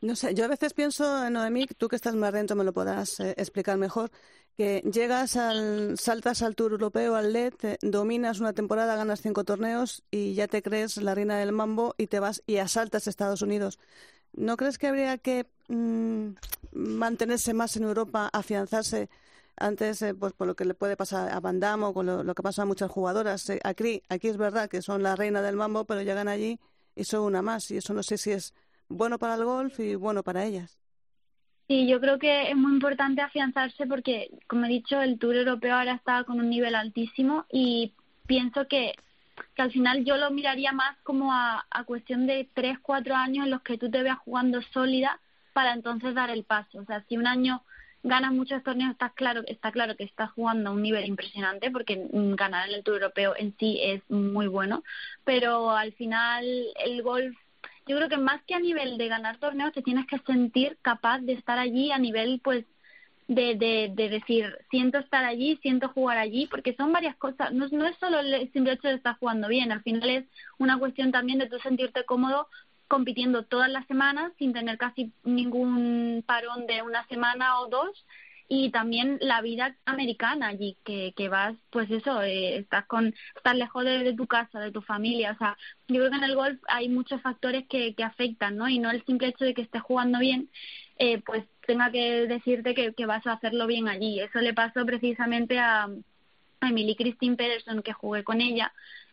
No 0.00 0.16
sé, 0.16 0.34
yo 0.34 0.44
a 0.44 0.48
veces 0.48 0.74
pienso, 0.74 1.30
Noemí, 1.30 1.66
tú 1.66 1.88
que 1.88 1.96
estás 1.96 2.16
más 2.16 2.32
dentro 2.32 2.56
me 2.56 2.64
lo 2.64 2.72
podrás 2.72 3.20
eh, 3.20 3.34
explicar 3.36 3.78
mejor, 3.78 4.10
que 4.56 4.80
llegas 4.80 5.36
al, 5.36 5.96
saltas 5.96 6.42
al 6.42 6.56
Tour 6.56 6.72
Europeo, 6.72 7.14
al 7.14 7.32
LED, 7.32 7.54
dominas 7.82 8.40
una 8.40 8.52
temporada, 8.52 8.96
ganas 8.96 9.20
cinco 9.20 9.44
torneos 9.44 10.02
y 10.10 10.34
ya 10.34 10.48
te 10.48 10.60
crees 10.60 10.96
la 10.96 11.14
reina 11.14 11.38
del 11.38 11.52
mambo 11.52 11.94
y 11.96 12.08
te 12.08 12.18
vas 12.18 12.42
y 12.46 12.56
asaltas 12.56 13.06
Estados 13.06 13.42
Unidos. 13.42 13.78
¿No 14.32 14.56
crees 14.56 14.76
que 14.76 14.88
habría 14.88 15.18
que 15.18 15.46
mm, 15.68 16.30
mantenerse 16.72 17.54
más 17.54 17.76
en 17.76 17.84
Europa, 17.84 18.28
afianzarse? 18.32 19.08
Antes, 19.60 20.00
eh, 20.00 20.14
pues 20.14 20.32
por 20.32 20.46
lo 20.46 20.56
que 20.56 20.64
le 20.64 20.72
puede 20.72 20.96
pasar 20.96 21.30
a 21.30 21.38
Van 21.38 21.60
Damme 21.60 21.84
o 21.84 21.92
con 21.92 22.06
lo, 22.06 22.34
que 22.34 22.42
pasa 22.42 22.62
a 22.62 22.64
muchas 22.64 22.90
jugadoras. 22.90 23.50
Eh, 23.50 23.60
aquí, 23.62 24.02
aquí 24.08 24.28
es 24.28 24.38
verdad 24.38 24.70
que 24.70 24.80
son 24.80 25.02
la 25.02 25.16
reina 25.16 25.42
del 25.42 25.56
mambo, 25.56 25.84
pero 25.84 26.00
llegan 26.00 26.28
allí 26.28 26.58
y 26.96 27.04
son 27.04 27.24
una 27.24 27.42
más. 27.42 27.70
Y 27.70 27.76
eso 27.76 27.92
no 27.92 28.02
sé 28.02 28.16
si 28.16 28.32
es 28.32 28.54
bueno 28.88 29.18
para 29.18 29.34
el 29.34 29.44
golf 29.44 29.78
y 29.78 29.96
bueno 29.96 30.22
para 30.22 30.46
ellas. 30.46 30.78
Sí, 31.68 31.86
yo 31.86 32.00
creo 32.00 32.18
que 32.18 32.50
es 32.50 32.56
muy 32.56 32.72
importante 32.72 33.20
afianzarse 33.20 33.86
porque, 33.86 34.30
como 34.46 34.64
he 34.64 34.68
dicho, 34.70 34.98
el 34.98 35.18
Tour 35.18 35.36
Europeo 35.36 35.76
ahora 35.76 35.92
está 35.92 36.24
con 36.24 36.40
un 36.40 36.48
nivel 36.48 36.74
altísimo 36.74 37.44
y 37.52 37.92
pienso 38.26 38.66
que, 38.66 38.94
que 39.54 39.62
al 39.62 39.70
final 39.70 40.06
yo 40.06 40.16
lo 40.16 40.30
miraría 40.30 40.72
más 40.72 40.96
como 41.02 41.34
a, 41.34 41.66
a 41.70 41.84
cuestión 41.84 42.26
de 42.26 42.48
tres, 42.54 42.78
cuatro 42.80 43.14
años 43.14 43.44
en 43.44 43.50
los 43.50 43.60
que 43.60 43.76
tú 43.76 43.90
te 43.90 44.02
veas 44.02 44.18
jugando 44.20 44.62
sólida 44.72 45.20
para 45.52 45.74
entonces 45.74 46.14
dar 46.14 46.30
el 46.30 46.44
paso. 46.44 46.78
O 46.78 46.84
sea, 46.86 47.04
si 47.08 47.18
un 47.18 47.26
año 47.26 47.62
ganas 48.02 48.32
muchos 48.32 48.62
torneos, 48.62 48.92
está 48.92 49.10
claro, 49.10 49.42
está 49.46 49.72
claro 49.72 49.96
que 49.96 50.04
estás 50.04 50.30
jugando 50.32 50.70
a 50.70 50.72
un 50.72 50.82
nivel 50.82 51.04
impresionante 51.06 51.70
porque 51.70 52.06
ganar 52.12 52.68
en 52.68 52.74
el 52.76 52.84
Tour 52.84 52.96
Europeo 52.96 53.34
en 53.36 53.54
sí 53.58 53.78
es 53.82 54.02
muy 54.10 54.46
bueno, 54.46 54.82
pero 55.24 55.70
al 55.70 55.92
final 55.92 56.44
el 56.84 57.02
golf, 57.02 57.36
yo 57.86 57.96
creo 57.96 58.08
que 58.08 58.16
más 58.16 58.42
que 58.44 58.54
a 58.54 58.60
nivel 58.60 58.98
de 58.98 59.08
ganar 59.08 59.38
torneos, 59.38 59.72
te 59.72 59.82
tienes 59.82 60.06
que 60.06 60.18
sentir 60.20 60.78
capaz 60.82 61.20
de 61.20 61.34
estar 61.34 61.58
allí 61.58 61.92
a 61.92 61.98
nivel, 61.98 62.40
pues, 62.42 62.64
de, 63.28 63.54
de, 63.54 63.92
de 63.94 64.08
decir, 64.08 64.58
siento 64.70 64.98
estar 64.98 65.24
allí, 65.24 65.56
siento 65.62 65.88
jugar 65.90 66.18
allí, 66.18 66.46
porque 66.48 66.74
son 66.74 66.92
varias 66.92 67.16
cosas, 67.16 67.52
no, 67.52 67.68
no 67.70 67.86
es 67.86 67.96
solo 67.98 68.18
el 68.20 68.52
simple 68.52 68.72
hecho 68.72 68.88
de 68.88 68.94
estar 68.94 69.16
jugando 69.18 69.46
bien, 69.46 69.70
al 69.70 69.82
final 69.82 70.10
es 70.10 70.24
una 70.58 70.78
cuestión 70.78 71.12
también 71.12 71.38
de 71.38 71.48
tú 71.48 71.58
sentirte 71.60 72.04
cómodo 72.04 72.48
compitiendo 72.90 73.44
todas 73.44 73.70
las 73.70 73.86
semanas 73.86 74.32
sin 74.36 74.52
tener 74.52 74.76
casi 74.76 75.12
ningún 75.22 76.24
parón 76.26 76.66
de 76.66 76.82
una 76.82 77.06
semana 77.06 77.60
o 77.60 77.68
dos. 77.68 78.04
Y 78.48 78.70
también 78.70 79.16
la 79.20 79.40
vida 79.42 79.76
americana 79.84 80.48
allí 80.48 80.76
que, 80.84 81.14
que 81.16 81.28
vas 81.28 81.54
pues 81.70 81.88
eso 81.88 82.20
eh, 82.20 82.56
estás 82.58 82.84
con 82.86 83.14
estás 83.36 83.54
lejos 83.54 83.84
de, 83.84 84.12
tu 84.14 84.26
casa 84.26 84.58
de 84.58 84.72
tu 84.72 84.82
familia. 84.82 85.30
O 85.32 85.38
sea 85.38 85.56
yo 85.86 86.00
creo 86.00 86.10
que 86.10 86.16
en 86.16 86.24
el 86.24 86.34
golf 86.34 86.60
hay 86.66 86.88
muchos 86.88 87.22
factores 87.22 87.64
que, 87.68 87.94
que 87.94 88.02
afectan 88.02 88.56
no 88.56 88.68
y 88.68 88.80
no 88.80 88.90
el 88.90 89.04
simple 89.04 89.28
hecho 89.28 89.44
de 89.44 89.54
que 89.54 89.62
estés 89.62 89.82
jugando 89.82 90.18
bien 90.18 90.50
eh, 90.98 91.22
pues 91.24 91.44
tenga 91.64 91.92
que 91.92 92.26
decirte 92.26 92.74
que, 92.74 92.92
que 92.92 93.06
vas 93.06 93.24
a 93.28 93.34
hacerlo 93.34 93.68
bien 93.68 93.86
allí. 93.88 94.18
Eso 94.18 94.40
le 94.40 94.52
pasó 94.52 94.84
precisamente 94.84 95.60
a, 95.60 95.84
a 96.60 96.68
Emily 96.68 96.96
Christine 96.96 97.36
Pedersen 97.36 97.82
que 97.82 97.92
jugué 97.92 98.24
con 98.24 98.40
ella 98.40 98.72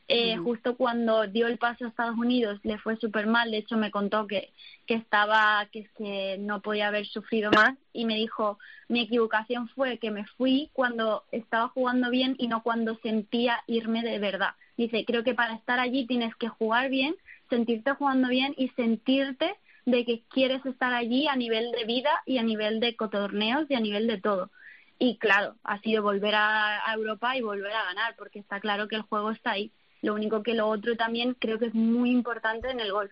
eh, 0.09 0.37
justo 0.37 0.77
cuando 0.77 1.27
dio 1.27 1.47
el 1.47 1.57
paso 1.57 1.83
a 1.83 1.89
Estados 1.89 2.17
Unidos 2.17 2.61
le 2.63 2.77
fue 2.77 2.95
súper 2.95 3.27
mal, 3.27 3.51
de 3.51 3.57
hecho 3.57 3.75
me 3.75 3.91
contó 3.91 4.25
que, 4.25 4.53
que 4.85 4.93
estaba, 4.93 5.67
que, 5.71 5.89
que 5.97 6.37
no 6.39 6.61
podía 6.61 6.87
haber 6.87 7.05
sufrido 7.07 7.51
más 7.51 7.75
y 7.91 8.05
me 8.05 8.15
dijo, 8.15 8.57
mi 8.87 9.01
equivocación 9.01 9.67
fue 9.69 9.97
que 9.97 10.11
me 10.11 10.25
fui 10.25 10.69
cuando 10.71 11.25
estaba 11.33 11.67
jugando 11.69 12.09
bien 12.09 12.35
y 12.37 12.47
no 12.47 12.63
cuando 12.63 12.95
sentía 12.99 13.61
irme 13.67 14.01
de 14.01 14.17
verdad. 14.19 14.51
Dice, 14.77 15.03
creo 15.03 15.25
que 15.25 15.33
para 15.33 15.55
estar 15.55 15.77
allí 15.77 16.05
tienes 16.05 16.33
que 16.35 16.47
jugar 16.47 16.89
bien, 16.89 17.15
sentirte 17.49 17.91
jugando 17.91 18.29
bien 18.29 18.53
y 18.55 18.69
sentirte 18.69 19.55
de 19.85 20.05
que 20.05 20.21
quieres 20.29 20.65
estar 20.65 20.93
allí 20.93 21.27
a 21.27 21.35
nivel 21.35 21.71
de 21.73 21.83
vida 21.83 22.11
y 22.25 22.37
a 22.37 22.43
nivel 22.43 22.79
de 22.79 22.95
cotorneos 22.95 23.69
y 23.69 23.75
a 23.75 23.81
nivel 23.81 24.07
de 24.07 24.21
todo. 24.21 24.51
Y 24.99 25.17
claro, 25.17 25.55
ha 25.63 25.79
sido 25.79 26.01
volver 26.01 26.35
a, 26.35 26.89
a 26.89 26.93
Europa 26.93 27.35
y 27.35 27.41
volver 27.41 27.73
a 27.73 27.83
ganar, 27.83 28.15
porque 28.17 28.39
está 28.39 28.61
claro 28.61 28.87
que 28.87 28.95
el 28.95 29.01
juego 29.01 29.31
está 29.31 29.51
ahí 29.51 29.71
Lo 30.01 30.13
único 30.13 30.43
que 30.43 30.53
lo 30.53 30.67
otro 30.67 30.95
también 30.95 31.35
creo 31.39 31.57
que 31.59 31.65
es 31.65 31.73
muy 31.73 32.11
importante 32.11 32.69
en 32.69 32.79
el 32.79 32.91
golf. 32.91 33.11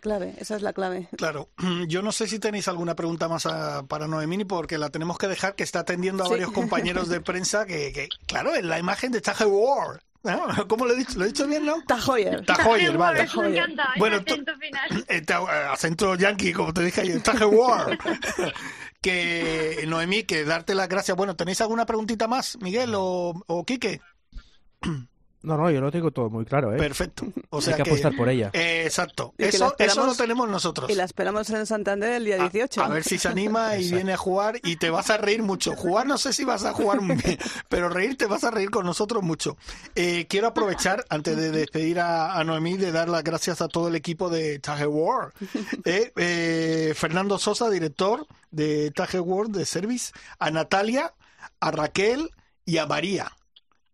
Clave, 0.00 0.34
esa 0.38 0.56
es 0.56 0.62
la 0.62 0.72
clave. 0.72 1.08
Claro, 1.16 1.48
yo 1.88 2.02
no 2.02 2.12
sé 2.12 2.26
si 2.26 2.38
tenéis 2.38 2.68
alguna 2.68 2.94
pregunta 2.94 3.28
más 3.28 3.48
para 3.88 4.06
Noemini, 4.06 4.44
porque 4.44 4.78
la 4.78 4.90
tenemos 4.90 5.18
que 5.18 5.28
dejar, 5.28 5.54
que 5.54 5.64
está 5.64 5.80
atendiendo 5.80 6.24
a 6.24 6.28
varios 6.28 6.52
compañeros 6.52 7.08
de 7.08 7.20
prensa 7.22 7.66
que, 7.66 7.92
que, 7.92 8.08
claro, 8.26 8.54
en 8.54 8.68
la 8.68 8.78
imagen 8.78 9.12
de 9.12 9.20
Tage 9.20 9.46
War. 9.46 10.00
¿Cómo 10.68 10.86
lo 10.86 10.92
he 10.92 10.96
dicho? 10.96 11.18
¿Lo 11.18 11.24
he 11.24 11.28
dicho 11.28 11.46
bien, 11.46 11.64
no? 11.64 11.82
Tajoyer. 11.86 12.44
Tajoyer, 12.44 12.96
vale. 12.96 13.26
Me 13.36 13.48
encanta, 13.48 13.88
bueno, 13.98 14.16
acento 14.16 14.52
final. 14.56 15.04
Eh, 15.08 15.24
acento 15.70 16.14
yankee, 16.16 16.52
como 16.52 16.72
te 16.72 16.82
dije 16.82 17.02
ayer, 17.02 17.22
War. 17.46 17.98
que, 19.00 19.84
Noemí, 19.86 20.24
que 20.24 20.44
darte 20.44 20.74
las 20.74 20.88
gracias. 20.88 21.16
Bueno, 21.16 21.36
¿tenéis 21.36 21.60
alguna 21.60 21.86
preguntita 21.86 22.26
más, 22.28 22.58
Miguel 22.60 22.92
o, 22.94 23.34
o 23.46 23.64
Quique? 23.64 24.00
No, 25.42 25.56
no, 25.56 25.70
yo 25.70 25.80
lo 25.80 25.92
tengo 25.92 26.10
todo 26.10 26.28
muy 26.28 26.44
claro, 26.44 26.74
¿eh? 26.74 26.78
Perfecto. 26.78 27.26
O 27.50 27.60
sea 27.60 27.76
Hay 27.76 27.82
que, 27.82 27.90
apostar 27.90 28.16
por 28.16 28.28
ella. 28.28 28.50
Eh, 28.52 28.82
exacto. 28.84 29.34
Eso, 29.38 29.74
eso 29.78 30.06
lo 30.06 30.14
tenemos 30.14 30.48
nosotros. 30.48 30.90
Y 30.90 30.94
la 30.94 31.04
esperamos 31.04 31.48
en 31.50 31.66
Santander 31.66 32.14
el 32.14 32.24
día 32.24 32.36
18. 32.38 32.82
A, 32.82 32.88
ver 32.88 33.04
si 33.04 33.18
se 33.18 33.28
anima 33.28 33.76
y 33.76 33.90
viene 33.90 34.14
a 34.14 34.16
jugar 34.16 34.58
y 34.64 34.76
te 34.76 34.90
vas 34.90 35.10
a 35.10 35.18
reír 35.18 35.42
mucho. 35.42 35.76
Jugar 35.76 36.06
no 36.06 36.18
sé 36.18 36.32
si 36.32 36.44
vas 36.44 36.64
a 36.64 36.72
jugar 36.72 37.00
muy 37.00 37.16
bien, 37.16 37.38
pero 37.68 37.88
reír 37.88 38.16
te 38.16 38.26
vas 38.26 38.44
a 38.44 38.50
reír 38.50 38.70
con 38.70 38.86
nosotros 38.86 39.22
mucho. 39.22 39.56
Eh, 39.94 40.26
quiero 40.28 40.48
aprovechar, 40.48 41.04
antes 41.10 41.36
de 41.36 41.50
despedir 41.50 42.00
a, 42.00 42.42
Noemí, 42.42 42.76
de 42.76 42.90
dar 42.90 43.08
las 43.08 43.22
gracias 43.22 43.60
a 43.60 43.68
todo 43.68 43.88
el 43.88 43.94
equipo 43.94 44.30
de 44.30 44.58
Tage 44.58 44.86
World. 44.86 45.32
Eh, 46.18 46.94
Fernando 46.96 47.38
Sosa, 47.38 47.70
director 47.70 48.26
de 48.50 48.90
Tage 48.90 49.20
World 49.20 49.56
de 49.56 49.66
Service, 49.66 50.12
a 50.38 50.50
Natalia, 50.50 51.14
a 51.60 51.70
Raquel 51.70 52.30
y 52.64 52.78
a 52.78 52.86
María 52.86 53.35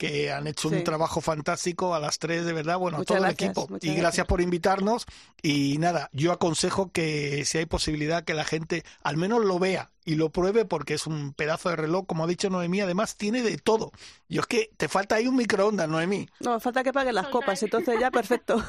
que 0.02 0.32
han 0.32 0.48
hecho 0.48 0.68
un 0.68 0.82
trabajo 0.82 1.20
fantástico 1.20 1.94
a 1.94 2.00
las 2.00 2.18
tres, 2.18 2.44
de 2.44 2.52
verdad, 2.52 2.76
bueno, 2.76 2.98
a 2.98 3.04
todo 3.04 3.18
el 3.18 3.30
equipo. 3.30 3.68
Y 3.80 3.94
gracias. 3.94 4.26
por 4.26 4.40
invitarnos. 4.40 5.06
Y 5.42 5.78
nada, 5.78 6.10
yo 6.12 6.32
aconsejo 6.32 6.90
que 6.90 7.44
si 7.44 7.58
hay 7.58 7.66
posibilidad 7.66 8.24
que 8.24 8.34
la 8.34 8.44
gente 8.44 8.82
al 9.04 9.16
menos 9.16 9.44
lo 9.44 9.60
vea 9.60 9.90
y 10.04 10.16
lo 10.16 10.30
pruebe 10.30 10.64
porque 10.64 10.94
es 10.94 11.06
un 11.06 11.32
pedazo 11.34 11.68
de 11.68 11.76
reloj, 11.76 12.04
como 12.06 12.24
ha 12.24 12.26
dicho 12.26 12.50
Noemí, 12.50 12.80
además 12.80 13.16
tiene 13.16 13.42
de 13.42 13.58
todo. 13.58 13.92
Yo 14.28 14.40
es 14.40 14.48
que 14.48 14.70
te 14.76 14.88
falta 14.88 15.14
ahí 15.14 15.28
un 15.28 15.36
microondas, 15.36 15.88
Noemí. 15.88 16.28
No, 16.40 16.58
falta 16.58 16.82
que 16.82 16.92
paguen 16.92 17.14
las 17.14 17.28
copas, 17.28 17.62
entonces 17.62 17.94
ya 18.00 18.10
perfecto. 18.10 18.60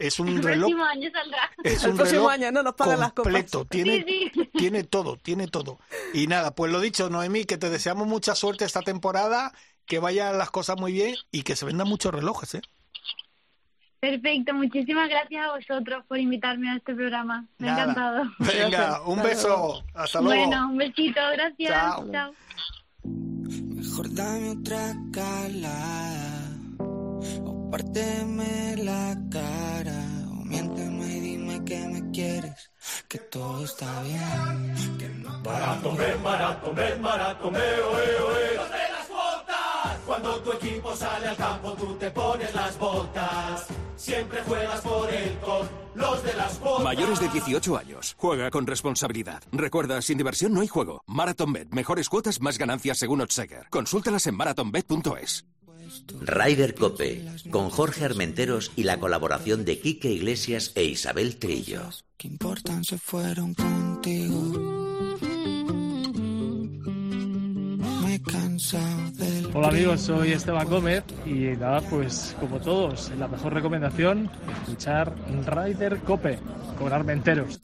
es 0.00 0.18
un 0.18 0.42
reloj. 0.42 0.68
El 0.70 0.76
próximo 0.76 0.84
año 0.84 1.10
saldrá. 1.12 1.50
Es 1.62 1.84
un 1.84 1.90
el 1.90 1.96
próximo 1.96 2.28
año 2.28 2.50
no 2.50 2.64
nos 2.64 2.74
pagan 2.74 2.98
las 2.98 3.12
copas. 3.12 3.44
Tiene, 3.70 4.04
tiene 4.52 4.82
todo, 4.82 5.16
tiene 5.16 5.46
todo. 5.46 5.78
Y 6.12 6.26
nada, 6.26 6.56
pues 6.56 6.72
lo 6.72 6.80
dicho, 6.80 7.08
Noemí, 7.08 7.44
que 7.44 7.56
te 7.56 7.70
deseamos 7.70 8.08
mucha 8.08 8.34
suerte 8.34 8.64
esta 8.64 8.82
temporada 8.82 9.52
que 9.86 9.98
vayan 9.98 10.36
las 10.36 10.50
cosas 10.50 10.78
muy 10.78 10.92
bien 10.92 11.14
y 11.30 11.42
que 11.42 11.56
se 11.56 11.64
vendan 11.64 11.88
muchos 11.88 12.12
relojes, 12.12 12.56
¿eh? 12.56 12.62
Perfecto, 13.98 14.52
muchísimas 14.52 15.08
gracias 15.08 15.46
a 15.46 15.56
vosotros 15.56 16.04
por 16.06 16.18
invitarme 16.18 16.70
a 16.70 16.76
este 16.76 16.94
programa. 16.94 17.46
Me 17.58 17.70
ha 17.70 17.72
encantado. 17.72 18.24
Venga, 18.38 19.00
un 19.06 19.22
beso. 19.22 19.82
Hasta 19.94 20.20
luego. 20.20 20.42
Bueno, 20.42 20.68
un 20.68 20.76
besito, 20.76 21.20
gracias. 21.32 21.72
Chao. 21.72 22.12
Chao. 22.12 22.34
Mejor 23.04 24.14
dame 24.14 24.50
otra 24.50 24.94
calada, 25.12 26.50
o 26.78 27.70
párteme 27.70 28.76
la 28.76 29.16
cara, 29.30 29.98
o 30.30 30.44
miénteme 30.44 31.06
y 31.06 31.20
dime 31.20 31.64
que 31.64 31.78
me 31.88 32.10
quieres, 32.10 32.70
que 33.08 33.18
todo 33.18 33.64
está 33.64 34.02
bien. 34.02 34.98
Que 34.98 35.08
no 35.08 35.40
maratón, 35.40 35.96
maratón, 36.22 37.00
maratón, 37.00 37.56
oe, 37.56 37.60
oe. 37.60 38.85
Cuando 40.06 40.40
tu 40.40 40.52
equipo 40.52 40.94
sale 40.94 41.26
al 41.26 41.36
campo, 41.36 41.72
tú 41.72 41.96
te 41.96 42.10
pones 42.12 42.54
las 42.54 42.78
botas. 42.78 43.66
Siempre 43.96 44.40
juegas 44.42 44.80
por 44.80 45.12
él 45.12 45.36
con 45.44 45.68
los 45.94 46.22
de 46.22 46.34
las 46.34 46.60
botas. 46.60 46.84
Mayores 46.84 47.20
de 47.20 47.28
18 47.28 47.76
años. 47.76 48.14
Juega 48.16 48.50
con 48.50 48.66
responsabilidad. 48.66 49.42
Recuerda, 49.50 50.00
sin 50.02 50.18
diversión 50.18 50.54
no 50.54 50.60
hay 50.60 50.68
juego. 50.68 51.02
MarathonBet. 51.06 51.70
Mejores 51.70 52.08
cuotas, 52.08 52.40
más 52.40 52.56
ganancias 52.56 52.98
según 52.98 53.20
Otsaker. 53.20 53.66
Consúltalas 53.68 54.26
en 54.28 54.36
marathonbet.es. 54.36 55.44
Rider 56.20 56.74
Cope, 56.74 57.24
con 57.50 57.70
Jorge 57.70 58.04
Armenteros 58.04 58.72
y 58.76 58.84
la 58.84 58.98
colaboración 58.98 59.64
de 59.64 59.80
Quique 59.80 60.10
Iglesias 60.10 60.72
e 60.74 60.84
Isabel 60.84 61.36
Trillo. 61.36 61.82
¿Qué 62.16 62.28
importan 62.28 62.84
se 62.84 62.98
fueron 62.98 63.54
contigo? 63.54 64.75
Hola 69.54 69.68
amigos, 69.68 70.00
soy 70.00 70.32
Esteban 70.32 70.68
Gómez 70.68 71.04
y 71.24 71.56
nada, 71.58 71.80
pues 71.82 72.36
como 72.40 72.58
todos, 72.60 73.10
la 73.18 73.28
mejor 73.28 73.52
recomendación, 73.54 74.30
escuchar 74.62 75.14
Rider 75.46 75.98
Cope 76.00 76.38
con 76.78 76.92
Armenteros. 76.92 77.60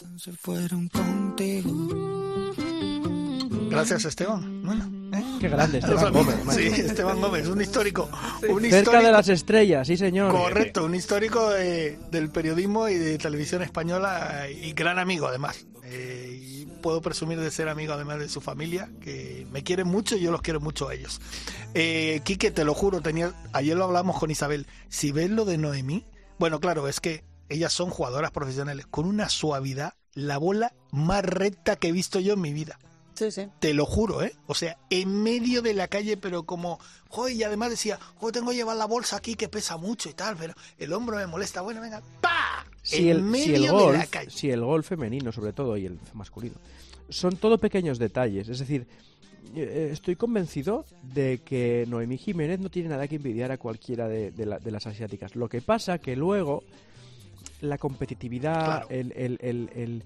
Gracias 3.71 4.05
Esteban. 4.05 4.62
¿eh? 4.69 5.02
Qué 5.40 5.48
grande 5.48 5.79
Esteban 5.79 6.12
Gómez. 6.12 6.37
Sí, 6.51 6.66
Esteban 6.68 7.20
Gómez, 7.20 7.46
un 7.48 7.61
histórico. 7.61 8.09
Un 8.48 8.62
Cerca 8.62 9.03
de 9.03 9.12
las 9.12 9.29
estrellas, 9.29 9.87
sí 9.87 9.96
señor. 9.96 10.33
Correcto, 10.33 10.85
un 10.85 10.94
histórico 10.94 11.51
del 11.51 12.31
periodismo 12.31 12.88
y 12.88 12.94
de 12.94 13.18
televisión 13.18 13.62
española 13.62 14.46
y 14.48 14.72
gran 14.72 14.98
amigo 14.98 15.27
además. 15.27 15.66
Eh, 15.85 16.66
puedo 16.83 17.01
presumir 17.01 17.40
de 17.40 17.51
ser 17.51 17.68
amigo 17.68 17.94
además 17.94 18.18
de 18.18 18.29
su 18.29 18.42
familia, 18.42 18.90
que 19.01 19.46
me 19.51 19.62
quieren 19.62 19.87
mucho 19.87 20.16
y 20.16 20.20
yo 20.20 20.31
los 20.31 20.42
quiero 20.42 20.61
mucho 20.61 20.88
a 20.88 20.94
ellos. 20.94 21.20
Eh, 21.72 22.20
Quique, 22.25 22.51
te 22.51 22.64
lo 22.64 22.75
juro, 22.75 23.01
tenía, 23.01 23.33
ayer 23.55 23.77
lo 23.77 23.85
hablamos 23.85 24.18
con 24.18 24.31
Isabel. 24.31 24.66
Si 24.90 25.12
ves 25.12 25.31
lo 25.31 25.46
de 25.46 25.57
Noemí, 25.57 26.05
bueno, 26.38 26.61
claro, 26.61 26.88
es 26.88 27.01
que 27.01 27.25
ellas 27.48 27.72
son 27.72 27.88
jugadoras 27.88 28.33
profesionales 28.33 28.87
con 28.87 29.07
una 29.07 29.29
suavidad, 29.29 29.94
la 30.14 30.37
bola 30.37 30.75
más 30.90 31.25
recta 31.25 31.77
que 31.77 31.88
he 31.88 31.92
visto 31.92 32.20
yo 32.20 32.35
en 32.35 32.40
mi 32.40 32.53
vida. 32.53 32.79
Sí, 33.14 33.31
sí. 33.31 33.46
Te 33.59 33.75
lo 33.75 33.87
juro, 33.87 34.22
¿eh? 34.22 34.35
O 34.46 34.55
sea, 34.55 34.79
en 34.90 35.22
medio 35.22 35.62
de 35.62 35.75
la 35.75 35.88
calle, 35.88 36.16
pero 36.16 36.44
como, 36.44 36.79
joder, 37.09 37.35
y 37.37 37.42
además 37.42 37.70
decía, 37.70 37.98
joder, 38.16 38.35
tengo 38.35 38.51
que 38.51 38.57
llevar 38.57 38.77
la 38.77 38.87
bolsa 38.87 39.16
aquí 39.16 39.35
que 39.35 39.48
pesa 39.48 39.77
mucho 39.77 40.09
y 40.09 40.14
tal, 40.14 40.37
pero 40.37 40.55
el 40.79 40.92
hombro 40.92 41.16
me 41.16 41.27
molesta. 41.27 41.61
Bueno, 41.61 41.81
venga, 41.81 42.03
¡pa! 42.20 42.66
Si 42.83 43.09
el, 43.11 43.33
si 43.35 43.68
golf, 43.68 44.05
Si 44.29 44.51
el 44.51 44.61
gol 44.61 44.83
femenino, 44.83 45.31
sobre 45.31 45.53
todo, 45.53 45.77
y 45.77 45.87
el 45.87 45.98
masculino, 46.14 46.57
son 47.09 47.37
todo 47.37 47.59
pequeños 47.59 47.98
detalles. 47.98 48.48
Es 48.48 48.59
decir, 48.59 48.87
eh, 49.55 49.90
estoy 49.92 50.16
convencido 50.16 50.87
de 51.03 51.42
que 51.44 51.85
Noemí 51.88 52.16
Jiménez 52.16 52.59
no 52.59 52.70
tiene 52.70 52.88
nada 52.88 53.07
que 53.07 53.16
envidiar 53.16 53.53
a 53.53 53.59
cualquiera 53.59 54.09
de, 54.09 54.33
las 54.64 54.87
asiáticas. 54.87 55.37
Lo 55.37 55.48
que 55.48 55.61
pasa 55.61 55.98
que 55.98 56.16
luego 56.16 56.64
la 57.61 57.79
competitividad, 57.79 58.90
el, 58.90 59.12
el, 59.12 59.38
el, 59.40 60.03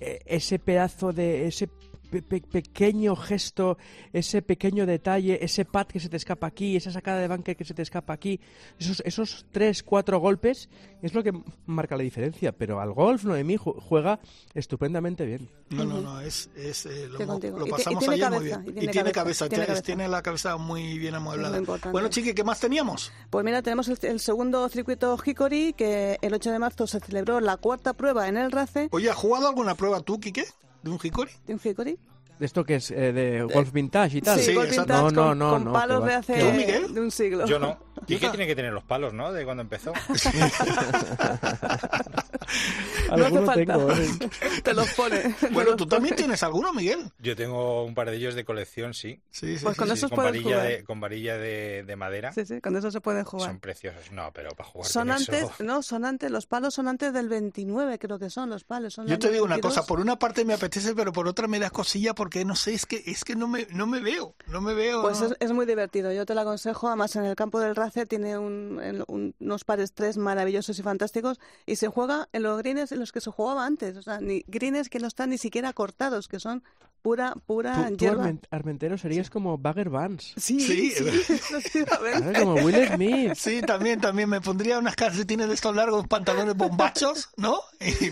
eh, 0.00 0.20
ese 0.26 0.58
pedazo 0.58 1.12
de 1.12 1.46
ese 1.46 1.68
pequeño 2.08 3.16
gesto, 3.16 3.78
ese 4.12 4.42
pequeño 4.42 4.86
detalle, 4.86 5.44
ese 5.44 5.64
pat 5.64 5.90
que 5.90 6.00
se 6.00 6.08
te 6.08 6.16
escapa 6.16 6.46
aquí, 6.46 6.76
esa 6.76 6.90
sacada 6.90 7.20
de 7.20 7.28
banque 7.28 7.56
que 7.56 7.64
se 7.64 7.74
te 7.74 7.82
escapa 7.82 8.12
aquí, 8.12 8.40
esos, 8.78 9.02
esos 9.04 9.46
tres, 9.50 9.82
cuatro 9.82 10.18
golpes 10.18 10.68
es 11.02 11.14
lo 11.14 11.22
que 11.22 11.32
marca 11.66 11.96
la 11.96 12.02
diferencia. 12.02 12.52
Pero 12.52 12.80
al 12.80 12.92
golf 12.92 13.24
Noemí 13.24 13.56
juega 13.56 14.20
estupendamente 14.54 15.24
bien. 15.24 15.48
No, 15.70 15.84
no, 15.84 16.00
no, 16.00 16.20
es, 16.20 16.50
es 16.56 16.86
eh, 16.86 17.08
lo, 17.08 17.66
pasamos 17.66 18.08
ayer 18.08 18.30
muy 18.30 18.44
bien. 18.44 18.64
Y 18.76 18.88
tiene, 18.88 19.12
cabeza, 19.12 19.48
tiene, 19.48 20.08
la 20.08 20.22
cabeza 20.22 20.56
muy 20.56 20.98
bien 20.98 21.14
amueblada. 21.14 21.60
Bueno, 21.90 22.08
Chiqui, 22.08 22.34
¿qué 22.34 22.44
más 22.44 22.60
teníamos? 22.60 23.12
Pues 23.30 23.44
mira, 23.44 23.62
tenemos 23.62 23.88
el, 23.88 24.20
segundo 24.20 24.68
circuito 24.68 25.18
Hickory, 25.22 25.74
que 25.74 26.18
el 26.22 26.34
8 26.34 26.50
de 26.50 26.58
marzo 26.58 26.86
se 26.86 27.00
celebró 27.00 27.40
la 27.40 27.56
cuarta 27.56 27.92
prueba 27.92 28.28
en 28.28 28.36
el 28.36 28.50
RACE. 28.50 28.88
Oye, 28.90 29.10
¿has 29.10 29.16
jugado 29.16 29.48
alguna 29.48 29.74
prueba 29.74 30.00
tú, 30.00 30.18
Quique? 30.20 30.44
¿De 30.82 30.90
un 30.90 30.98
Hickory? 31.02 31.30
¿De 31.46 31.54
un 31.54 31.60
Hickory? 31.62 31.98
¿De 32.38 32.46
esto 32.46 32.64
que 32.64 32.76
es? 32.76 32.92
Eh, 32.92 33.12
¿De 33.12 33.42
golf 33.42 33.72
vintage 33.72 34.18
y 34.18 34.20
tal? 34.20 34.38
Sí, 34.38 34.54
golf 34.54 34.70
vintage 34.70 35.02
no, 35.02 35.10
no, 35.10 35.34
no, 35.34 35.50
con, 35.50 35.64
no, 35.64 35.72
palos 35.72 36.04
de 36.04 36.14
hace 36.14 36.34
de 36.34 37.00
un 37.00 37.10
siglo. 37.10 37.46
Yo 37.46 37.58
no. 37.58 37.78
¿Y 38.06 38.16
qué 38.16 38.28
tiene 38.28 38.46
que 38.46 38.54
tener 38.54 38.72
los 38.72 38.84
palos, 38.84 39.12
no? 39.12 39.32
De 39.32 39.44
cuando 39.44 39.62
empezó. 39.62 39.92
Alguno 43.10 43.52
tengo. 43.52 43.92
¿eh? 43.92 44.08
Te 44.62 44.74
los 44.74 44.88
pone. 44.94 45.34
Bueno, 45.50 45.76
tú 45.76 45.86
también 45.86 46.16
tienes 46.16 46.42
alguno, 46.42 46.72
Miguel. 46.72 47.10
Yo 47.18 47.36
tengo 47.36 47.84
un 47.84 47.94
par 47.94 48.10
de 48.10 48.16
ellos 48.16 48.34
de 48.34 48.44
colección, 48.44 48.94
sí. 48.94 49.20
Sí, 49.30 49.58
sí. 49.58 49.64
Pues 49.64 49.76
con 49.76 49.90
esos 49.90 50.10
con 50.10 50.24
varilla 50.24 50.62
De, 50.62 50.84
con 50.84 51.00
varilla 51.00 51.36
de, 51.36 51.94
madera. 51.96 52.32
Sí, 52.32 52.44
sí, 52.46 52.60
con 52.60 52.76
eso 52.76 52.90
se 52.90 53.00
pueden 53.00 53.24
jugar. 53.24 53.50
Son 53.50 53.60
preciosos. 53.60 54.12
No, 54.12 54.30
pero 54.32 54.50
para 54.50 54.68
jugar 54.68 54.88
son 54.88 55.08
con 55.08 55.16
antes, 55.16 55.42
eso... 55.42 55.64
No, 55.64 55.82
son 55.82 56.04
antes, 56.04 56.30
los 56.30 56.46
palos 56.46 56.74
son 56.74 56.88
antes 56.88 57.12
del 57.12 57.28
29, 57.28 57.98
creo 57.98 58.18
que 58.18 58.30
son 58.30 58.50
los 58.50 58.64
palos. 58.64 58.94
Son 58.94 59.06
Yo 59.06 59.18
te 59.18 59.30
digo 59.30 59.44
una 59.44 59.58
cosa, 59.58 59.84
por 59.84 60.00
una 60.00 60.18
parte 60.18 60.44
me 60.44 60.54
apetece, 60.54 60.94
pero 60.94 61.12
por 61.12 61.28
otra 61.28 61.48
me 61.48 61.58
da 61.58 61.70
cosilla 61.70 62.14
porque 62.14 62.44
no 62.44 62.56
sé, 62.56 62.74
es 62.74 62.86
que 62.86 63.02
es 63.06 63.24
que 63.24 63.34
no 63.34 63.48
me, 63.48 63.66
no 63.70 63.86
me 63.86 64.00
veo, 64.00 64.34
no 64.46 64.60
me 64.60 64.74
veo. 64.74 65.02
Pues 65.02 65.22
es, 65.38 65.52
muy 65.52 65.66
divertido, 65.66 66.12
yo 66.12 66.26
te 66.26 66.34
lo 66.34 66.42
aconsejo, 66.42 66.88
además 66.88 67.16
en 67.16 67.24
el 67.24 67.34
campo 67.34 67.60
del 67.60 67.74
Race 67.74 68.06
tiene 68.06 68.38
unos 68.38 69.64
pares 69.64 69.92
tres 69.92 70.16
maravillosos 70.18 70.78
y 70.78 70.82
fantásticos 70.82 71.40
y 71.66 71.76
se 71.76 71.88
juega 71.88 72.28
en 72.38 72.42
los 72.44 72.58
greens 72.58 72.90
en 72.92 73.00
los 73.00 73.12
que 73.12 73.20
se 73.20 73.30
jugaba 73.30 73.66
antes, 73.66 73.96
o 73.96 74.02
sea, 74.02 74.20
ni 74.20 74.42
greens 74.46 74.88
que 74.88 74.98
no 74.98 75.06
están 75.06 75.30
ni 75.30 75.38
siquiera 75.38 75.72
cortados, 75.72 76.26
que 76.26 76.40
son 76.40 76.62
pura, 77.02 77.34
pura 77.46 77.90
tú, 77.96 78.06
Armentero 78.50 78.98
serías 78.98 79.30
como 79.30 79.56
Bagger 79.58 79.90
Vance. 79.90 80.34
Sí, 80.36 80.60
sí, 80.60 80.90
sí 80.90 81.84
como 82.38 82.54
Will 82.54 82.86
Smith. 82.88 83.34
Sí, 83.34 83.60
también, 83.62 84.00
también 84.00 84.28
me 84.28 84.40
pondría 84.40 84.78
unas 84.78 84.96
calcetines 84.96 85.48
de 85.48 85.54
estos 85.54 85.74
largos, 85.74 86.06
pantalones 86.06 86.56
bombachos, 86.56 87.30
¿no? 87.36 87.60
Y, 87.80 88.10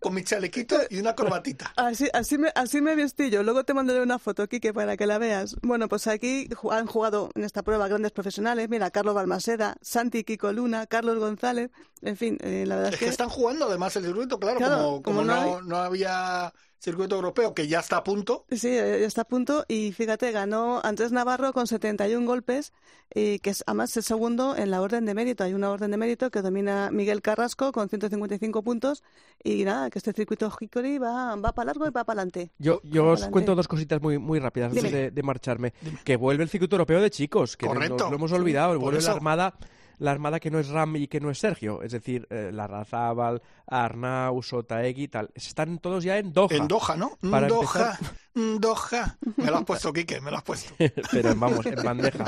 con 0.00 0.14
mi 0.14 0.22
chalequito 0.22 0.76
y 0.90 0.98
una 0.98 1.14
corbatita. 1.14 1.72
Así, 1.76 2.08
así, 2.12 2.38
me, 2.38 2.50
así 2.54 2.80
me 2.80 2.94
vestí 2.94 3.30
yo. 3.30 3.42
Luego 3.42 3.64
te 3.64 3.74
mandaré 3.74 4.00
una 4.00 4.18
foto, 4.18 4.46
Kike, 4.48 4.72
para 4.72 4.96
que 4.96 5.06
la 5.06 5.18
veas. 5.18 5.56
Bueno, 5.62 5.88
pues 5.88 6.06
aquí 6.06 6.48
han 6.70 6.86
jugado 6.86 7.30
en 7.34 7.44
esta 7.44 7.62
prueba 7.62 7.88
grandes 7.88 8.12
profesionales. 8.12 8.68
Mira, 8.68 8.90
Carlos 8.90 9.14
Balmaseda, 9.14 9.76
Santi 9.82 10.24
Kiko 10.24 10.52
Luna, 10.52 10.86
Carlos 10.86 11.18
González. 11.18 11.70
En 12.00 12.16
fin, 12.16 12.38
eh, 12.42 12.64
la 12.66 12.76
verdad 12.76 12.94
es, 12.94 13.00
que... 13.00 13.08
están 13.08 13.28
jugando 13.38 13.66
además 13.66 13.94
el 13.94 14.04
circuito, 14.04 14.40
claro, 14.40 15.00
como, 15.00 15.22
no, 15.22 15.62
no 15.62 15.76
había 15.76 16.52
circuito 16.80 17.14
europeo 17.14 17.54
que 17.54 17.68
ya 17.68 17.78
está 17.78 17.98
a 17.98 18.04
punto. 18.04 18.44
Sí, 18.50 18.74
ya 18.74 18.96
está 18.96 19.22
a 19.22 19.24
punto 19.24 19.64
y 19.68 19.92
fíjate, 19.92 20.32
ganó 20.32 20.80
Andrés 20.82 21.12
Navarro 21.12 21.52
con 21.52 21.68
71 21.68 22.26
golpes 22.26 22.72
y 23.14 23.38
que 23.38 23.50
es 23.50 23.62
además 23.66 23.96
el 23.96 24.02
segundo 24.02 24.56
en 24.56 24.72
la 24.72 24.80
orden 24.80 25.04
de 25.04 25.14
mérito. 25.14 25.44
Hay 25.44 25.54
una 25.54 25.70
orden 25.70 25.92
de 25.92 25.96
mérito 25.96 26.30
que 26.32 26.42
domina 26.42 26.90
Miguel 26.90 27.22
Carrasco 27.22 27.70
con 27.70 27.88
155 27.88 28.62
puntos 28.62 29.04
y 29.42 29.62
nada, 29.62 29.88
que 29.88 30.00
este 30.00 30.12
circuito 30.12 30.52
Hickory 30.60 30.98
va, 30.98 31.36
va 31.36 31.52
para 31.52 31.66
largo 31.66 31.86
y 31.86 31.90
va 31.90 32.02
para 32.02 32.20
adelante. 32.20 32.50
Yo, 32.58 32.80
yo 32.82 33.06
os 33.06 33.28
cuento 33.28 33.54
dos 33.54 33.68
cositas 33.68 34.02
muy, 34.02 34.18
muy 34.18 34.40
rápidas 34.40 34.72
antes 34.76 35.14
de, 35.14 35.22
marcharme. 35.22 35.74
Que 36.04 36.16
vuelve 36.16 36.42
el 36.42 36.50
circuito 36.50 36.74
europeo 36.74 37.00
de 37.00 37.10
chicos, 37.10 37.56
que 37.56 37.66
lo 37.66 38.14
hemos 38.14 38.32
olvidado, 38.32 38.78
vuelve 38.80 39.00
la 39.00 39.12
Armada 39.12 39.54
la 39.98 40.10
armada 40.10 40.40
que 40.40 40.50
no 40.50 40.58
es 40.58 40.68
Ram 40.68 40.96
y 40.96 41.08
que 41.08 41.20
no 41.20 41.30
es 41.30 41.38
Sergio, 41.38 41.82
es 41.82 41.92
decir, 41.92 42.26
eh, 42.30 42.50
la 42.52 42.66
Razábal, 42.66 43.42
Arnau, 43.66 44.42
Sotaegui 44.42 45.04
y 45.04 45.08
tal. 45.08 45.30
Están 45.34 45.78
todos 45.78 46.04
ya 46.04 46.18
en 46.18 46.32
Doha. 46.32 46.54
En 46.54 46.68
Doha, 46.68 46.96
¿no? 46.96 47.18
Para 47.30 47.48
Doha, 47.48 47.98
Doha. 48.34 49.18
Me 49.36 49.50
lo 49.50 49.58
has 49.58 49.64
puesto, 49.64 49.92
Quique, 49.92 50.20
me 50.20 50.30
lo 50.30 50.38
has 50.38 50.44
puesto. 50.44 50.74
Pero 51.10 51.34
vamos, 51.34 51.66
en 51.66 51.82
bandeja. 51.82 52.24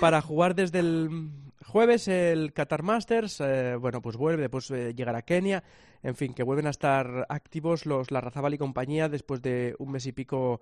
Para 0.00 0.20
jugar 0.22 0.54
desde 0.54 0.78
el 0.80 1.30
jueves 1.66 2.06
el 2.08 2.52
Qatar 2.52 2.82
Masters, 2.82 3.40
eh, 3.40 3.76
bueno, 3.76 4.02
pues 4.02 4.16
vuelve, 4.16 4.42
después 4.42 4.70
eh, 4.70 4.94
llegará 4.94 5.18
a 5.18 5.22
Kenia, 5.22 5.64
en 6.02 6.14
fin, 6.14 6.34
que 6.34 6.42
vuelven 6.42 6.66
a 6.66 6.70
estar 6.70 7.26
activos 7.28 7.86
los 7.86 8.10
la 8.10 8.20
Razabal 8.20 8.54
y 8.54 8.58
compañía 8.58 9.08
después 9.08 9.40
de 9.42 9.74
un 9.78 9.92
mes 9.92 10.06
y 10.06 10.12
pico 10.12 10.60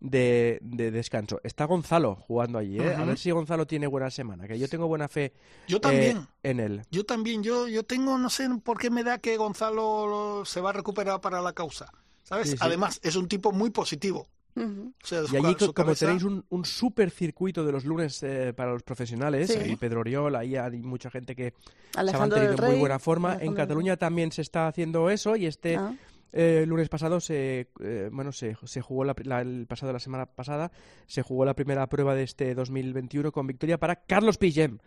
de, 0.00 0.58
descanso. 0.92 1.40
Está 1.44 1.66
Gonzalo 1.66 2.16
jugando 2.16 2.58
allí, 2.58 2.78
¿eh? 2.78 2.94
A 2.94 3.04
ver 3.04 3.18
si 3.18 3.30
Gonzalo 3.30 3.66
tiene 3.66 3.86
buena 3.86 4.10
semana, 4.10 4.48
que 4.48 4.58
yo 4.58 4.68
tengo 4.68 4.88
buena 4.88 5.08
fe 5.08 5.32
yo 5.68 5.80
también. 5.80 6.18
Eh, 6.18 6.50
en 6.50 6.60
él. 6.60 6.82
Yo 6.90 7.04
también, 7.04 7.42
yo, 7.42 7.68
yo 7.68 7.84
tengo, 7.84 8.18
no 8.18 8.30
sé 8.30 8.48
por 8.62 8.78
qué 8.78 8.90
me 8.90 9.04
da 9.04 9.18
que 9.18 9.36
Gonzalo 9.36 10.42
se 10.44 10.60
va 10.60 10.70
a 10.70 10.72
recuperar 10.72 11.20
para 11.20 11.40
la 11.40 11.52
causa. 11.52 11.92
¿Sabes? 12.22 12.56
Además, 12.60 13.00
es 13.02 13.16
un 13.16 13.26
tipo 13.26 13.50
muy 13.50 13.70
positivo. 13.70 14.26
y 14.54 15.36
allí, 15.36 15.56
como 15.74 15.94
tenéis 15.94 16.22
un, 16.22 16.44
un 16.48 16.64
super 16.64 17.10
circuito 17.10 17.64
de 17.64 17.72
los 17.72 17.84
lunes 17.84 18.22
eh, 18.22 18.52
para 18.54 18.72
los 18.72 18.82
profesionales, 18.82 19.58
y 19.66 19.76
Pedro 19.76 20.00
Oriol, 20.00 20.36
ahí 20.36 20.54
hay 20.54 20.78
mucha 20.78 21.10
gente 21.10 21.34
que 21.34 21.54
se 21.92 22.00
ha 22.00 22.18
mantenido 22.18 22.52
en 22.52 22.64
muy 22.64 22.78
buena 22.78 22.98
forma. 22.98 23.36
en 23.40 23.54
Cataluña 23.54 23.96
también 23.96 24.30
se 24.32 24.42
está 24.42 24.68
haciendo 24.68 25.10
eso 25.10 25.34
y 25.34 25.46
este 25.46 25.76
ah. 25.76 25.92
Eh, 26.32 26.60
el 26.62 26.68
lunes 26.68 26.88
pasado 26.88 27.18
se 27.20 27.70
eh, 27.80 28.08
bueno 28.12 28.30
se, 28.30 28.56
se 28.64 28.80
jugó 28.80 29.04
la, 29.04 29.14
el 29.40 29.66
pasado 29.66 29.92
la 29.92 29.98
semana 29.98 30.26
pasada 30.26 30.70
se 31.06 31.22
jugó 31.22 31.44
la 31.44 31.54
primera 31.54 31.88
prueba 31.88 32.14
de 32.14 32.22
este 32.22 32.54
2021 32.54 33.32
con 33.32 33.48
victoria 33.48 33.78
para 33.78 33.96
Carlos 33.96 34.38
Pillem 34.38 34.78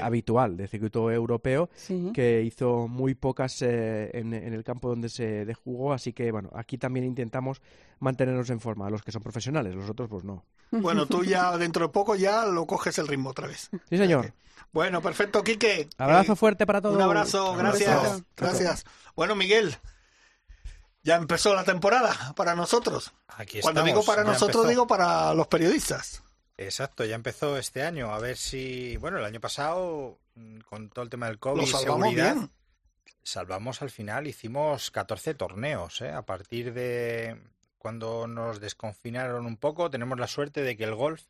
habitual 0.00 0.56
de 0.56 0.66
circuito 0.66 1.10
europeo 1.10 1.68
que 2.14 2.42
hizo 2.42 2.88
muy 2.88 3.14
pocas 3.14 3.60
eh, 3.60 4.10
en, 4.14 4.32
el 4.32 4.64
campo 4.64 4.88
donde 4.88 5.10
se 5.10 5.52
jugó 5.62 5.92
así 5.92 6.14
que 6.14 6.32
bueno 6.32 6.50
aquí 6.54 6.78
también 6.78 7.04
intentamos 7.04 7.60
mantenernos 7.98 8.48
en 8.48 8.60
forma 8.60 8.88
los 8.88 9.02
que 9.02 9.12
son 9.12 9.22
profesionales 9.22 9.74
los 9.74 9.90
otros 9.90 10.08
pues 10.08 10.24
no. 10.24 10.44
Bueno 10.70 11.06
tú 11.06 11.22
ya 11.22 11.56
dentro 11.58 11.86
de 11.86 11.92
poco 11.92 12.14
ya 12.14 12.46
lo 12.46 12.66
coges 12.66 12.98
el 12.98 13.08
ritmo 13.08 13.30
otra 13.30 13.46
vez. 13.46 13.70
Sí 13.88 13.98
señor. 13.98 14.32
Bueno 14.72 15.02
perfecto 15.02 15.42
Quique. 15.42 15.88
Abrazo 15.98 16.36
fuerte 16.36 16.66
para 16.66 16.80
todos. 16.80 16.96
un 16.96 17.02
abrazo. 17.02 17.54
gracias. 17.56 18.22
Gracias. 18.36 18.84
Bueno 19.14 19.34
Miguel 19.34 19.76
ya 21.08 21.16
empezó 21.16 21.54
la 21.54 21.64
temporada 21.64 22.34
para 22.36 22.54
nosotros. 22.54 23.14
Cuando 23.62 23.82
digo 23.82 24.04
para 24.04 24.24
nosotros, 24.24 24.68
digo 24.68 24.86
para 24.86 25.32
los 25.32 25.46
periodistas. 25.46 26.22
Exacto, 26.58 27.02
ya 27.06 27.14
empezó 27.14 27.56
este 27.56 27.82
año. 27.82 28.12
A 28.12 28.18
ver 28.18 28.36
si. 28.36 28.98
Bueno, 28.98 29.16
el 29.18 29.24
año 29.24 29.40
pasado, 29.40 30.18
mm, 30.34 30.58
con 30.68 30.90
todo 30.90 31.04
el 31.04 31.08
tema 31.08 31.28
del 31.28 31.38
COVID 31.38 31.62
y 31.62 31.66
seguridad, 31.66 32.36
salvamos 33.22 33.80
al 33.80 33.88
final, 33.88 34.26
hicimos 34.26 34.90
14 34.90 35.32
torneos. 35.32 36.02
¿eh? 36.02 36.12
A 36.12 36.26
partir 36.26 36.74
de 36.74 37.40
cuando 37.78 38.26
nos 38.26 38.60
desconfinaron 38.60 39.46
un 39.46 39.56
poco, 39.56 39.90
tenemos 39.90 40.18
la 40.18 40.26
suerte 40.26 40.60
de 40.60 40.76
que 40.76 40.84
el 40.84 40.94
golf 40.94 41.22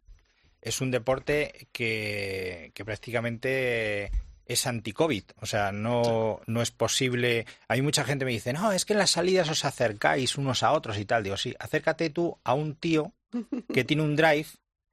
es 0.61 0.81
un 0.81 0.91
deporte 0.91 1.69
que, 1.71 2.73
que 2.75 2.85
prácticamente 2.85 4.11
es 4.49 4.67
anti-COVID. 4.67 5.25
O 5.41 5.47
sea, 5.47 5.71
no, 5.71 6.41
no 6.47 6.63
es 6.63 6.71
posible. 6.71 7.47
Hay 7.69 7.83
mucha 7.83 8.03
gente 8.03 8.25
que 8.25 8.27
me 8.27 8.33
dice, 8.33 8.53
no, 8.53 8.73
es 8.73 8.85
que 8.85 8.95
en 8.95 8.99
las 8.99 9.11
salidas 9.11 9.49
os 9.51 9.65
acercáis 9.65 10.37
unos 10.37 10.63
a 10.63 10.73
otros 10.73 10.99
y 10.99 11.05
tal. 11.05 11.23
Digo, 11.23 11.37
sí, 11.37 11.55
acércate 11.59 12.11
tú 12.11 12.37
a 12.43 12.55
un 12.55 12.75
tío 12.75 13.13
que 13.73 13.85
tiene 13.85 14.03
un 14.03 14.17
drive 14.17 14.47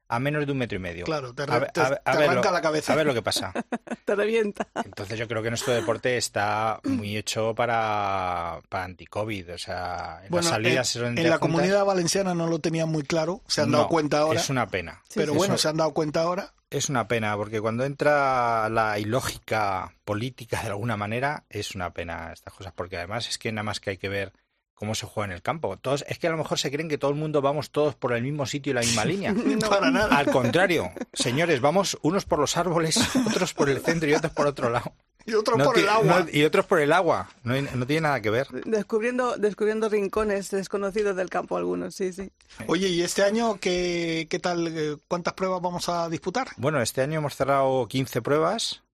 a 0.08 0.18
menos 0.18 0.46
de 0.46 0.52
un 0.52 0.58
metro 0.58 0.76
y 0.76 0.80
medio. 0.80 1.04
Claro, 1.04 1.34
te, 1.34 1.42
arranca 1.42 2.50
la 2.50 2.60
cabeza. 2.60 2.92
A 2.92 2.96
ver 2.96 3.06
lo 3.06 3.14
que 3.14 3.22
pasa. 3.22 3.52
te 4.04 4.14
revienta. 4.14 4.68
Entonces 4.84 5.18
yo 5.18 5.26
creo 5.26 5.42
que 5.42 5.50
nuestro 5.50 5.74
deporte 5.74 6.16
está 6.16 6.80
muy 6.84 7.16
hecho 7.16 7.54
para, 7.54 8.60
para 8.68 8.84
anti-COVID. 8.84 9.54
O 9.54 9.58
sea, 9.58 10.20
en 10.24 10.34
las 10.34 10.46
salidas... 10.46 10.96
En, 10.96 11.28
la 11.28 11.38
comunidad 11.38 11.84
valenciana 11.84 12.34
no 12.34 12.46
lo 12.46 12.58
tenían 12.58 12.88
muy 12.88 13.02
claro, 13.02 13.42
se 13.46 13.62
han 13.62 13.72
dado 13.72 13.88
cuenta 13.88 14.20
ahora. 14.20 14.40
Es 14.40 14.50
una 14.50 14.68
pena. 14.68 15.02
pero 15.14 15.34
bueno, 15.34 15.58
se 15.58 15.68
han 15.68 15.76
dado 15.76 15.92
cuenta 15.92 16.22
ahora. 16.22 16.52
Es 16.68 16.88
una 16.88 17.06
pena, 17.06 17.36
porque 17.36 17.60
cuando 17.60 17.84
entra 17.84 18.68
la 18.68 18.98
ilógica 18.98 19.94
política 20.04 20.60
de 20.62 20.68
alguna 20.68 20.96
manera, 20.96 21.44
es 21.48 21.76
una 21.76 21.92
pena 21.92 22.32
estas 22.32 22.52
cosas, 22.52 22.72
porque 22.74 22.96
además 22.96 23.28
es 23.28 23.38
que 23.38 23.52
nada 23.52 23.62
más 23.62 23.78
que 23.78 23.90
hay 23.90 23.98
que 23.98 24.08
ver 24.08 24.32
cómo 24.76 24.94
se 24.94 25.06
juega 25.06 25.26
en 25.26 25.32
el 25.32 25.42
campo. 25.42 25.76
Todos, 25.78 26.04
es 26.06 26.18
que 26.18 26.28
a 26.28 26.30
lo 26.30 26.36
mejor 26.36 26.58
se 26.58 26.70
creen 26.70 26.88
que 26.88 26.98
todo 26.98 27.10
el 27.10 27.16
mundo 27.16 27.42
vamos 27.42 27.70
todos 27.70 27.96
por 27.96 28.12
el 28.12 28.22
mismo 28.22 28.46
sitio 28.46 28.70
y 28.70 28.74
la 28.74 28.82
misma 28.82 29.04
línea. 29.04 29.32
no, 29.32 29.68
para 29.68 29.90
nada. 29.90 30.16
Al 30.16 30.30
contrario, 30.30 30.92
señores, 31.12 31.60
vamos 31.60 31.98
unos 32.02 32.24
por 32.24 32.38
los 32.38 32.56
árboles, 32.56 32.96
otros 33.26 33.52
por 33.54 33.68
el 33.68 33.80
centro 33.80 34.08
y 34.08 34.14
otros 34.14 34.32
por 34.32 34.46
otro 34.46 34.70
lado. 34.70 34.92
Y 35.28 35.34
otros 35.34 35.60
por 35.60 35.76
el 35.76 35.88
agua. 35.88 36.26
y 36.32 36.44
otros 36.44 36.66
por 36.66 36.78
el 36.78 36.92
agua. 36.92 37.28
No, 37.42 37.54
tiene 37.84 38.02
nada 38.02 38.20
que 38.20 38.30
ver. 38.30 38.46
Descubriendo, 38.64 39.36
descubriendo 39.36 39.88
rincones 39.88 40.52
desconocidos 40.52 41.16
del 41.16 41.30
campo 41.30 41.56
algunos, 41.56 41.96
sí, 41.96 42.12
sí. 42.12 42.30
Oye, 42.68 42.88
¿y 42.88 43.02
este 43.02 43.24
año 43.24 43.58
qué, 43.60 44.28
qué 44.30 44.38
tal? 44.38 44.68
Eh, 44.68 44.96
¿Cuántas 45.08 45.34
pruebas 45.34 45.60
vamos 45.60 45.88
a 45.88 46.08
disputar? 46.08 46.50
Bueno, 46.58 46.80
este 46.80 47.00
año 47.02 47.18
hemos 47.18 47.34
cerrado 47.34 47.88
15 47.88 48.22
pruebas 48.22 48.84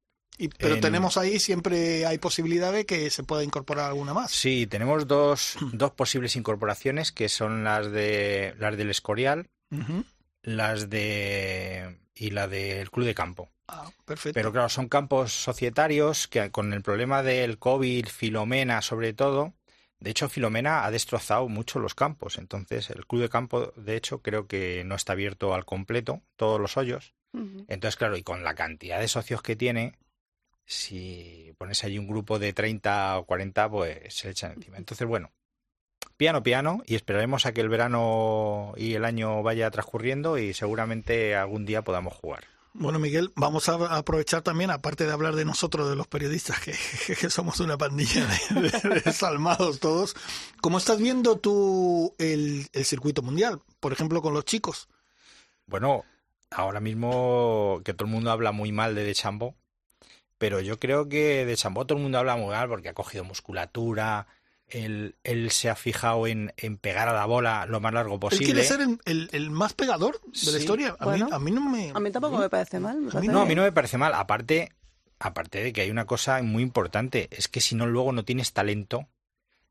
pero 0.59 0.81
tenemos 0.81 1.17
ahí, 1.17 1.39
siempre 1.39 2.07
hay 2.07 2.19
posibilidad 2.19 2.73
de 2.73 2.87
que 2.87 3.11
se 3.11 3.23
pueda 3.23 3.45
incorporar 3.45 3.87
alguna 3.87 4.15
más. 4.15 4.33
Sí, 4.33 4.67
tenemos 4.67 5.07
dos, 5.07 5.57
dos 5.73 5.93
posibles 5.93 6.37
incorporaciones 6.37 7.13
que 7.13 7.29
son 7.29 7.65
las 7.65 7.91
de 7.91 8.55
las 8.59 8.77
del 8.77 8.91
Escorial, 8.91 9.49
las 10.43 10.91
de 10.91 11.99
y 12.15 12.31
la 12.31 12.49
del 12.49 12.91
Club 12.91 13.07
de 13.07 13.15
Campo. 13.15 13.51
Ah, 13.69 13.89
perfecto. 14.05 14.35
Pero 14.35 14.53
claro, 14.53 14.69
son 14.69 14.89
campos 14.89 15.33
societarios 15.33 16.29
que 16.29 16.51
con 16.51 16.73
el 16.73 16.83
problema 16.83 17.23
del 17.23 17.59
COVID, 17.59 18.07
Filomena 18.07 18.83
sobre 18.83 19.13
todo, 19.13 19.55
de 19.99 20.11
hecho 20.11 20.29
Filomena 20.29 20.85
ha 20.85 20.91
destrozado 20.91 21.49
mucho 21.49 21.79
los 21.79 21.95
campos. 21.95 22.39
Entonces 22.39 22.91
el 22.91 23.07
Club 23.07 23.23
de 23.23 23.29
Campo, 23.29 23.73
de 23.77 23.97
hecho, 23.97 24.21
creo 24.21 24.47
que 24.47 24.83
no 24.85 24.95
está 24.95 25.13
abierto 25.13 25.55
al 25.55 25.65
completo, 25.65 26.23
todos 26.37 26.61
los 26.61 26.77
hoyos. 26.77 27.15
Entonces, 27.35 27.97
claro, 27.97 28.19
y 28.19 28.23
con 28.23 28.45
la 28.45 28.55
cantidad 28.55 29.01
de 29.01 29.09
socios 29.09 29.41
que 29.41 29.57
tiene, 29.57 29.95
si 30.65 31.55
pones 31.59 31.83
ahí 31.85 31.99
un 31.99 32.09
grupo 32.09 32.39
de 32.39 32.53
30 32.53 33.19
o 33.19 33.25
40, 33.25 33.71
pues 33.71 34.15
se 34.15 34.29
le 34.29 34.33
echan 34.33 34.53
encima. 34.53 34.77
Entonces, 34.79 35.07
bueno, 35.07 35.33
piano, 36.17 36.43
piano, 36.43 36.83
y 36.87 36.95
esperaremos 36.95 37.47
a 37.47 37.53
que 37.53 37.61
el 37.61 37.69
verano 37.69 38.75
y 38.77 38.95
el 38.95 39.05
año 39.05 39.43
vaya 39.43 39.71
transcurriendo 39.71 40.39
y 40.39 40.55
seguramente 40.55 41.35
algún 41.37 41.67
día 41.67 41.83
podamos 41.83 42.15
jugar. 42.15 42.45
Bueno, 42.75 42.99
Miguel, 42.99 43.31
vamos 43.37 43.69
a 43.69 43.75
aprovechar 43.97 44.41
también, 44.41 44.71
aparte 44.71 45.05
de 45.05 45.13
hablar 45.13 45.35
de 45.35 45.45
nosotros, 45.45 45.91
de 45.91 45.97
los 45.97 46.07
periodistas, 46.07 46.59
que, 46.61 46.73
somos 47.31 47.61
una 47.61 47.77
pandilla 47.77 48.27
de, 48.27 49.01
desalmados 49.05 49.79
todos, 49.79 50.17
¿cómo 50.63 50.79
estás 50.79 50.99
viendo 50.99 51.37
tú 51.37 52.15
el, 52.19 52.69
el 52.73 52.85
circuito 52.87 53.21
mundial? 53.21 53.61
Por 53.79 53.93
ejemplo, 53.93 54.23
con 54.23 54.33
los 54.33 54.47
chicos. 54.47 54.89
Bueno, 55.67 56.05
ahora 56.51 56.81
mismo 56.81 57.83
que 57.85 57.93
todo 57.93 58.07
el 58.07 58.13
mundo 58.13 58.31
habla 58.31 58.53
muy 58.53 58.73
mal 58.73 58.95
de 58.95 59.05
De 59.05 59.15
Chambo, 59.15 59.55
pero 60.43 60.61
yo 60.61 60.81
creo 60.81 61.09
que 61.09 61.47
de 61.47 61.57
Chambó 61.57 61.87
todo 61.87 61.99
el 61.99 62.03
mundo 62.03 62.19
habla 62.19 62.35
muy 62.35 62.49
mal 62.49 62.69
porque 62.69 62.89
ha 62.89 62.95
cogido 62.95 63.23
musculatura, 63.23 64.27
él, 64.67 65.15
él 65.23 65.53
se 65.53 65.71
ha 65.71 65.77
fijado 65.77 66.27
en, 66.27 66.53
en, 66.57 66.79
pegar 66.79 67.09
a 67.09 67.13
la 67.13 67.27
bola 67.27 67.65
lo 67.67 67.79
más 67.79 67.93
largo 67.95 68.19
posible. 68.19 68.47
Él 68.47 68.53
quiere 68.53 68.67
ser 68.67 68.81
el, 69.05 69.29
el, 69.31 69.51
más 69.53 69.73
pegador 69.73 70.21
de 70.21 70.51
la 70.51 70.59
historia. 70.59 70.97
A, 70.99 71.07
mí, 71.13 71.23
a, 71.31 71.39
mí, 71.39 71.53
no 71.53 71.61
me... 71.61 71.93
A 71.95 72.01
mí 72.01 72.11
tampoco 72.11 72.39
me 72.39 72.51
parece 72.51 72.81
mal. 72.81 73.09
a 73.15 73.21
mí 73.21 73.29
no, 73.29 73.43
a 73.43 73.47
mí 73.47 73.55
no 73.55 73.63
me 73.63 73.71
parece 73.71 73.99
mal. 73.99 74.15
Aparte, 74.15 74.73
aparte 75.21 75.63
de 75.63 75.73
que 75.73 75.83
hay 75.83 75.93
una 75.93 76.07
cosa 76.07 76.43
muy 76.43 76.65
importante, 76.65 77.29
es 77.31 77.47
que 77.47 77.61
si 77.61 77.77
no 77.77 77.87
luego 77.87 78.11
no 78.11 78.25
tienes 78.25 78.53
talento, 78.53 79.07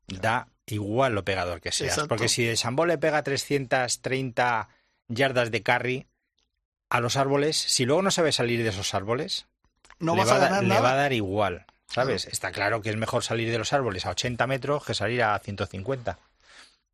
da 0.06 0.48
igual 0.64 1.14
lo 1.14 1.22
pegador 1.22 1.60
que 1.60 1.70
seas. 1.70 2.06
Porque 2.08 2.30
si 2.30 2.44
de 2.44 2.56
Chambó 2.56 2.86
le 2.86 2.96
pega 2.96 3.22
330 3.22 4.70
yardas 5.08 5.50
de 5.50 5.62
carry 5.62 6.06
a 6.88 7.00
los 7.00 7.16
árboles, 7.16 7.58
si 7.58 7.84
luego 7.84 8.00
no 8.00 8.10
sabe 8.10 8.32
salir 8.32 8.62
de 8.62 8.70
esos 8.70 8.94
árboles, 8.94 9.48
no 10.02 10.16
le, 10.16 10.24
va, 10.24 10.58
a 10.58 10.62
le 10.62 10.80
va 10.80 10.92
a 10.92 10.96
dar 10.96 11.12
igual. 11.12 11.66
¿Sabes? 11.86 12.26
Está 12.26 12.52
claro 12.52 12.80
que 12.80 12.88
es 12.88 12.96
mejor 12.96 13.22
salir 13.22 13.50
de 13.50 13.58
los 13.58 13.72
árboles 13.72 14.06
a 14.06 14.10
80 14.10 14.46
metros 14.46 14.84
que 14.84 14.94
salir 14.94 15.22
a 15.22 15.38
150. 15.38 16.18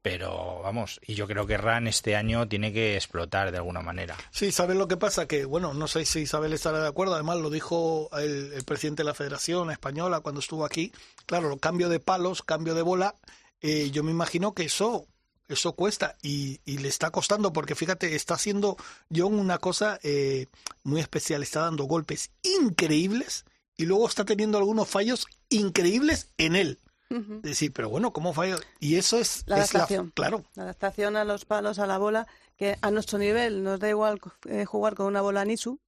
Pero 0.02 0.60
vamos, 0.62 1.00
y 1.06 1.14
yo 1.14 1.26
creo 1.26 1.46
que 1.46 1.56
RAN 1.56 1.88
este 1.88 2.14
año 2.14 2.48
tiene 2.48 2.72
que 2.72 2.94
explotar 2.96 3.50
de 3.50 3.58
alguna 3.58 3.80
manera. 3.80 4.16
Sí, 4.30 4.52
¿sabes 4.52 4.76
lo 4.76 4.86
que 4.86 4.96
pasa? 4.96 5.26
Que, 5.26 5.44
bueno, 5.44 5.74
no 5.74 5.88
sé 5.88 6.04
si 6.04 6.20
Isabel 6.20 6.52
estará 6.52 6.80
de 6.80 6.88
acuerdo, 6.88 7.14
además 7.14 7.38
lo 7.38 7.50
dijo 7.50 8.08
el, 8.18 8.62
presidente 8.64 9.02
de 9.02 9.08
la 9.08 9.14
Federación 9.14 9.70
Española 9.70 10.20
cuando 10.20 10.40
estuvo 10.40 10.64
aquí. 10.64 10.92
Claro, 11.26 11.56
cambio 11.58 11.88
de 11.88 12.00
palos, 12.00 12.42
cambio 12.42 12.74
de 12.74 12.82
bola, 12.82 13.16
eh, 13.60 13.90
yo 13.90 14.04
me 14.04 14.12
imagino 14.12 14.54
que 14.54 14.64
eso 14.64 15.06
eso 15.48 15.72
cuesta 15.72 16.16
y, 16.22 16.60
y, 16.64 16.78
le 16.78 16.88
está 16.88 17.10
costando 17.10 17.52
porque 17.52 17.74
fíjate, 17.74 18.14
está 18.14 18.34
haciendo 18.34 18.76
John 19.14 19.34
una 19.34 19.58
cosa 19.58 19.98
eh, 20.02 20.46
muy 20.84 21.00
especial, 21.00 21.42
está 21.42 21.60
dando 21.60 21.84
golpes 21.84 22.30
increíbles 22.42 23.44
y 23.76 23.86
luego 23.86 24.06
está 24.06 24.24
teniendo 24.24 24.58
algunos 24.58 24.88
fallos 24.88 25.26
increíbles 25.48 26.28
en 26.36 26.56
él. 26.56 26.78
Decir, 27.10 27.72
pero 27.72 27.88
bueno, 27.88 28.12
¿cómo 28.12 28.34
fallo? 28.34 28.58
Y 28.80 28.96
eso 28.96 29.18
es 29.18 29.42
la 29.46 29.56
adaptación. 29.56 30.12
claro. 30.14 30.44
La 30.54 30.64
adaptación 30.64 31.16
a 31.16 31.24
los 31.24 31.46
palos, 31.46 31.78
a 31.78 31.86
la 31.86 31.96
bola, 31.96 32.26
que 32.58 32.76
a 32.82 32.90
nuestro 32.90 33.18
nivel 33.18 33.62
nos 33.62 33.80
da 33.80 33.88
igual 33.88 34.20
eh, 34.46 34.66
jugar 34.66 34.94
con 34.94 35.06
una 35.06 35.22
bola 35.22 35.46
Nisu, 35.46 35.80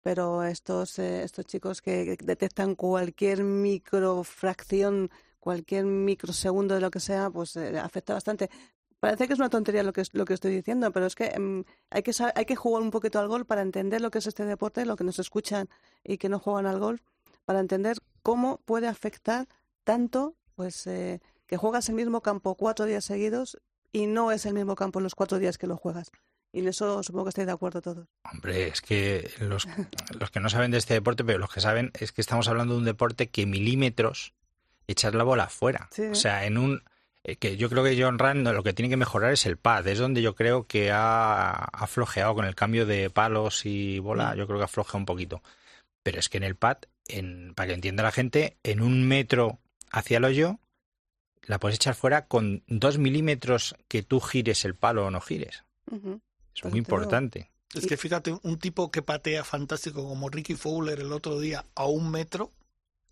pero 0.00 0.44
estos, 0.44 1.00
eh, 1.00 1.24
estos 1.24 1.46
chicos 1.46 1.82
que, 1.82 2.16
detectan 2.22 2.76
cualquier 2.76 3.42
microfracción, 3.42 5.10
cualquier 5.40 5.86
microsegundo 5.86 6.74
de 6.74 6.80
lo 6.80 6.90
que 6.92 7.00
sea, 7.00 7.30
pues 7.30 7.56
eh, 7.56 7.76
afecta 7.76 8.14
bastante. 8.14 8.48
Parece 9.00 9.26
que 9.26 9.32
es 9.32 9.38
una 9.38 9.48
tontería 9.48 9.82
lo 9.82 9.92
que, 9.92 10.02
lo 10.12 10.24
que 10.26 10.34
estoy 10.34 10.54
diciendo, 10.54 10.92
pero 10.92 11.06
es 11.06 11.14
que, 11.14 11.26
em, 11.26 11.64
hay 11.88 12.02
que 12.02 12.12
hay 12.34 12.44
que 12.44 12.54
jugar 12.54 12.82
un 12.82 12.90
poquito 12.90 13.18
al 13.18 13.28
golf 13.28 13.46
para 13.46 13.62
entender 13.62 14.00
lo 14.00 14.10
que 14.10 14.18
es 14.18 14.26
este 14.26 14.44
deporte, 14.44 14.84
lo 14.84 14.96
que 14.96 15.04
nos 15.04 15.18
escuchan 15.18 15.68
y 16.04 16.18
que 16.18 16.28
no 16.28 16.38
juegan 16.38 16.66
al 16.66 16.78
golf 16.78 17.00
para 17.46 17.60
entender 17.60 17.96
cómo 18.22 18.58
puede 18.58 18.86
afectar 18.86 19.48
tanto 19.84 20.34
pues 20.54 20.86
eh, 20.86 21.20
que 21.46 21.56
juegas 21.56 21.88
el 21.88 21.94
mismo 21.94 22.20
campo 22.20 22.54
cuatro 22.54 22.84
días 22.84 23.04
seguidos 23.04 23.58
y 23.92 24.06
no 24.06 24.30
es 24.30 24.44
el 24.46 24.54
mismo 24.54 24.76
campo 24.76 25.00
los 25.00 25.14
cuatro 25.14 25.38
días 25.38 25.58
que 25.58 25.66
lo 25.66 25.76
juegas. 25.76 26.12
Y 26.52 26.60
en 26.60 26.68
eso 26.68 27.02
supongo 27.02 27.24
que 27.24 27.28
estáis 27.30 27.46
de 27.46 27.52
acuerdo 27.52 27.80
todos. 27.80 28.06
Hombre, 28.30 28.68
es 28.68 28.80
que 28.80 29.30
los, 29.40 29.66
los 30.18 30.30
que 30.30 30.40
no 30.40 30.48
saben 30.48 30.70
de 30.70 30.78
este 30.78 30.94
deporte, 30.94 31.24
pero 31.24 31.38
los 31.38 31.50
que 31.50 31.60
saben, 31.60 31.90
es 31.98 32.12
que 32.12 32.20
estamos 32.20 32.48
hablando 32.48 32.74
de 32.74 32.80
un 32.80 32.84
deporte 32.84 33.30
que 33.30 33.46
milímetros 33.46 34.34
echar 34.86 35.14
la 35.14 35.24
bola 35.24 35.44
afuera. 35.44 35.88
O 36.10 36.14
sea, 36.14 36.44
en 36.44 36.58
un... 36.58 36.82
Eh, 37.22 37.36
que 37.36 37.56
yo 37.56 37.68
creo 37.68 37.84
que 37.84 38.00
John 38.00 38.18
Rand 38.18 38.48
lo 38.48 38.62
que 38.62 38.72
tiene 38.72 38.88
que 38.88 38.96
mejorar 38.96 39.32
es 39.32 39.46
el 39.46 39.56
pad. 39.56 39.86
Es 39.86 39.98
donde 39.98 40.22
yo 40.22 40.34
creo 40.34 40.66
que 40.66 40.90
ha, 40.90 41.50
ha 41.50 41.86
flojeado 41.86 42.34
con 42.34 42.44
el 42.44 42.54
cambio 42.54 42.86
de 42.86 43.10
palos 43.10 43.66
y 43.66 43.98
bola. 43.98 44.34
Mm. 44.34 44.38
Yo 44.38 44.46
creo 44.46 44.58
que 44.58 44.64
ha 44.64 44.68
flojeado 44.68 44.98
un 44.98 45.06
poquito. 45.06 45.42
Pero 46.02 46.18
es 46.18 46.28
que 46.28 46.38
en 46.38 46.44
el 46.44 46.56
pad 46.56 46.78
para 47.54 47.68
que 47.68 47.74
entienda 47.74 48.02
la 48.02 48.12
gente, 48.12 48.56
en 48.62 48.80
un 48.80 49.06
metro 49.06 49.58
hacia 49.90 50.18
el 50.18 50.24
hoyo, 50.24 50.58
la 51.42 51.58
puedes 51.58 51.76
echar 51.76 51.94
fuera 51.94 52.26
con 52.26 52.62
dos 52.66 52.98
milímetros 52.98 53.74
que 53.88 54.02
tú 54.02 54.20
gires 54.20 54.64
el 54.64 54.74
palo 54.74 55.06
o 55.06 55.10
no 55.10 55.20
gires. 55.20 55.64
Es 56.54 56.64
muy 56.64 56.78
importante. 56.78 57.50
Es 57.74 57.86
que 57.86 57.96
fíjate, 57.96 58.36
un 58.42 58.58
tipo 58.58 58.90
que 58.90 59.02
patea 59.02 59.44
fantástico 59.44 60.06
como 60.06 60.28
Ricky 60.28 60.54
Fowler 60.54 61.00
el 61.00 61.12
otro 61.12 61.38
día 61.38 61.64
a 61.74 61.86
un 61.86 62.10
metro, 62.10 62.52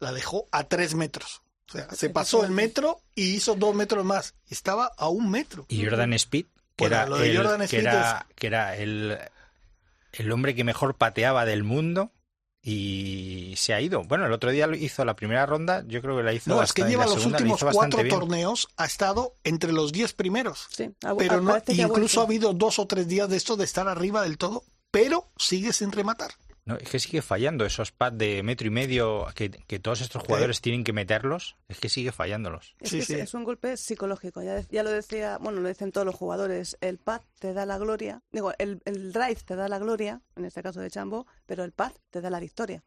la 0.01 0.13
dejó 0.13 0.47
a 0.51 0.65
tres 0.65 0.95
metros. 0.95 1.43
O 1.69 1.73
sea, 1.73 1.89
se 1.91 2.11
pasó 2.11 2.45
el 2.45 2.51
metro 2.51 3.01
y 3.15 3.35
hizo 3.35 3.55
dos 3.55 3.75
metros 3.75 4.05
más. 4.05 4.35
Estaba 4.49 4.91
a 4.97 5.09
un 5.09 5.31
metro. 5.31 5.67
Y 5.69 5.85
Jordan 5.85 6.15
Speed, 6.15 6.47
que 6.77 6.87
era, 6.87 7.05
el, 7.05 7.69
que 8.35 8.47
era 8.47 8.77
el, 8.77 9.19
el 10.13 10.33
hombre 10.33 10.55
que 10.55 10.65
mejor 10.65 10.95
pateaba 10.95 11.45
del 11.45 11.65
mundo, 11.65 12.13
y 12.63 13.55
se 13.57 13.73
ha 13.73 13.81
ido. 13.81 14.03
Bueno, 14.05 14.27
el 14.27 14.33
otro 14.33 14.51
día 14.51 14.69
hizo 14.79 15.05
la 15.05 15.15
primera 15.15 15.47
ronda, 15.47 15.85
yo 15.87 16.03
creo 16.03 16.17
que 16.17 16.23
la 16.23 16.33
hizo. 16.33 16.51
No, 16.51 16.63
es 16.63 16.73
que 16.73 16.85
lleva 16.85 17.07
los 17.07 17.25
últimos 17.25 17.65
cuatro 17.73 18.07
torneos, 18.09 18.69
ha 18.77 18.85
estado 18.85 19.35
entre 19.45 19.73
los 19.73 19.93
diez 19.93 20.13
primeros. 20.13 20.67
Sí, 20.71 20.91
pero 21.19 21.41
no, 21.41 21.57
incluso 21.69 22.21
ha 22.21 22.25
habido 22.25 22.53
dos 22.53 22.79
o 22.79 22.87
tres 22.87 23.09
días 23.09 23.29
de 23.29 23.37
esto 23.37 23.57
de 23.57 23.65
estar 23.65 23.89
arriba 23.89 24.23
del 24.23 24.39
todo, 24.39 24.65
pero 24.91 25.31
sigue 25.37 25.73
sin 25.73 25.93
rematar. 25.93 26.33
No, 26.69 26.77
es 26.77 26.91
que 26.91 26.99
sigue 26.99 27.23
fallando 27.23 27.65
esos 27.65 27.93
pads 27.93 28.19
de 28.19 28.43
metro 28.43 28.67
y 28.67 28.71
medio 28.71 29.27
que, 29.35 29.49
todos 29.79 30.03
estos 30.03 30.23
jugadores 30.23 30.61
tienen 30.61 30.85
que 30.85 30.93
meterlos, 30.93 31.57
es 31.67 31.79
que 31.79 31.89
sigue 31.89 32.13
fallándolos. 32.13 32.75
Es, 32.79 33.09
es 33.09 33.33
un 33.33 33.45
golpe 33.45 33.79
psicológico, 33.79 34.43
ya, 34.43 34.61
ya, 34.69 34.83
lo 34.83 34.91
decía, 34.91 35.39
bueno, 35.39 35.63
lo 35.63 35.69
dicen 35.71 35.93
todos 35.93 36.05
los 36.05 36.15
jugadores, 36.15 36.77
el 36.83 36.99
pad 36.99 37.23
te 37.39 37.55
da 37.55 37.65
la 37.65 37.79
gloria, 37.79 38.21
digo, 38.33 38.53
el, 38.59 38.83
el 38.85 39.13
drive 39.15 39.39
te 39.47 39.57
da 39.57 39.67
la 39.67 39.79
gloria, 39.79 40.21
en 40.37 40.45
este 40.45 40.63
caso 40.63 40.81
de 40.81 40.91
Chambo, 40.91 41.27
pero 41.47 41.65
el 41.65 41.73
pad 41.73 41.93
te 42.11 42.21
da 42.21 42.29
la 42.29 42.39
victoria. 42.39 42.85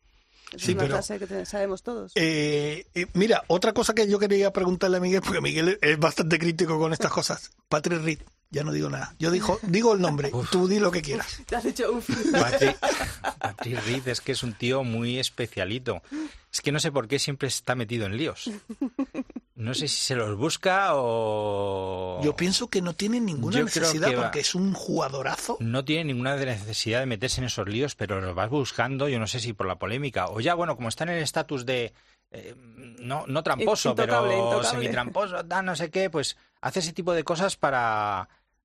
Es 0.51 0.67
una 0.67 0.85
frase 0.85 1.17
que 1.17 1.45
sabemos 1.45 1.81
todos. 1.81 2.11
Eh, 2.15 2.85
eh, 2.93 3.07
mira, 3.13 3.43
otra 3.47 3.73
cosa 3.73 3.95
que 3.95 4.07
yo 4.07 4.19
quería 4.19 4.53
preguntarle 4.53 4.97
a 4.97 4.99
Miguel, 4.99 5.21
porque 5.21 5.41
Miguel 5.41 5.79
es 5.81 5.97
bastante 5.97 6.37
crítico 6.37 6.77
con 6.77 6.93
estas 6.93 7.11
cosas. 7.11 7.51
Patrick 7.69 8.03
Reed, 8.03 8.19
ya 8.49 8.63
no 8.63 8.73
digo 8.73 8.89
nada. 8.89 9.15
Yo 9.17 9.31
dijo, 9.31 9.59
digo 9.63 9.93
el 9.93 10.01
nombre, 10.01 10.31
tú 10.51 10.67
di 10.67 10.79
lo 10.79 10.91
que 10.91 11.01
quieras. 11.01 11.41
Te 11.47 11.55
has 11.55 11.63
dicho 11.63 11.89
uf. 11.91 12.09
Patrick, 12.31 12.77
Reed 13.85 14.07
es 14.07 14.21
que 14.21 14.31
es 14.31 14.43
un 14.43 14.53
tío 14.53 14.83
muy 14.83 15.19
especialito. 15.19 16.01
Es 16.51 16.61
que 16.61 16.71
no 16.71 16.79
sé 16.79 16.91
por 16.91 17.07
qué 17.07 17.19
siempre 17.19 17.47
está 17.47 17.75
metido 17.75 18.05
en 18.05 18.17
líos. 18.17 18.51
No 19.55 19.73
sé 19.75 19.87
si 19.87 19.97
se 20.01 20.15
los 20.15 20.35
busca 20.37 20.95
o... 20.95 22.19
Yo 22.23 22.35
pienso 22.35 22.67
que 22.67 22.81
no 22.81 22.93
tiene 22.93 23.19
ninguna 23.19 23.61
necesidad 23.61 24.13
porque 24.15 24.39
es 24.39 24.55
un 24.55 24.73
jugadorazo. 24.73 25.57
No 25.59 25.85
tiene 25.85 26.05
ninguna 26.05 26.35
necesidad 26.35 26.99
de 26.99 27.05
meterse 27.05 27.41
en 27.41 27.45
esos 27.45 27.67
líos, 27.67 27.95
pero 27.95 28.19
los 28.21 28.33
vas 28.33 28.49
buscando, 28.49 29.07
yo 29.07 29.19
no 29.19 29.27
sé 29.27 29.39
si 29.39 29.53
por 29.53 29.67
la 29.67 29.77
polémica 29.77 30.27
o 30.27 30.39
ya, 30.39 30.55
bueno, 30.55 30.75
como 30.75 30.89
está 30.89 31.03
en 31.03 31.11
el 31.11 31.23
estatus 31.23 31.65
de... 31.65 31.93
Eh, 32.31 32.55
no, 32.99 33.25
no 33.27 33.43
tramposo, 33.43 33.93
pero 33.93 34.63
semi-tramposo, 34.63 35.43
no 35.43 35.75
sé 35.75 35.91
qué, 35.91 36.09
pues 36.09 36.37
hace 36.61 36.79
ese 36.79 36.93
tipo 36.93 37.13
de 37.13 37.23
cosas 37.23 37.57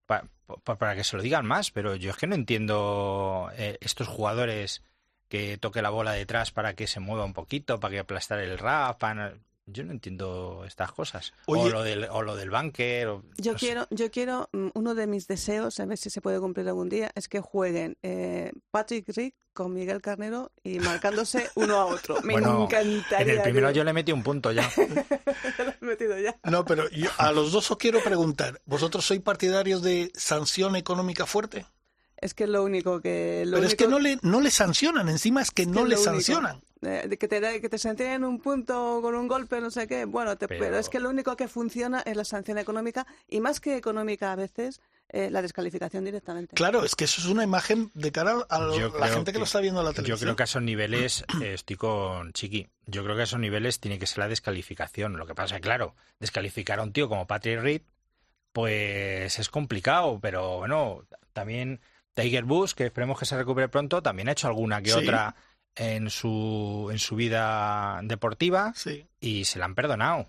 para 0.07 0.25
para, 0.65 0.95
que 0.95 1.05
se 1.05 1.17
lo 1.17 1.23
digan 1.23 1.47
más, 1.47 1.71
pero 1.71 1.97
yo 1.97 2.11
es 2.11 2.17
que 2.17 2.27
no 2.27 2.35
entiendo 2.35 3.51
eh, 3.57 3.79
estos 3.81 4.09
jugadores 4.09 4.83
que 5.29 5.59
toque 5.59 5.83
la 5.83 5.91
bola 5.91 6.13
detrás 6.13 6.53
para 6.53 6.75
que 6.75 6.87
se 6.87 7.01
mueva 7.01 7.25
un 7.25 7.33
poquito, 7.33 7.81
para 7.81 7.93
que 7.93 7.99
aplastar 7.99 8.39
el 8.39 8.59
rap, 8.59 9.03
yo 9.67 9.85
no 9.85 9.93
entiendo 9.93 10.65
estas 10.67 10.93
cosas. 10.93 11.33
o 11.47 11.69
lo 11.69 11.83
del, 11.83 12.05
o 12.05 12.23
lo 12.23 12.37
del 12.37 12.51
banker. 12.51 13.09
yo, 13.37 13.55
quiero, 13.55 13.87
yo 13.91 14.11
quiero, 14.11 14.49
mm, 14.53 14.69
uno 14.75 14.95
de 14.95 15.07
mis 15.07 15.27
deseos, 15.27 15.79
a 15.81 15.87
ver 15.87 15.99
si 15.99 16.09
se 16.09 16.21
puede 16.21 16.41
cumplir 16.41 16.69
algún 16.69 16.89
día, 16.89 17.11
es 17.15 17.29
que 17.29 17.41
jueguen 17.41 17.99
eh, 18.03 18.53
Patrick 18.71 19.09
Rick 19.09 19.35
con 19.53 19.73
Miguel 19.73 20.01
Carnero 20.01 20.53
y 20.63 20.79
marcándose 20.79 21.51
uno 21.57 21.77
a 21.77 21.87
otro. 21.87 22.21
Me 22.23 22.35
encantaría. 22.35 23.19
En 23.21 23.31
el 23.31 23.43
primero 23.43 23.71
yo 23.71 23.83
le 23.83 23.93
metí 23.93 24.13
un 24.13 24.23
punto 24.23 24.53
ya. 24.53 24.71
he 24.77 25.85
metido 25.85 26.19
ya. 26.19 26.39
No, 26.45 26.65
pero 26.65 26.89
yo 26.91 27.11
a 27.19 27.33
los 27.33 27.51
dos 27.53 27.71
os 27.71 27.77
quiero 27.79 28.01
preguntar, 28.03 28.61
¿vosotros 28.67 29.05
sois 29.05 29.21
partidarios 29.21 29.83
de 29.83 30.13
sanción 30.15 30.77
económica 30.77 31.27
fuerte? 31.27 31.67
Es 32.19 32.35
que 32.35 32.45
es 32.45 32.51
lo 32.51 32.65
único 32.65 33.01
que... 33.01 33.47
Pero 33.51 33.63
es 33.63 33.75
que 33.75 33.89
no 33.89 33.99
le, 33.99 34.19
no 34.23 34.41
le 34.41 34.51
sancionan, 34.51 35.09
encima 35.09 35.43
es 35.43 35.51
que 35.51 35.67
no 35.67 35.85
le 35.85 35.97
sancionan. 35.97 36.63
De, 36.87 37.19
que 37.19 37.29
te, 37.29 37.61
que 37.61 37.69
te 37.69 38.15
en 38.15 38.25
un 38.25 38.39
punto 38.39 39.01
con 39.03 39.15
un 39.15 39.27
golpe, 39.27 39.61
no 39.61 39.71
sé 39.71 39.89
qué. 39.89 40.05
Bueno, 40.05 40.37
pero... 40.39 40.79
es 40.79 40.89
que 40.89 41.01
lo 41.01 41.11
único 41.11 41.37
que 41.37 41.49
funciona 41.49 42.01
es 42.01 42.17
la 42.17 42.25
sanción 42.25 42.59
económica 42.59 43.07
y 43.29 43.41
más 43.41 43.61
que 43.61 43.77
económica 43.77 44.33
a 44.33 44.37
veces, 44.37 44.81
eh, 45.09 45.31
la 45.31 45.43
descalificación 45.43 46.05
directamente. 46.05 46.55
Claro, 46.55 46.85
es 46.85 46.95
que 46.95 47.05
eso 47.05 47.21
es 47.21 47.27
una 47.27 47.43
imagen 47.43 47.91
de 47.95 48.13
cara 48.13 48.47
a 48.49 48.61
la 48.61 49.09
gente 49.09 49.33
que, 49.33 49.39
lo 49.39 49.45
está 49.45 49.61
viendo 49.61 49.81
en 49.81 49.87
la 49.87 49.93
televisión. 49.93 50.19
Yo 50.19 50.21
creo 50.21 50.37
que 50.37 50.43
a 50.43 50.45
esos 50.45 50.63
niveles, 50.63 51.25
eh, 51.43 51.55
estoy 51.55 51.77
con 51.77 52.33
Chiqui, 52.33 52.69
yo 52.87 53.03
creo 53.03 53.17
que 53.17 53.23
a 53.23 53.25
esos 53.25 53.41
niveles 53.41 53.81
tiene 53.81 53.99
que 53.99 54.07
ser 54.07 54.19
la 54.19 54.29
descalificación. 54.29 55.17
Lo 55.17 55.27
que 55.27 55.35
pasa 55.35 55.57
es 55.57 55.63
claro, 55.63 55.95
descalificar 56.21 56.79
a 56.79 56.83
un 56.83 56.93
tío 56.93 57.09
como 57.09 57.27
Patrick 57.27 57.61
Reed, 57.61 57.83
pues 58.53 59.39
es 59.39 59.49
complicado, 59.49 60.19
pero 60.21 60.59
bueno, 60.59 61.05
también 61.33 61.81
Tiger 62.15 62.45
Bush, 62.45 62.73
que 62.73 62.87
esperemos 62.87 63.19
que 63.19 63.27
se 63.27 63.37
recupere 63.37 63.69
pronto, 63.69 64.03
también 64.03 64.29
ha 64.29 64.33
hecho 64.33 64.49
alguna 64.49 64.81
que 64.81 64.95
otra 64.95 65.37
en 65.77 66.11
su, 66.11 66.89
en 66.91 66.99
su 66.99 67.17
vida 67.17 68.01
deportiva 68.03 68.75
y 69.21 69.45
se 69.45 69.59
la 69.59 69.67
han 69.67 69.75
perdonado. 69.75 70.27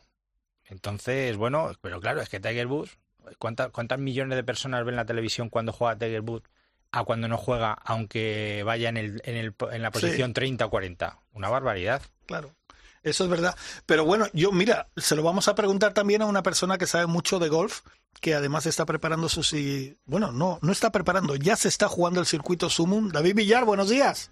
Entonces, 0.66 1.38
bueno, 1.38 1.72
pero 1.82 2.00
claro, 2.02 2.22
es 2.22 2.30
que 2.30 2.40
Tiger 2.40 2.68
Bush, 2.68 2.92
¿cuántas, 3.40 3.72
¿cuántas 3.72 4.00
millones 4.00 4.36
de 4.36 4.44
personas 4.44 4.86
ven 4.86 4.98
la 4.98 5.06
televisión 5.06 5.50
cuando 5.50 5.72
juega 5.72 5.98
Tiger 5.98 6.22
Bush 6.22 6.44
a 6.92 7.04
cuando 7.04 7.28
no 7.28 7.38
juega, 7.38 7.74
aunque 7.74 8.64
vaya 8.66 8.90
en, 8.90 8.98
el, 8.98 9.22
en, 9.26 9.36
el, 9.36 9.56
en 9.72 9.82
la 9.82 9.92
posición 9.92 10.34
30 10.34 10.66
o 10.66 10.70
40? 10.70 11.20
Una 11.34 11.50
barbaridad. 11.50 12.02
Claro. 12.26 12.52
Eso 13.04 13.24
es 13.24 13.30
verdad. 13.30 13.56
Pero 13.86 14.04
bueno, 14.04 14.28
yo, 14.34 14.52
mira, 14.52 14.90
se 14.98 15.16
lo 15.16 15.24
vamos 15.24 15.48
a 15.48 15.56
preguntar 15.56 15.94
también 15.94 16.22
a 16.22 16.26
una 16.26 16.44
persona 16.44 16.78
que 16.78 16.88
sabe 16.88 17.08
mucho 17.08 17.40
de 17.40 17.48
golf, 17.48 17.82
que 18.20 18.36
además 18.36 18.66
está 18.66 18.86
preparando 18.86 19.30
su... 19.30 19.42
Bueno, 20.06 20.34
no, 20.34 20.60
no 20.62 20.72
está 20.74 20.92
preparando, 20.92 21.36
ya 21.36 21.56
se 21.56 21.70
está 21.70 21.88
jugando 21.88 22.20
el 22.20 22.26
circuito 22.26 22.70
Sumum. 22.70 23.10
David 23.10 23.36
Villar, 23.36 23.64
buenos 23.64 23.88
días. 23.90 24.30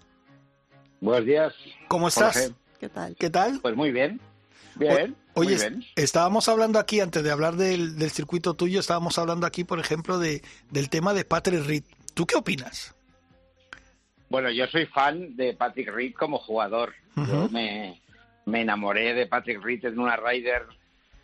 Buenos 1.00 1.26
días. 1.26 1.54
¿Cómo 1.88 2.08
estás? 2.08 2.52
¿Qué 2.80 2.88
tal? 2.88 3.16
¿Qué 3.16 3.30
tal? 3.30 3.60
Pues 3.60 3.76
muy 3.76 3.90
bien. 3.90 4.20
Bien. 4.76 5.16
Oye, 5.34 5.56
estábamos 5.96 6.48
hablando 6.48 6.78
aquí, 6.78 7.00
antes 7.00 7.22
de 7.22 7.30
hablar 7.30 7.56
del, 7.56 7.98
del, 7.98 8.10
circuito 8.10 8.54
tuyo, 8.54 8.80
estábamos 8.80 9.18
hablando 9.18 9.46
aquí, 9.46 9.64
por 9.64 9.78
ejemplo, 9.78 10.18
de, 10.18 10.42
del 10.70 10.90
tema 10.90 11.14
de 11.14 11.24
Patrick 11.24 11.64
Reed. 11.64 11.84
¿Tú 12.14 12.26
qué 12.26 12.36
opinas? 12.36 12.94
Bueno, 14.28 14.50
yo 14.50 14.66
soy 14.66 14.86
fan 14.86 15.36
de 15.36 15.54
Patrick 15.54 15.92
Reed 15.92 16.14
como 16.14 16.38
jugador. 16.38 16.94
Yo 17.16 17.48
me, 17.50 18.00
me 18.44 18.62
enamoré 18.62 19.14
de 19.14 19.26
Patrick 19.26 19.62
Reed 19.62 19.84
en 19.86 19.98
una 19.98 20.16
Ryder 20.16 20.64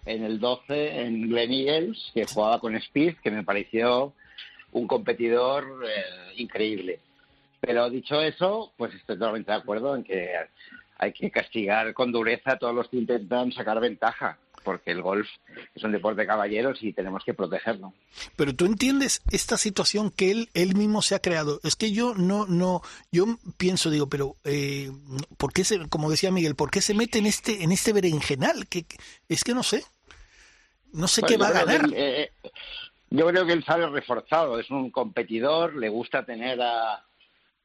en 0.05 0.25
el 0.25 0.41
12 0.41 1.03
en 1.03 1.29
Glen 1.29 1.53
Eagles, 1.53 2.11
que 2.15 2.27
jugaba 2.27 2.61
con 2.61 2.75
Speed, 2.77 3.17
que 3.23 3.31
me 3.31 3.45
pareció 3.45 4.15
un 4.73 4.87
competidor 4.87 5.85
eh, 5.87 6.35
increíble. 6.37 7.01
Pero 7.65 7.89
dicho 7.89 8.21
eso, 8.21 8.73
pues 8.77 8.93
estoy 8.93 9.17
totalmente 9.17 9.53
de 9.53 9.59
acuerdo 9.59 9.95
en 9.95 10.03
que 10.03 10.33
hay 10.99 11.13
que 11.13 11.31
castigar 11.31 11.95
con 11.95 12.11
dureza 12.11 12.53
a 12.53 12.59
todos 12.59 12.75
los 12.75 12.89
que 12.89 12.97
intentan 12.97 13.53
sacar 13.53 13.81
ventaja 13.81 14.37
porque 14.65 14.91
el 14.91 15.03
golf 15.03 15.29
es 15.75 15.83
un 15.83 15.93
deporte 15.93 16.23
de 16.23 16.27
caballeros 16.27 16.83
y 16.83 16.93
tenemos 16.93 17.25
que 17.25 17.35
protegerlo. 17.35 17.93
Pero 18.37 18.55
tú 18.55 18.67
entiendes 18.67 19.23
esta 19.31 19.57
situación 19.57 20.11
que 20.11 20.31
él 20.31 20.49
él 20.55 20.75
mismo 20.75 21.03
se 21.03 21.15
ha 21.15 21.21
creado. 21.21 21.61
Es 21.63 21.77
que 21.77 21.93
yo 21.93 22.15
no 22.15 22.47
no 22.47 22.83
yo 23.11 23.27
pienso 23.57 23.91
digo, 23.91 24.09
pero 24.09 24.37
eh, 24.45 24.91
¿por 25.37 25.53
qué 25.53 25.65
se, 25.65 25.89
como 25.89 26.11
decía 26.11 26.31
Miguel, 26.31 26.55
por 26.55 26.71
qué 26.71 26.81
se 26.81 26.95
mete 26.95 27.19
en 27.19 27.27
este 27.27 27.63
en 27.63 27.73
este 27.73 27.93
berenjenal? 27.93 28.67
Que, 28.69 28.87
es 29.29 29.45
que 29.45 29.55
no 29.55 29.63
sé, 29.63 29.85
no 30.93 31.09
sé 31.09 31.23
qué 31.23 31.37
va 31.37 31.49
a 31.49 31.53
ganar. 31.53 31.89
Eh, 31.95 32.33
yo 33.11 33.27
creo 33.27 33.47
que 33.47 33.53
él 33.53 33.65
sale 33.65 33.89
reforzado, 33.89 34.59
es 34.59 34.71
un 34.71 34.91
competidor, 34.91 35.77
le 35.77 35.89
gusta 35.89 36.25
tener 36.25 36.61
a 36.63 37.05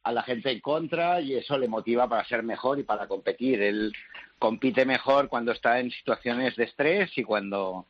a 0.07 0.11
la 0.13 0.23
gente 0.23 0.49
en 0.49 0.61
contra 0.61 1.19
y 1.19 1.35
eso 1.35 1.57
le 1.57 1.67
motiva 1.67 2.07
para 2.07 2.23
ser 2.23 2.41
mejor 2.41 2.79
y 2.79 2.83
para 2.83 3.07
competir. 3.07 3.61
Él 3.61 3.93
compite 4.39 4.85
mejor 4.85 5.27
cuando 5.27 5.51
está 5.51 5.81
en 5.81 5.91
situaciones 5.91 6.55
de 6.55 6.63
estrés 6.63 7.11
y 7.17 7.23
cuando, 7.23 7.85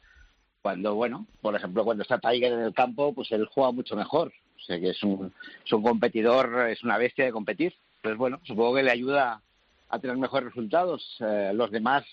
cuando 0.63 0.95
bueno, 0.95 1.27
por 1.41 1.55
ejemplo, 1.55 1.83
cuando 1.83 2.01
está 2.01 2.17
Tiger 2.17 2.53
en 2.53 2.61
el 2.61 2.73
campo, 2.73 3.13
pues 3.13 3.31
él 3.31 3.45
juega 3.45 3.71
mucho 3.71 3.95
mejor. 3.95 4.33
O 4.55 4.59
sea 4.65 4.79
que 4.79 4.89
es 4.89 5.03
un, 5.03 5.31
es 5.63 5.71
un 5.71 5.83
competidor, 5.83 6.69
es 6.69 6.83
una 6.83 6.97
bestia 6.97 7.25
de 7.25 7.31
competir. 7.31 7.75
Pues 8.01 8.17
bueno, 8.17 8.39
supongo 8.45 8.75
que 8.75 8.83
le 8.83 8.91
ayuda 8.91 9.43
a 9.87 9.99
tener 9.99 10.17
mejores 10.17 10.49
resultados. 10.49 11.17
Eh, 11.19 11.51
los 11.53 11.69
demás, 11.69 12.03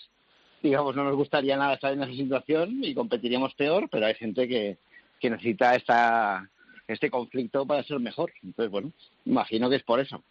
digamos, 0.61 0.95
no 0.95 1.03
nos 1.03 1.15
gustaría 1.15 1.57
nada 1.57 1.73
estar 1.73 1.91
en 1.91 2.03
esa 2.03 2.13
situación 2.13 2.83
y 2.83 2.93
competiríamos 2.93 3.55
peor, 3.55 3.89
pero 3.89 4.05
hay 4.05 4.13
gente 4.13 4.47
que, 4.47 4.77
que 5.19 5.31
necesita 5.31 5.75
esta 5.75 6.47
este 6.87 7.09
conflicto 7.09 7.65
para 7.65 7.83
ser 7.83 7.99
mejor. 7.99 8.31
Entonces, 8.43 8.71
bueno, 8.71 8.91
imagino 9.25 9.69
que 9.69 9.77
es 9.77 9.83
por 9.83 9.99
eso. 9.99 10.23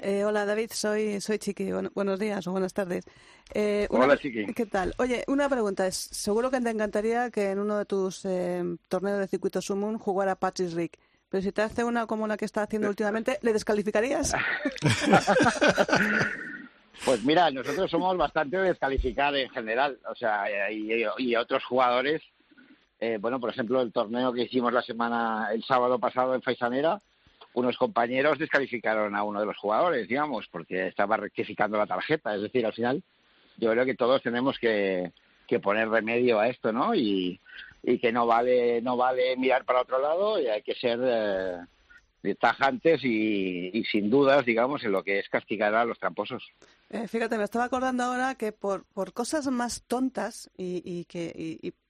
Eh, 0.00 0.24
hola 0.24 0.46
David, 0.46 0.70
soy 0.72 1.20
soy 1.20 1.40
Chiqui. 1.40 1.72
buenos 1.92 2.20
días 2.20 2.46
o 2.46 2.52
buenas 2.52 2.72
tardes. 2.72 3.04
Eh, 3.52 3.88
hola 3.90 4.16
Chiqui. 4.16 4.46
¿Qué 4.54 4.66
tal? 4.66 4.94
Oye, 4.98 5.24
una 5.26 5.48
pregunta 5.48 5.88
es, 5.88 5.96
seguro 5.96 6.52
que 6.52 6.60
te 6.60 6.70
encantaría 6.70 7.30
que 7.30 7.50
en 7.50 7.58
uno 7.58 7.78
de 7.78 7.84
tus 7.84 8.24
eh, 8.24 8.62
torneos 8.88 9.18
de 9.18 9.26
circuito 9.26 9.60
Sumun 9.60 9.98
jugara 9.98 10.36
Patrick 10.36 10.72
Rick. 10.72 10.98
Pero 11.28 11.42
si 11.42 11.50
te 11.50 11.62
hace 11.62 11.82
una 11.82 12.06
como 12.06 12.28
la 12.28 12.36
que 12.36 12.44
está 12.44 12.62
haciendo 12.62 12.88
últimamente, 12.88 13.38
¿le 13.42 13.52
descalificarías? 13.52 14.34
pues 17.04 17.24
mira, 17.24 17.50
nosotros 17.50 17.90
somos 17.90 18.16
bastante 18.16 18.56
descalificados 18.56 19.40
en 19.40 19.50
general, 19.50 19.98
o 20.08 20.14
sea, 20.14 20.44
y 20.70 21.34
otros 21.34 21.64
jugadores 21.64 22.22
eh, 23.00 23.18
bueno, 23.20 23.38
por 23.40 23.50
ejemplo, 23.50 23.80
el 23.80 23.92
torneo 23.92 24.32
que 24.32 24.42
hicimos 24.42 24.72
la 24.72 24.82
semana, 24.82 25.48
el 25.52 25.62
sábado 25.64 25.98
pasado 25.98 26.34
en 26.34 26.42
Faisanera, 26.42 27.00
unos 27.54 27.76
compañeros 27.76 28.38
descalificaron 28.38 29.16
a 29.16 29.22
uno 29.22 29.40
de 29.40 29.46
los 29.46 29.56
jugadores, 29.56 30.08
digamos, 30.08 30.46
porque 30.50 30.88
estaba 30.88 31.16
rectificando 31.16 31.78
la 31.78 31.86
tarjeta. 31.86 32.34
Es 32.34 32.42
decir, 32.42 32.66
al 32.66 32.72
final, 32.72 33.02
yo 33.56 33.70
creo 33.70 33.84
que 33.84 33.94
todos 33.94 34.22
tenemos 34.22 34.58
que, 34.58 35.12
que 35.48 35.58
poner 35.58 35.88
remedio 35.88 36.38
a 36.38 36.48
esto, 36.48 36.72
¿no? 36.72 36.94
Y, 36.94 37.40
que 38.02 38.12
no 38.12 38.26
vale, 38.26 38.82
no 38.82 38.98
vale 38.98 39.34
mirar 39.38 39.64
para 39.64 39.80
otro 39.80 39.98
lado 39.98 40.38
y 40.38 40.46
hay 40.46 40.60
que 40.60 40.74
ser 40.74 40.98
eh, 41.02 42.34
tajantes 42.34 43.02
y, 43.02 43.82
sin 43.90 44.10
dudas, 44.10 44.44
digamos, 44.44 44.84
en 44.84 44.92
lo 44.92 45.02
que 45.02 45.20
es 45.20 45.28
castigar 45.30 45.74
a 45.74 45.86
los 45.86 45.98
tramposos. 45.98 46.44
Eh, 46.90 47.06
fíjate, 47.06 47.36
me 47.36 47.44
estaba 47.44 47.64
acordando 47.64 48.04
ahora 48.04 48.34
que 48.34 48.52
por, 48.52 48.84
por 48.84 49.12
cosas 49.12 49.46
más 49.48 49.82
tontas 49.82 50.50
y, 50.56 50.82
y 50.84 51.04
que, 51.04 51.32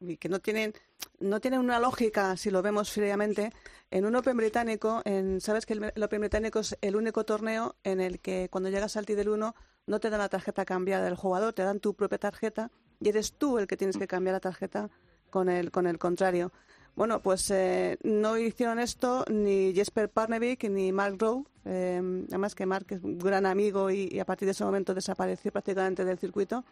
y, 0.01 0.17
que 0.17 0.29
no 0.29 0.41
tienen 0.41 0.75
no 1.21 1.41
tienen 1.41 1.61
una 1.61 1.79
lógica 1.79 2.37
si 2.37 2.51
lo 2.51 2.63
vemos 2.63 2.91
fríamente, 2.91 3.53
en 3.93 4.05
un 4.05 4.17
Open 4.17 4.37
británico, 4.37 5.01
en, 5.05 5.41
sabes 5.41 5.67
que 5.67 5.75
el, 5.75 6.03
Open 6.03 6.21
británico 6.21 6.59
es 6.59 6.77
el 6.81 6.97
único 6.97 7.25
torneo 7.25 7.77
en 7.85 8.01
el 8.01 8.19
que 8.19 8.49
cuando 8.51 8.71
llegas 8.71 8.97
al 8.97 9.05
del 9.05 9.29
1 9.29 9.55
no 9.87 10.01
te 10.01 10.11
dan 10.11 10.19
la 10.19 10.29
tarjeta 10.29 10.65
cambiada 10.65 11.05
del 11.05 11.15
jugador, 11.15 11.53
te 11.53 11.63
dan 11.63 11.79
tu 11.79 11.95
propia 11.95 12.19
tarjeta 12.19 12.73
y 13.01 13.09
eres 13.09 13.35
tú 13.35 13.59
el 13.59 13.69
que 13.69 13.77
tienes 13.77 13.97
que 13.97 14.09
cambiar 14.09 14.35
la 14.35 14.41
tarjeta 14.41 14.91
con 15.31 15.49
el, 15.49 15.71
con 15.71 15.87
el 15.87 15.99
contrario. 15.99 16.53
Bueno, 16.99 17.23
pues 17.23 17.49
eh, 17.53 17.97
no 18.03 18.37
hicieron 18.37 18.81
esto 18.81 19.25
ni 19.31 19.73
Jesper 19.73 20.09
Parnevik 20.11 20.65
ni 20.65 20.91
Mark 20.91 21.15
Rowe, 21.17 21.45
eh, 21.65 22.03
además 22.27 22.57
que 22.57 22.67
Mark 22.67 22.87
es 22.89 23.05
un 23.05 23.21
gran 23.21 23.47
amigo 23.47 23.89
y, 23.89 24.19
a 24.19 24.25
partir 24.25 24.47
de 24.47 24.51
ese 24.51 24.65
momento 24.65 24.95
desapareció 24.95 25.53
prácticamente 25.53 26.05
del 26.05 26.19
circuito. 26.19 26.65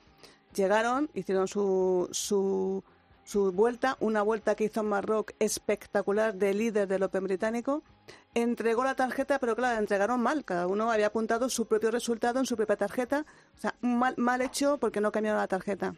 Llegaron, 0.52 1.08
hicieron 1.14 1.46
su, 1.46 2.08
su, 2.10 2.82
su 3.22 3.52
vuelta, 3.52 3.96
una 4.00 4.22
vuelta 4.22 4.56
que 4.56 4.64
hizo 4.64 4.82
Marrock 4.82 5.30
espectacular 5.38 6.34
de 6.34 6.54
líder 6.54 6.88
del 6.88 7.04
Open 7.04 7.22
británico. 7.22 7.84
Entregó 8.34 8.82
la 8.82 8.96
tarjeta, 8.96 9.38
pero 9.38 9.54
claro, 9.54 9.74
la 9.74 9.80
entregaron 9.80 10.20
mal. 10.20 10.44
Cada 10.44 10.66
uno 10.66 10.90
había 10.90 11.06
apuntado 11.06 11.48
su 11.48 11.66
propio 11.66 11.92
resultado 11.92 12.40
en 12.40 12.46
su 12.46 12.56
propia 12.56 12.74
tarjeta. 12.74 13.24
O 13.56 13.60
sea, 13.60 13.76
mal, 13.80 14.14
mal 14.16 14.42
hecho 14.42 14.78
porque 14.78 15.00
no 15.00 15.12
cambiaron 15.12 15.40
la 15.40 15.46
tarjeta 15.46 15.94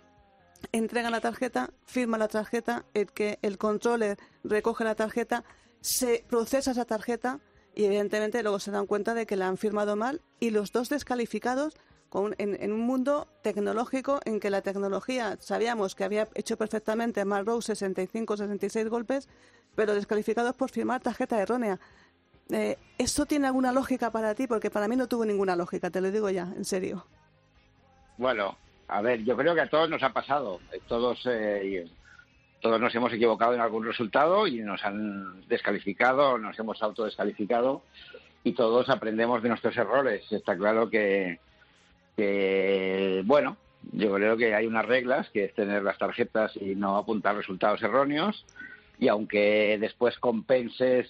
entrega 0.73 1.11
la 1.11 1.21
tarjeta, 1.21 1.71
firma 1.85 2.19
la 2.19 2.29
tarjeta, 2.29 2.85
el 2.95 3.13
que 3.13 3.39
el 3.43 3.59
controller 3.59 4.19
recoge 4.45 4.85
la 4.85 4.95
tarjeta, 4.95 5.45
se 5.81 6.25
procesa 6.29 6.73
esa 6.73 6.85
tarjeta 6.85 7.41
y 7.75 7.85
evidentemente 7.85 8.43
luego 8.43 8.59
se 8.59 8.71
dan 8.71 8.87
cuenta 8.87 9.15
de 9.15 9.27
que 9.27 9.37
la 9.37 9.49
han 9.49 9.57
firmado 9.57 9.97
mal 9.97 10.21
y 10.41 10.51
los 10.51 10.73
dos 10.73 10.89
descalificados 10.89 11.75
en, 12.39 12.73
un 12.73 12.81
mundo 12.81 13.29
tecnológico 13.43 14.21
en 14.25 14.41
que 14.41 14.51
la 14.51 14.63
tecnología 14.63 15.37
sabíamos 15.41 15.95
que 15.95 16.05
había 16.05 16.29
hecho 16.35 16.57
perfectamente 16.57 17.23
Rose 17.25 17.75
65 17.75 18.37
66 18.37 18.89
golpes, 18.89 19.29
pero 19.75 19.95
descalificados 19.95 20.57
por 20.57 20.71
firmar 20.71 21.03
tarjeta 21.03 21.41
errónea. 21.41 21.79
Eh, 22.51 22.79
¿Esto 22.97 23.27
tiene 23.27 23.47
alguna 23.47 23.73
lógica 23.73 24.11
para 24.11 24.35
ti? 24.35 24.47
Porque 24.47 24.71
para 24.71 24.89
mí 24.89 24.97
no 24.97 25.07
tuvo 25.07 25.25
ninguna 25.27 25.55
lógica, 25.55 25.91
te 25.91 26.01
lo 26.01 26.11
digo 26.11 26.31
ya, 26.31 26.53
en 26.57 26.65
serio. 26.65 27.07
Bueno, 28.17 28.57
a 28.89 29.03
ver, 29.03 29.23
yo 29.25 29.37
creo 29.37 29.55
que 29.55 29.61
a 29.61 29.69
todos 29.69 29.91
nos 29.91 30.03
ha 30.03 30.13
pasado. 30.13 30.61
Todos, 30.89 31.21
eh, 31.27 31.87
todos 32.61 32.81
nos 32.81 32.95
hemos 32.95 33.13
equivocado 33.13 33.55
en 33.55 33.61
algún 33.61 33.85
resultado 33.85 34.47
y 34.47 34.61
nos 34.61 34.83
han 34.85 35.47
descalificado, 35.47 36.39
nos 36.39 36.59
hemos 36.59 36.83
autodescalificado 36.83 37.83
y 38.45 38.53
todos 38.53 38.89
aprendemos 38.89 39.43
de 39.43 39.51
nuestros 39.51 39.77
errores. 39.77 40.25
Está 40.33 40.57
claro 40.57 40.89
que, 40.89 41.39
bueno, 43.25 43.59
yo 43.93 44.15
creo 44.15 44.37
que 44.39 44.55
hay 44.55 44.67
unas 44.67 44.87
reglas, 44.87 45.29
que 45.31 45.45
es 45.45 45.55
tener 45.55 45.83
las 45.83 45.99
tarjetas 45.99 46.57
y 46.57 46.75
no 46.75 46.97
apuntar 46.97 47.37
resultados 47.37 47.83
erróneos. 47.83 48.47
Y 48.99 49.09
aunque 49.09 49.77
después 49.79 50.19
compenses, 50.19 51.07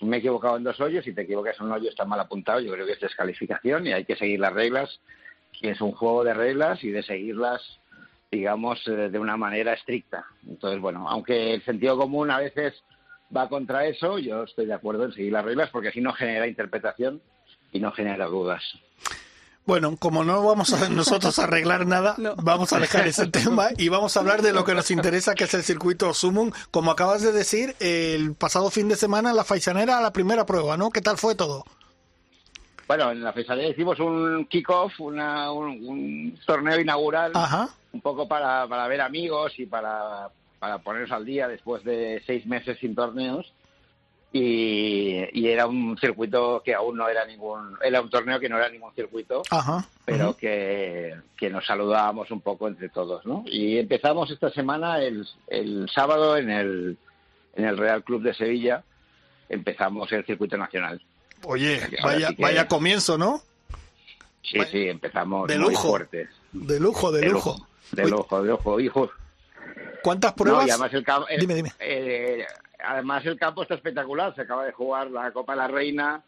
me 0.00 0.16
he 0.16 0.18
equivocado 0.20 0.56
en 0.56 0.64
dos 0.64 0.80
hoyos, 0.80 1.06
y 1.06 1.12
te 1.12 1.22
equivocas 1.22 1.60
en 1.60 1.66
un 1.66 1.72
hoyo 1.72 1.90
está 1.90 2.04
mal 2.04 2.18
apuntado, 2.18 2.58
yo 2.60 2.72
creo 2.72 2.86
que 2.86 2.94
es 2.94 3.00
descalificación 3.00 3.86
y 3.86 3.92
hay 3.92 4.04
que 4.04 4.16
seguir 4.16 4.40
las 4.40 4.52
reglas 4.52 4.98
que 5.60 5.70
es 5.70 5.80
un 5.80 5.92
juego 5.92 6.24
de 6.24 6.34
reglas 6.34 6.82
y 6.84 6.90
de 6.90 7.02
seguirlas, 7.02 7.60
digamos, 8.30 8.80
eh, 8.86 9.08
de 9.10 9.18
una 9.18 9.36
manera 9.36 9.74
estricta. 9.74 10.26
Entonces, 10.46 10.80
bueno, 10.80 11.08
aunque 11.08 11.54
el 11.54 11.64
sentido 11.64 11.96
común 11.96 12.30
a 12.30 12.38
veces 12.38 12.74
va 13.34 13.48
contra 13.48 13.86
eso, 13.86 14.18
yo 14.18 14.44
estoy 14.44 14.66
de 14.66 14.74
acuerdo 14.74 15.04
en 15.04 15.12
seguir 15.12 15.32
las 15.32 15.44
reglas 15.44 15.70
porque 15.70 15.88
así 15.88 16.00
no 16.00 16.12
genera 16.12 16.46
interpretación 16.46 17.20
y 17.72 17.80
no 17.80 17.92
genera 17.92 18.26
dudas. 18.26 18.62
Bueno, 19.68 19.96
como 19.98 20.24
no 20.24 20.42
vamos 20.42 20.72
a 20.72 20.88
nosotros 20.88 21.38
a 21.38 21.44
arreglar 21.44 21.86
nada, 21.86 22.16
vamos 22.42 22.72
a 22.72 22.78
dejar 22.78 23.06
ese 23.06 23.26
tema 23.30 23.68
y 23.76 23.90
vamos 23.90 24.16
a 24.16 24.20
hablar 24.20 24.40
de 24.40 24.54
lo 24.54 24.64
que 24.64 24.74
nos 24.74 24.90
interesa, 24.90 25.34
que 25.34 25.44
es 25.44 25.52
el 25.52 25.62
circuito 25.62 26.14
Sumum. 26.14 26.52
Como 26.70 26.90
acabas 26.90 27.20
de 27.20 27.32
decir, 27.32 27.76
el 27.78 28.34
pasado 28.34 28.70
fin 28.70 28.88
de 28.88 28.96
semana 28.96 29.34
la 29.34 29.44
Faisanera 29.44 30.00
la 30.00 30.14
primera 30.14 30.46
prueba, 30.46 30.78
¿no? 30.78 30.88
¿Qué 30.88 31.02
tal 31.02 31.18
fue 31.18 31.34
todo? 31.34 31.66
Bueno, 32.88 33.10
en 33.12 33.22
la 33.22 33.34
Fesalía 33.34 33.68
hicimos 33.68 34.00
un 34.00 34.46
kick-off, 34.46 34.98
un, 34.98 36.38
torneo 36.46 36.80
inaugural, 36.80 37.32
un 37.92 38.00
poco 38.00 38.26
para, 38.26 38.66
para 38.66 38.88
ver 38.88 39.02
amigos 39.02 39.52
y 39.58 39.66
para, 39.66 40.30
para 40.58 40.78
ponernos 40.78 41.12
al 41.12 41.26
día 41.26 41.46
después 41.48 41.84
de 41.84 42.22
seis 42.26 42.46
meses 42.46 42.78
sin 42.80 42.94
torneos. 42.94 43.52
Y, 44.32 45.46
era 45.46 45.66
un 45.66 45.98
circuito 45.98 46.62
que 46.64 46.74
aún 46.74 46.96
no 46.96 47.08
era 47.08 47.26
ningún, 47.26 47.76
era 47.82 48.00
un 48.00 48.08
torneo 48.08 48.40
que 48.40 48.48
no 48.48 48.56
era 48.56 48.70
ningún 48.70 48.94
circuito, 48.94 49.42
pero 50.06 50.34
que, 50.36 51.14
que, 51.36 51.50
nos 51.50 51.66
saludábamos 51.66 52.30
un 52.30 52.40
poco 52.40 52.68
entre 52.68 52.88
todos, 52.88 53.24
¿no? 53.26 53.44
Y 53.46 53.78
empezamos 53.78 54.30
esta 54.30 54.50
semana 54.50 55.00
el, 55.02 55.26
el 55.46 55.88
sábado 55.94 56.36
en 56.36 56.50
el, 56.50 56.98
en 57.54 57.64
el 57.66 57.76
Real 57.76 58.02
Club 58.02 58.22
de 58.22 58.34
Sevilla, 58.34 58.82
empezamos 59.48 60.10
el 60.12 60.24
circuito 60.24 60.56
nacional. 60.56 61.00
Oye, 61.44 61.80
vaya, 62.02 62.30
vaya 62.38 62.68
comienzo, 62.68 63.18
¿no? 63.18 63.42
Sí, 64.42 64.58
sí, 64.70 64.88
empezamos 64.88 65.48
muy 65.56 65.74
fuertes. 65.74 66.28
De 66.52 66.80
lujo, 66.80 67.12
de, 67.12 67.28
lujo. 67.28 67.66
De 67.92 68.08
lujo, 68.08 68.42
de 68.42 68.48
lujo, 68.48 68.80
hijo. 68.80 69.10
¿Cuántas 70.02 70.32
pruebas? 70.32 70.70
además 70.70 70.94
el 70.94 71.04
campo, 71.04 71.26
dime, 71.38 71.54
dime. 71.54 71.72
Eh, 71.80 72.46
además 72.78 73.26
el 73.26 73.38
campo 73.38 73.62
está 73.62 73.74
espectacular. 73.74 74.34
Se 74.34 74.42
acaba 74.42 74.64
de 74.64 74.72
jugar 74.72 75.10
la 75.10 75.30
Copa 75.32 75.52
de 75.52 75.58
la 75.58 75.68
Reina 75.68 76.22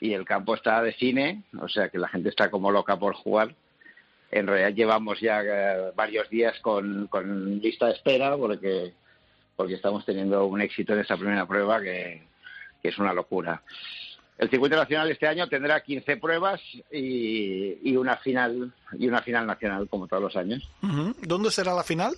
y 0.00 0.12
el 0.12 0.24
campo 0.24 0.54
está 0.54 0.82
de 0.82 0.92
cine, 0.94 1.44
o 1.60 1.68
sea 1.68 1.88
que 1.88 1.98
la 1.98 2.08
gente 2.08 2.28
está 2.28 2.50
como 2.50 2.70
loca 2.70 2.98
por 2.98 3.14
jugar. 3.14 3.54
En 4.30 4.46
realidad 4.46 4.74
llevamos 4.74 5.20
ya 5.20 5.42
eh, 5.42 5.92
varios 5.94 6.28
días 6.28 6.58
con, 6.60 7.06
con 7.08 7.58
lista 7.60 7.86
de 7.86 7.92
espera 7.92 8.36
porque 8.36 8.92
porque 9.56 9.74
estamos 9.74 10.04
teniendo 10.04 10.46
un 10.46 10.60
éxito 10.60 10.94
en 10.94 11.00
esta 11.00 11.16
primera 11.16 11.46
prueba 11.46 11.80
que, 11.80 12.22
es 12.82 12.98
una 12.98 13.14
locura. 13.14 13.62
El 14.36 14.50
circuito 14.50 14.76
nacional 14.76 15.10
este 15.10 15.28
año 15.28 15.48
tendrá 15.48 15.80
15 15.80 16.16
pruebas 16.16 16.60
y, 16.90 17.96
una 17.96 18.16
final 18.16 18.72
y 18.98 19.06
una 19.06 19.22
final 19.22 19.46
nacional 19.46 19.88
como 19.88 20.08
todos 20.08 20.22
los 20.22 20.36
años. 20.36 20.68
¿Dónde 21.22 21.50
será 21.50 21.72
la 21.72 21.84
final? 21.84 22.16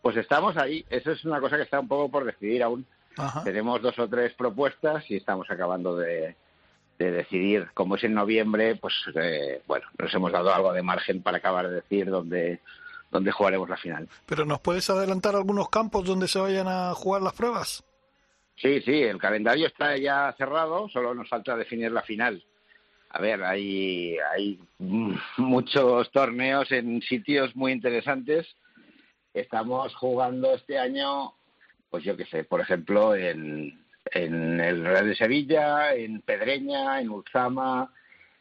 Pues 0.00 0.16
estamos 0.16 0.56
ahí. 0.56 0.84
Eso 0.88 1.12
es 1.12 1.24
una 1.24 1.40
cosa 1.40 1.56
que 1.56 1.64
está 1.64 1.78
un 1.78 1.88
poco 1.88 2.10
por 2.10 2.24
decidir 2.24 2.62
aún. 2.62 2.86
Tenemos 3.44 3.82
dos 3.82 3.98
o 3.98 4.08
tres 4.08 4.32
propuestas 4.34 5.04
y 5.10 5.16
estamos 5.16 5.50
acabando 5.50 5.96
de, 5.96 6.36
decidir. 6.96 7.68
Como 7.74 7.96
es 7.96 8.04
en 8.04 8.14
noviembre, 8.14 8.76
pues 8.76 8.94
eh, 9.14 9.60
bueno, 9.66 9.86
nos 9.98 10.12
hemos 10.14 10.32
dado 10.32 10.54
algo 10.54 10.72
de 10.72 10.82
margen 10.82 11.22
para 11.22 11.38
acabar 11.38 11.68
de 11.68 11.76
decir 11.76 12.08
dónde 12.08 12.60
donde 13.10 13.32
jugaremos 13.32 13.68
la 13.68 13.76
final. 13.76 14.08
¿Pero 14.26 14.44
nos 14.44 14.60
puedes 14.60 14.88
adelantar 14.90 15.34
algunos 15.34 15.68
campos 15.70 16.04
donde 16.04 16.28
se 16.28 16.38
vayan 16.38 16.68
a 16.68 16.92
jugar 16.94 17.22
las 17.22 17.32
pruebas? 17.32 17.82
Sí, 18.60 18.80
sí, 18.82 19.02
el 19.02 19.18
calendario 19.18 19.66
está 19.66 19.96
ya 19.96 20.34
cerrado, 20.36 20.88
solo 20.88 21.14
nos 21.14 21.28
falta 21.28 21.56
definir 21.56 21.92
la 21.92 22.02
final. 22.02 22.42
A 23.10 23.20
ver, 23.20 23.42
hay, 23.42 24.16
hay 24.32 24.58
muchos 25.36 26.10
torneos 26.10 26.70
en 26.72 27.00
sitios 27.02 27.54
muy 27.56 27.72
interesantes. 27.72 28.46
Estamos 29.32 29.94
jugando 29.94 30.54
este 30.54 30.78
año, 30.78 31.32
pues 31.90 32.04
yo 32.04 32.16
qué 32.16 32.26
sé, 32.26 32.44
por 32.44 32.60
ejemplo, 32.60 33.14
en, 33.14 33.80
en 34.12 34.60
el 34.60 34.84
Real 34.84 35.06
de 35.06 35.14
Sevilla, 35.14 35.94
en 35.94 36.20
Pedreña, 36.20 37.00
en 37.00 37.10
Ulzama, 37.10 37.92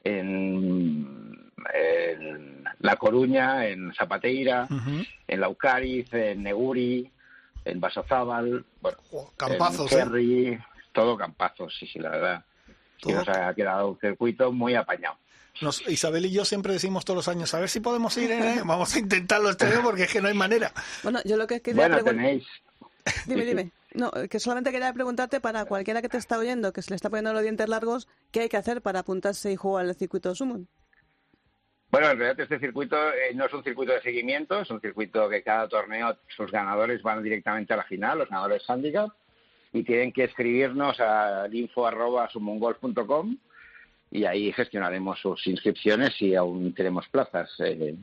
en 0.04 1.38
en 1.74 2.64
La 2.80 2.96
Coruña, 2.96 3.68
en 3.68 3.94
Zapateira, 3.94 4.68
en 5.28 5.40
Laucariz, 5.40 6.12
en 6.14 6.44
Neguri, 6.44 7.10
en 7.70 7.80
Basozábal, 7.80 8.66
bueno, 8.82 8.98
campazos, 9.36 9.92
en 9.92 10.16
¿eh? 10.16 10.60
todo 10.92 11.18
campazos, 11.18 11.76
sí, 11.78 11.88
sí, 11.88 12.00
la 12.00 12.10
verdad. 12.10 12.46
Y 13.04 13.12
nos 13.12 13.28
ha 13.30 13.54
quedado 13.54 13.90
un 13.90 14.00
circuito 14.00 14.52
muy 14.52 14.76
apañado. 14.76 15.18
Isabel 15.88 16.26
y 16.26 16.32
yo 16.32 16.46
siempre 16.46 16.74
decimos 16.74 17.04
todos 17.04 17.18
los 17.18 17.28
años, 17.28 17.54
a 17.54 17.60
ver 17.60 17.70
si 17.70 17.80
podemos 17.80 18.16
ir, 18.18 18.32
¿eh? 18.32 18.62
vamos 18.66 18.96
a 18.96 19.00
intentarlo 19.00 19.50
este 19.50 19.66
año 19.66 19.82
porque 19.84 20.04
es 20.04 20.12
que 20.12 20.22
no 20.22 20.28
hay 20.28 20.34
manera. 20.34 20.72
Bueno, 21.04 21.20
yo 21.26 21.38
lo 21.38 21.48
que 21.48 21.62
quería 21.62 21.88
bueno, 21.88 22.04
tenéis... 22.04 22.46
Dime, 23.26 23.46
dime. 23.46 23.72
No, 23.94 24.12
que 24.30 24.40
solamente 24.40 24.72
quería 24.72 24.92
preguntarte 24.92 25.40
para 25.40 25.64
cualquiera 25.66 26.02
que 26.02 26.10
te 26.10 26.18
está 26.18 26.38
oyendo, 26.38 26.74
que 26.74 26.82
se 26.82 26.90
le 26.90 26.98
está 26.98 27.10
poniendo 27.10 27.32
los 27.32 27.42
dientes 27.42 27.70
largos, 27.70 28.08
¿qué 28.32 28.42
hay 28.42 28.50
que 28.50 28.58
hacer 28.58 28.82
para 28.82 29.00
apuntarse 29.00 29.52
y 29.52 29.56
jugar 29.56 29.86
al 29.86 29.96
circuito 29.96 30.36
Summon? 30.36 30.68
Bueno, 31.90 32.12
en 32.12 32.18
realidad 32.18 32.40
este 32.42 32.60
circuito 32.60 32.98
eh, 33.14 33.34
no 33.34 33.46
es 33.46 33.54
un 33.54 33.64
circuito 33.64 33.94
de 33.94 34.02
seguimiento, 34.02 34.60
es 34.60 34.70
un 34.70 34.82
circuito 34.82 35.30
que 35.30 35.42
cada 35.42 35.70
torneo 35.70 36.18
sus 36.36 36.52
ganadores 36.52 37.02
van 37.02 37.24
directamente 37.24 37.74
a 37.74 37.78
la 37.78 37.84
final, 37.84 38.20
los 38.20 38.30
ganadores 38.30 38.70
handicap, 38.70 39.10
y 39.72 39.84
tienen 39.84 40.12
que 40.12 40.26
escribirnos 40.26 41.00
a 41.00 41.48
info.sumongolf.com 41.50 43.38
y 44.12 44.26
ahí 44.26 44.52
gestionaremos 44.52 45.20
sus 45.20 45.46
inscripciones 45.48 46.14
si 46.16 46.36
aún 46.36 46.74
tenemos 46.74 47.08
plazas. 47.10 47.50
Eh. 47.60 47.96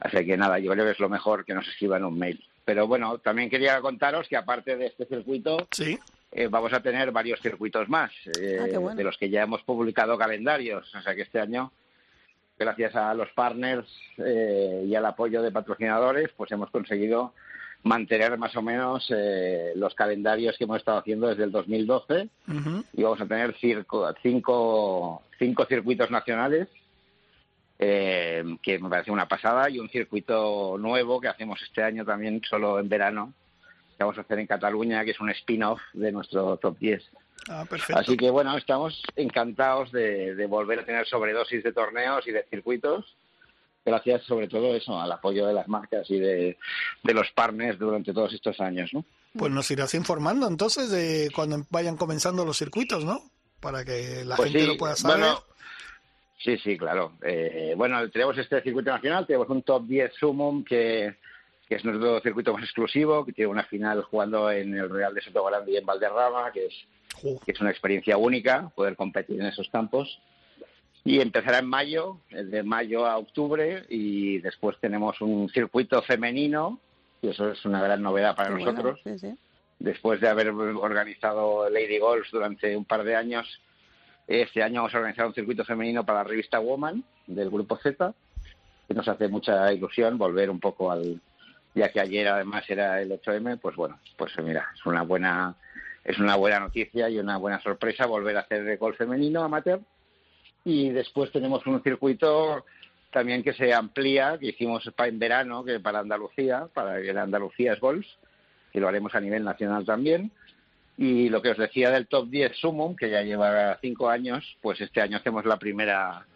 Así 0.00 0.26
que 0.26 0.36
nada, 0.36 0.58
yo 0.58 0.72
creo 0.72 0.84
que 0.84 0.92
es 0.92 1.00
lo 1.00 1.08
mejor 1.08 1.44
que 1.44 1.54
nos 1.54 1.66
escriban 1.68 2.04
un 2.04 2.18
mail. 2.18 2.42
Pero 2.64 2.86
bueno, 2.86 3.18
también 3.18 3.50
quería 3.50 3.80
contaros 3.80 4.28
que 4.28 4.36
aparte 4.36 4.76
de 4.76 4.86
este 4.86 5.06
circuito, 5.06 5.68
eh, 6.32 6.48
vamos 6.48 6.72
a 6.72 6.80
tener 6.80 7.10
varios 7.10 7.40
circuitos 7.40 7.88
más, 7.88 8.12
ah, 8.26 8.94
de 8.94 9.04
los 9.04 9.16
que 9.18 9.28
ya 9.28 9.42
hemos 9.42 9.62
publicado 9.62 10.16
calendarios. 10.16 10.94
O 10.94 11.02
sea 11.02 11.14
que 11.14 11.22
este 11.22 11.40
año 11.40 11.72
gracias 12.60 12.94
a 12.94 13.14
los 13.14 13.30
partners 13.30 13.86
eh, 14.18 14.84
y 14.86 14.94
al 14.94 15.06
apoyo 15.06 15.40
de 15.40 15.50
patrocinadores, 15.50 16.28
pues 16.36 16.52
hemos 16.52 16.70
conseguido 16.70 17.32
mantener 17.82 18.36
más 18.36 18.54
o 18.54 18.62
menos 18.62 19.10
eh, 19.16 19.72
los 19.74 19.94
calendarios 19.94 20.56
que 20.58 20.64
hemos 20.64 20.76
estado 20.76 20.98
haciendo 20.98 21.28
desde 21.28 21.44
el 21.44 21.50
2012 21.50 22.28
y 22.92 23.02
vamos 23.02 23.20
a 23.22 23.26
tener 23.26 23.56
cinco, 23.58 24.12
cinco, 25.38 25.64
circuitos 25.64 26.10
nacionales 26.10 26.68
eh, 27.78 28.44
que 28.62 28.78
me 28.78 28.90
parece 28.90 29.10
una 29.10 29.26
pasada 29.26 29.70
y 29.70 29.78
un 29.78 29.88
circuito 29.88 30.76
nuevo 30.78 31.18
que 31.18 31.28
hacemos 31.28 31.62
este 31.62 31.82
año 31.82 32.04
también 32.04 32.42
solo 32.48 32.78
en 32.78 32.90
verano 32.90 33.32
que 34.00 34.04
vamos 34.04 34.16
a 34.16 34.22
hacer 34.22 34.38
en 34.38 34.46
Cataluña 34.46 35.04
que 35.04 35.10
es 35.10 35.20
un 35.20 35.28
spin-off 35.28 35.78
de 35.92 36.10
nuestro 36.10 36.56
top 36.56 36.78
10 36.78 37.02
Ah, 37.48 37.66
Así 37.94 38.16
que 38.16 38.30
bueno, 38.30 38.56
estamos 38.56 39.02
encantados 39.16 39.92
de, 39.92 40.46
volver 40.48 40.80
a 40.80 40.84
tener 40.84 41.06
sobredosis 41.06 41.62
de 41.62 41.72
torneos 41.72 42.26
y 42.26 42.32
de 42.32 42.44
circuitos 42.50 43.04
gracias 43.84 44.22
sobre 44.24 44.46
todo 44.46 44.74
eso 44.74 44.98
al 45.00 45.10
apoyo 45.10 45.46
de 45.46 45.54
las 45.54 45.66
marcas 45.66 46.08
y 46.10 46.18
de, 46.18 46.56
los 47.02 47.30
partners 47.32 47.78
durante 47.78 48.12
todos 48.12 48.32
estos 48.32 48.60
años, 48.60 48.90
¿no? 48.92 49.04
Pues 49.36 49.52
nos 49.52 49.70
irás 49.70 49.94
informando 49.94 50.46
entonces 50.48 50.90
de 50.90 51.30
cuando 51.34 51.64
vayan 51.70 51.96
comenzando 51.96 52.44
los 52.44 52.56
circuitos, 52.58 53.04
¿no? 53.04 53.20
Para 53.60 53.84
que 53.84 54.24
la 54.24 54.36
pues 54.36 54.50
gente 54.50 54.66
lo 54.66 54.76
pueda 54.76 54.96
saber. 54.96 55.34
sí, 56.38 56.56
sí, 56.58 56.78
claro. 56.78 57.12
Eh, 57.22 57.74
bueno, 57.76 58.08
tenemos 58.10 58.36
este 58.38 58.62
circuito 58.62 58.90
nacional, 58.90 59.26
tenemos 59.26 59.48
un 59.48 59.62
top 59.62 59.86
10 59.86 60.12
Sumum 60.14 60.64
que, 60.64 61.16
que 61.70 61.76
es 61.76 61.84
nuestro 61.84 62.20
circuito 62.20 62.52
más 62.52 62.64
exclusivo, 62.64 63.24
que 63.24 63.32
tiene 63.32 63.48
una 63.48 63.62
final 63.62 64.02
jugando 64.02 64.50
en 64.50 64.76
el 64.76 64.90
Real 64.90 65.14
de 65.14 65.22
Soto 65.22 65.44
Grande 65.44 65.70
y 65.70 65.76
en 65.76 65.86
Valderrama, 65.86 66.50
que 66.50 66.66
es 66.66 66.74
que 67.44 67.52
es 67.52 67.60
una 67.60 67.70
experiencia 67.70 68.16
única 68.16 68.72
poder 68.74 68.96
competir 68.96 69.40
en 69.40 69.46
esos 69.46 69.68
campos. 69.68 70.20
Y 71.04 71.20
empezará 71.20 71.60
en 71.60 71.68
mayo, 71.68 72.18
de 72.28 72.64
mayo 72.64 73.06
a 73.06 73.16
octubre, 73.18 73.84
y 73.88 74.38
después 74.38 74.78
tenemos 74.80 75.20
un 75.20 75.48
circuito 75.48 76.02
femenino, 76.02 76.80
y 77.22 77.28
eso 77.28 77.52
es 77.52 77.64
una 77.64 77.80
gran 77.80 78.02
novedad 78.02 78.34
para 78.34 78.50
nosotros. 78.50 79.00
Después 79.78 80.20
de 80.20 80.28
haber 80.28 80.50
organizado 80.50 81.70
Lady 81.70 81.98
Golf 81.98 82.26
durante 82.32 82.76
un 82.76 82.84
par 82.84 83.04
de 83.04 83.14
años, 83.14 83.46
este 84.26 84.64
año 84.64 84.80
vamos 84.80 84.94
a 84.94 84.98
organizar 84.98 85.24
un 85.24 85.34
circuito 85.34 85.64
femenino 85.64 86.04
para 86.04 86.24
la 86.24 86.28
revista 86.28 86.58
Woman 86.58 87.04
del 87.28 87.48
Grupo 87.48 87.76
Z, 87.76 88.12
que 88.88 88.94
nos 88.94 89.06
hace 89.06 89.28
mucha 89.28 89.72
ilusión 89.72 90.18
volver 90.18 90.50
un 90.50 90.58
poco 90.58 90.90
al, 90.90 91.20
ya 91.74 91.90
que 91.90 92.00
ayer 92.00 92.28
además 92.28 92.64
era 92.68 93.00
el 93.00 93.10
8M, 93.10 93.58
pues 93.60 93.76
bueno, 93.76 93.98
pues 94.16 94.32
mira, 94.38 94.68
es 94.74 94.84
una 94.86 95.02
buena 95.02 95.56
es 96.04 96.18
una 96.18 96.36
buena 96.36 96.60
noticia 96.60 97.08
y 97.10 97.18
una 97.18 97.36
buena 97.36 97.60
sorpresa 97.60 98.06
volver 98.06 98.36
a 98.36 98.40
hacer 98.40 98.76
golf 98.78 98.96
femenino 98.96 99.42
amateur. 99.42 99.80
Y 100.64 100.90
después 100.90 101.30
tenemos 101.30 101.66
un 101.66 101.82
circuito 101.82 102.64
también 103.10 103.42
que 103.42 103.52
se 103.52 103.72
amplía, 103.74 104.38
que 104.38 104.48
hicimos 104.48 104.88
en 104.96 105.18
verano, 105.18 105.64
que 105.64 105.80
para 105.80 106.00
Andalucía, 106.00 106.68
para 106.72 107.00
que 107.00 107.10
Andalucía 107.10 107.74
es 107.74 107.80
golf, 107.80 108.06
que 108.72 108.80
lo 108.80 108.88
haremos 108.88 109.14
a 109.14 109.20
nivel 109.20 109.44
nacional 109.44 109.84
también. 109.84 110.30
Y 110.96 111.28
lo 111.28 111.40
que 111.40 111.50
os 111.50 111.58
decía 111.58 111.90
del 111.90 112.06
top 112.06 112.28
10 112.28 112.56
Sumum, 112.56 112.94
que 112.94 113.10
ya 113.10 113.22
lleva 113.22 113.78
cinco 113.80 114.08
años, 114.08 114.44
pues 114.60 114.80
este 114.80 115.00
año 115.00 115.16
hacemos 115.16 115.44
la 115.44 115.58
primera, 115.58 116.26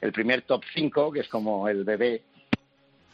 el 0.00 0.12
primer 0.12 0.42
top 0.42 0.62
5, 0.74 1.12
que 1.12 1.20
es 1.20 1.28
como 1.28 1.68
el 1.68 1.84
bebé. 1.84 2.22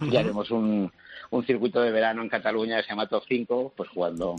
Y 0.00 0.16
haremos 0.16 0.50
un, 0.50 0.90
un 1.30 1.46
circuito 1.46 1.80
de 1.80 1.90
verano 1.90 2.22
en 2.22 2.28
Cataluña 2.28 2.76
que 2.76 2.84
se 2.84 2.88
llama 2.90 3.08
Top 3.08 3.24
5, 3.28 3.74
pues 3.76 3.88
jugando 3.90 4.36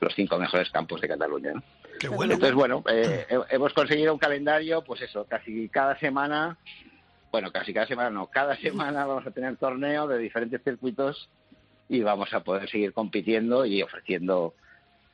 los 0.00 0.14
cinco 0.14 0.38
mejores 0.38 0.70
campos 0.70 1.00
de 1.00 1.08
Cataluña. 1.08 1.52
Qué 1.98 2.08
bueno. 2.08 2.34
Entonces, 2.34 2.54
bueno, 2.54 2.84
eh, 2.88 3.26
hemos 3.50 3.72
conseguido 3.72 4.12
un 4.12 4.18
calendario, 4.18 4.82
pues 4.82 5.02
eso, 5.02 5.24
casi 5.24 5.68
cada 5.68 5.98
semana, 5.98 6.56
bueno, 7.32 7.50
casi 7.50 7.74
cada 7.74 7.86
semana 7.86 8.10
no, 8.10 8.26
cada 8.28 8.56
semana 8.56 9.04
vamos 9.04 9.26
a 9.26 9.30
tener 9.30 9.56
torneo 9.56 10.06
de 10.06 10.18
diferentes 10.18 10.62
circuitos 10.62 11.28
y 11.88 12.02
vamos 12.02 12.32
a 12.32 12.40
poder 12.40 12.68
seguir 12.70 12.92
compitiendo 12.92 13.66
y 13.66 13.82
ofreciendo 13.82 14.54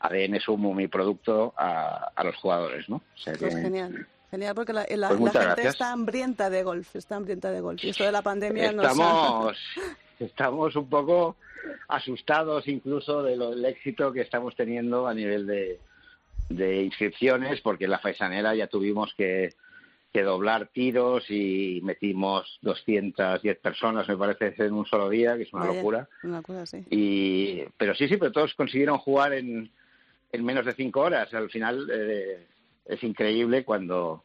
ADN 0.01 0.41
Sumo, 0.41 0.75
mi 0.75 0.89
producto, 0.89 1.55
a, 1.57 2.13
los 2.23 2.37
jugadores, 2.37 2.89
¿no? 2.89 3.01
pues 3.25 3.55
genial. 3.55 4.07
Genial, 4.35 4.55
porque 4.57 4.73
la, 4.73 4.85
pues 5.17 5.33
gente 5.33 5.69
está 5.69 5.93
hambrienta 5.93 6.51
de 6.51 6.65
golf, 6.65 6.97
está 6.97 7.15
hambrienta 7.15 7.53
de 7.53 7.61
golf. 7.61 7.85
Y 7.85 7.91
esto 7.91 8.03
de 8.03 8.11
la 8.11 8.23
pandemia 8.23 8.71
Estamos, 8.71 9.57
estamos 10.19 10.75
un 10.75 10.89
poco 10.89 11.37
asustados 11.87 12.67
incluso 12.67 13.23
de 13.23 13.39
del 13.39 13.65
éxito 13.65 14.13
que 14.13 14.23
estamos 14.23 14.57
teniendo 14.57 15.07
a 15.07 15.15
nivel 15.15 15.47
de, 15.47 15.79
de 16.49 16.83
inscripciones, 16.83 17.61
porque 17.61 17.85
en 17.85 17.93
la 17.93 18.01
faisanera 18.01 18.57
ya 18.57 18.67
tuvimos 18.67 19.15
que, 19.17 19.55
que 20.13 20.23
doblar 20.25 20.67
tiros 20.67 21.31
y 21.31 21.81
metimos 21.85 22.59
210 22.63 23.59
personas, 23.59 24.09
me 24.09 24.17
parece, 24.17 24.53
en 24.65 24.73
un 24.73 24.85
solo 24.85 25.09
día, 25.09 25.37
que 25.37 25.45
es 25.45 25.53
una 25.53 25.67
locura. 25.67 26.09
y, 26.91 27.63
pero 27.79 27.95
sí, 27.95 28.09
sí, 28.09 28.17
pero 28.17 28.33
todos 28.33 28.53
consiguieron 28.55 28.99
jugar 28.99 29.33
en, 29.35 29.71
en 30.33 30.45
menos 30.45 30.67
de 30.67 30.75
cinco 30.75 31.03
horas. 31.03 31.33
Al 31.33 31.49
final 31.51 31.89
eh, 31.89 32.49
es 32.87 33.03
increíble 33.03 33.65
cuando, 33.65 34.25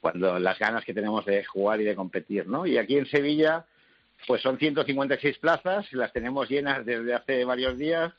cuando 0.00 0.38
las 0.38 0.58
ganas 0.58 0.84
que 0.84 0.94
tenemos 0.94 1.24
de 1.24 1.44
jugar 1.44 1.80
y 1.80 1.84
de 1.84 1.96
competir, 1.96 2.46
¿no? 2.46 2.66
Y 2.66 2.78
aquí 2.78 2.96
en 2.98 3.06
Sevilla 3.06 3.66
pues 4.26 4.42
son 4.42 4.58
156 4.58 5.38
plazas, 5.38 5.92
las 5.92 6.12
tenemos 6.12 6.48
llenas 6.48 6.84
desde 6.84 7.14
hace 7.14 7.44
varios 7.44 7.76
días 7.78 8.12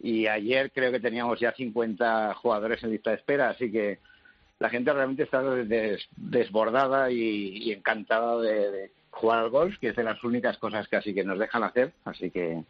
y 0.00 0.26
ayer 0.26 0.70
creo 0.72 0.90
que 0.90 1.00
teníamos 1.00 1.38
ya 1.40 1.52
50 1.52 2.34
jugadores 2.34 2.82
en 2.82 2.90
lista 2.90 3.10
de 3.10 3.16
espera, 3.16 3.50
así 3.50 3.70
que 3.70 3.98
la 4.58 4.70
gente 4.70 4.92
realmente 4.92 5.24
está 5.24 5.42
desbordada 6.16 7.10
y, 7.10 7.72
encantada 7.72 8.40
de, 8.40 8.90
jugar 9.10 9.40
al 9.40 9.50
golf, 9.50 9.78
que 9.78 9.88
es 9.88 9.96
de 9.96 10.04
las 10.04 10.22
únicas 10.24 10.56
cosas 10.58 10.88
que 10.88 10.96
así 10.96 11.12
que 11.12 11.24
nos 11.24 11.38
dejan 11.38 11.64
hacer, 11.64 11.92
así 12.04 12.30
que, 12.30 12.62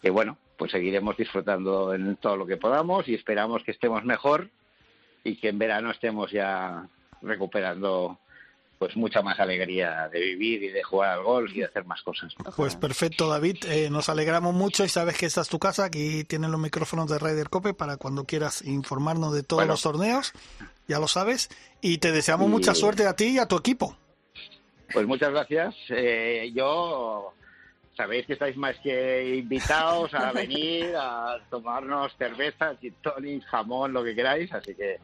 que 0.00 0.10
bueno, 0.10 0.38
pues 0.56 0.72
seguiremos 0.72 1.16
disfrutando 1.16 1.92
en 1.94 2.16
todo 2.16 2.36
lo 2.36 2.46
que 2.46 2.56
podamos 2.56 3.08
y 3.08 3.14
esperamos 3.14 3.62
que 3.62 3.72
estemos 3.72 4.04
mejor 4.04 4.48
y 5.24 5.36
que 5.36 5.48
en 5.48 5.58
verano 5.58 5.90
estemos 5.90 6.30
ya 6.30 6.86
recuperando 7.22 8.18
pues 8.80 8.96
mucha 8.96 9.20
más 9.20 9.38
alegría 9.38 10.08
de 10.08 10.20
vivir 10.20 10.62
y 10.62 10.68
de 10.68 10.82
jugar 10.82 11.10
al 11.10 11.22
golf 11.22 11.54
y 11.54 11.58
de 11.58 11.66
hacer 11.66 11.84
más 11.84 12.00
cosas. 12.00 12.34
Pues 12.56 12.76
perfecto, 12.76 13.28
David. 13.28 13.58
Eh, 13.66 13.90
nos 13.90 14.08
alegramos 14.08 14.54
mucho 14.54 14.84
y 14.84 14.88
sabes 14.88 15.18
que 15.18 15.26
esta 15.26 15.42
es 15.42 15.50
tu 15.50 15.58
casa. 15.58 15.84
Aquí 15.84 16.24
tienen 16.24 16.50
los 16.50 16.58
micrófonos 16.58 17.10
de 17.10 17.18
Ryder 17.18 17.50
Cope 17.50 17.74
para 17.74 17.98
cuando 17.98 18.24
quieras 18.24 18.62
informarnos 18.62 19.34
de 19.34 19.42
todos 19.42 19.66
los 19.66 19.82
torneos. 19.82 20.32
Ya 20.88 20.98
lo 20.98 21.08
sabes. 21.08 21.50
Y 21.82 21.98
te 21.98 22.10
deseamos 22.10 22.48
mucha 22.48 22.74
suerte 22.74 23.06
a 23.06 23.14
ti 23.14 23.26
y 23.26 23.38
a 23.38 23.46
tu 23.46 23.58
equipo. 23.58 23.98
Pues 24.94 25.06
muchas 25.06 25.30
gracias. 25.30 25.74
Eh, 25.90 26.50
yo 26.54 27.34
sabéis 28.00 28.26
que 28.26 28.32
estáis 28.32 28.56
más 28.56 28.78
que 28.78 29.36
invitados 29.36 30.14
a 30.14 30.32
venir 30.32 30.94
a 30.96 31.36
tomarnos 31.50 32.16
cerveza, 32.16 32.74
gin 32.80 33.40
jamón, 33.42 33.92
lo 33.92 34.02
que 34.02 34.14
queráis. 34.14 34.50
Así 34.54 34.74
que 34.74 34.98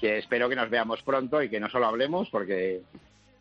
que 0.00 0.18
espero 0.18 0.48
que 0.48 0.56
nos 0.56 0.68
veamos 0.68 1.02
pronto 1.02 1.42
y 1.42 1.48
que 1.48 1.60
no 1.60 1.68
solo 1.68 1.86
hablemos 1.86 2.28
porque 2.30 2.80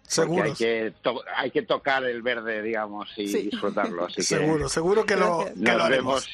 Seguro. 0.03 0.43
Hay 0.43 0.53
que, 0.53 0.93
hay 1.37 1.51
que 1.51 1.61
tocar 1.61 2.03
el 2.03 2.21
verde, 2.21 2.61
digamos, 2.61 3.09
y 3.15 3.27
disfrutarlo. 3.43 4.05
Así 4.07 4.21
seguro, 4.21 4.67
seguro 4.67 5.05
que 5.05 5.15
lo, 5.15 5.45
nos 5.55 5.89
Vemos, 5.89 6.27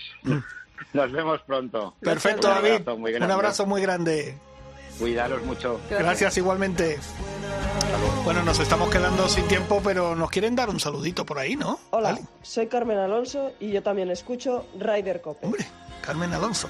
nos 0.93 1.11
vemos 1.11 1.41
pronto. 1.41 1.93
Perfecto, 2.01 2.47
David. 2.47 2.87
Un 2.87 3.31
abrazo 3.31 3.67
muy 3.67 3.79
grande. 3.83 4.35
Cuidaros 4.97 5.43
mucho. 5.43 5.79
Gracias, 5.91 6.37
igualmente. 6.37 6.97
Bueno, 8.23 8.43
nos 8.43 8.59
estamos 8.59 8.89
quedando 8.89 9.29
sin 9.29 9.47
tiempo, 9.47 9.81
pero 9.83 10.15
nos 10.15 10.29
quieren 10.29 10.55
dar 10.55 10.69
un 10.69 10.79
saludito 10.79 11.25
por 11.25 11.39
ahí, 11.39 11.55
¿no? 11.55 11.79
Hola, 11.91 12.19
soy 12.41 12.67
Carmen 12.67 12.97
Alonso 12.97 13.53
y 13.59 13.71
yo 13.71 13.81
también 13.81 14.11
escucho 14.11 14.65
Ryder 14.77 15.21
Cope. 15.21 15.45
Hombre, 15.45 15.65
Carmen 16.01 16.33
Alonso. 16.33 16.67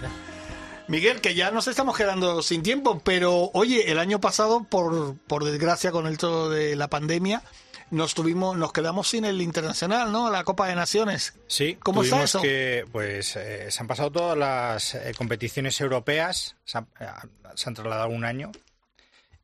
Miguel, 0.87 1.19
que 1.19 1.35
ya 1.35 1.51
nos 1.51 1.67
estamos 1.67 1.97
quedando 1.97 2.41
sin 2.41 2.63
tiempo, 2.63 3.01
pero 3.03 3.49
oye, 3.53 3.91
el 3.91 3.99
año 3.99 4.21
pasado, 4.21 4.63
por, 4.63 5.17
por 5.27 5.43
desgracia, 5.43 5.91
con 5.91 6.07
el 6.07 6.17
todo 6.17 6.49
de 6.49 6.75
la 6.75 6.89
pandemia, 6.89 7.43
nos 7.89 8.13
tuvimos, 8.13 8.57
nos 8.57 8.73
quedamos 8.73 9.09
sin 9.09 9.25
el 9.25 9.41
internacional, 9.41 10.11
¿no? 10.11 10.29
La 10.29 10.43
Copa 10.43 10.67
de 10.67 10.75
Naciones. 10.75 11.33
Sí, 11.47 11.77
¿cómo 11.81 12.03
está 12.03 12.23
eso? 12.23 12.41
que, 12.41 12.85
pues, 12.91 13.35
eh, 13.35 13.71
se 13.71 13.79
han 13.81 13.87
pasado 13.87 14.11
todas 14.11 14.37
las 14.37 14.95
eh, 14.95 15.13
competiciones 15.17 15.79
europeas, 15.81 16.55
se 16.65 16.77
han, 16.77 16.87
eh, 16.99 17.07
se 17.55 17.69
han, 17.69 17.75
trasladado 17.75 18.09
un 18.09 18.25
año. 18.25 18.51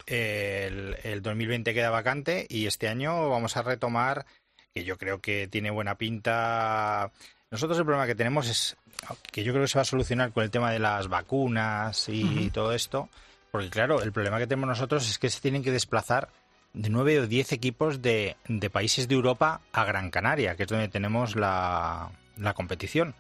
El, 0.06 0.97
el 1.04 1.22
2020 1.22 1.74
queda 1.74 1.89
vacante 1.89 2.45
y 2.49 2.68
este 2.68 2.88
año 2.88 3.30
vamos 3.30 3.58
a 3.58 3.62
retomar, 3.62 4.26
que 4.74 4.84
yo 4.84 4.97
creo 4.97 5.20
que 5.22 5.47
tiene 5.47 5.72
buena 5.72 5.95
pinta. 5.95 7.12
Nosotros 7.51 7.78
el 7.78 7.86
problema 7.86 8.08
que 8.08 8.16
tenemos 8.16 8.49
es 8.49 8.76
que 9.32 9.43
yo 9.43 9.54
creo 9.54 9.64
que 9.64 9.70
se 9.70 9.78
va 9.78 9.84
a 9.84 9.86
solucionar 9.86 10.32
con 10.32 10.43
el 10.43 10.51
tema 10.51 10.72
de 10.72 10.80
las 10.80 11.08
vacunas 11.08 12.10
y 12.10 12.49
todo 12.49 12.74
esto, 12.74 13.10
porque 13.51 13.70
claro, 13.70 14.01
el 14.01 14.12
problema 14.12 14.39
que 14.39 14.47
tenemos 14.47 14.68
nosotros 14.68 15.08
es 15.10 15.20
que 15.20 15.30
se 15.30 15.39
tienen 15.39 15.64
que 15.64 15.72
desplazar 15.72 16.30
de 16.74 16.89
nueve 16.89 17.20
o 17.20 17.28
diez 17.28 17.51
equipos 17.51 18.01
de, 18.01 18.36
países 18.72 19.08
de 19.08 19.16
Europa 19.16 19.62
a 19.72 19.86
Gran 19.86 20.10
Canaria, 20.10 20.56
que 20.56 20.64
es 20.64 20.70
donde 20.70 20.88
tenemos 20.88 21.36
la, 21.36 22.10
competición. 22.56 23.14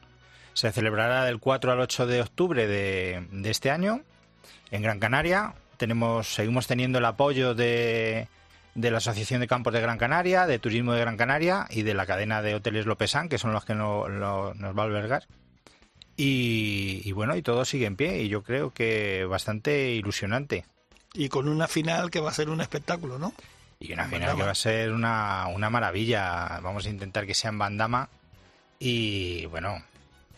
Se 0.53 0.71
celebrará 0.71 1.25
del 1.25 1.39
4 1.39 1.71
al 1.71 1.79
8 1.79 2.07
de 2.07 2.21
octubre 2.21 2.67
de, 2.67 3.27
de 3.31 3.49
este 3.49 3.69
año 3.69 4.01
en 4.71 4.81
Gran 4.81 4.99
Canaria. 4.99 5.53
Tenemos, 5.83 6.33
seguimos 6.33 6.65
teniendo 6.65 6.99
el 6.99 7.03
apoyo 7.03 7.55
de, 7.55 8.29
de 8.73 8.89
la 8.89 8.99
Asociación 8.99 9.41
de 9.41 9.47
Campos 9.47 9.73
de 9.73 9.81
Gran 9.81 9.97
Canaria, 9.97 10.47
de 10.47 10.57
Turismo 10.57 10.93
de 10.93 11.01
Gran 11.01 11.17
Canaria 11.17 11.67
y 11.69 11.81
de 11.81 11.93
la 11.93 12.05
cadena 12.05 12.41
de 12.41 12.55
hoteles 12.55 12.85
Lopesan, 12.85 13.27
que 13.27 13.37
son 13.37 13.51
los 13.51 13.65
que 13.65 13.75
nos 13.75 14.07
va 14.07 14.81
a 14.81 14.85
albergar. 14.85 15.27
Y, 16.15 17.11
bueno, 17.11 17.35
y 17.35 17.41
todo 17.41 17.65
sigue 17.65 17.85
en 17.85 17.97
pie 17.97 18.21
y 18.21 18.29
yo 18.29 18.43
creo 18.43 18.73
que 18.73 19.25
bastante 19.25 19.91
ilusionante. 19.91 20.63
Y 21.13 21.27
con 21.27 21.49
una 21.49 21.67
final 21.67 22.09
que 22.09 22.21
va 22.21 22.29
a 22.29 22.33
ser 22.33 22.47
un 22.47 22.61
espectáculo, 22.61 23.19
¿no? 23.19 23.33
Y 23.77 23.91
una 23.91 24.05
final 24.05 24.37
que 24.37 24.43
va 24.43 24.51
a 24.51 24.55
ser 24.55 24.93
una, 24.93 25.47
una 25.53 25.69
maravilla. 25.69 26.61
Vamos 26.63 26.85
a 26.85 26.89
intentar 26.89 27.25
que 27.25 27.33
sea 27.33 27.49
en 27.49 27.59
Bandama 27.59 28.07
y 28.79 29.47
bueno, 29.47 29.83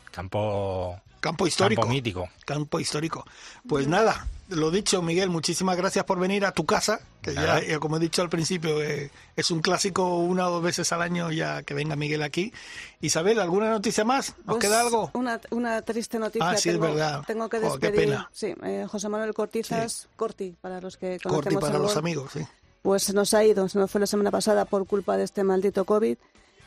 campo 0.10 1.00
campo 1.20 1.46
histórico. 1.46 1.84
Campo 1.84 1.94
mítico. 1.94 2.30
Campo 2.46 2.80
histórico. 2.80 3.28
Pues 3.68 3.88
nada, 3.88 4.26
lo 4.50 4.70
dicho, 4.70 5.02
Miguel, 5.02 5.30
muchísimas 5.30 5.76
gracias 5.76 6.06
por 6.06 6.20
venir 6.20 6.46
a 6.46 6.52
tu 6.52 6.66
casa, 6.66 7.00
que 7.22 7.34
ya, 7.34 7.60
eh, 7.60 7.80
como 7.80 7.98
he 7.98 8.00
dicho 8.00 8.22
al 8.22 8.30
principio, 8.30 8.82
eh, 8.82 9.10
es 9.36 9.50
un 9.50 9.62
clásico 9.62 10.20
una 10.20 10.48
o 10.48 10.52
dos 10.52 10.64
veces 10.64 10.92
al 10.92 11.02
año 11.02 11.32
ya 11.32 11.64
que 11.64 11.74
venga 11.74 11.96
Miguel 11.96 12.22
aquí. 12.22 12.54
Isabel, 13.02 13.40
¿alguna 13.40 13.70
noticia 13.70 14.04
más? 14.06 14.36
¿Nos 14.46 14.58
pues 14.58 14.60
queda 14.60 14.82
algo? 14.82 15.10
Una, 15.14 15.42
una 15.50 15.82
triste 15.82 16.20
noticia. 16.20 16.50
Ah, 16.50 16.58
sí, 16.58 16.70
tengo, 16.70 16.86
es 16.86 16.94
verdad. 16.94 17.24
Tengo 17.26 17.50
que 17.50 17.60
despedir. 17.60 18.18
Sí, 18.32 18.54
eh, 18.64 18.86
José 18.88 19.10
Manuel 19.10 19.34
Cortizas, 19.34 20.08
Corti, 20.16 20.56
para 20.62 20.80
los 20.80 20.98
que 20.98 21.20
conocemos 21.22 21.54
Corti 21.54 21.72
para 21.72 21.80
los 21.80 21.98
amigos, 21.98 22.32
sí. 22.34 22.46
Pues 22.84 23.02
se 23.02 23.14
nos 23.14 23.34
ha 23.34 23.44
ido, 23.44 23.68
se 23.68 23.80
nos 23.80 23.90
fue 23.90 24.00
la 24.00 24.08
semana 24.08 24.30
pasada 24.30 24.66
por 24.66 24.86
culpa 24.86 25.18
de 25.18 25.24
este 25.24 25.44
maldito 25.44 25.86
COVID. 25.86 26.18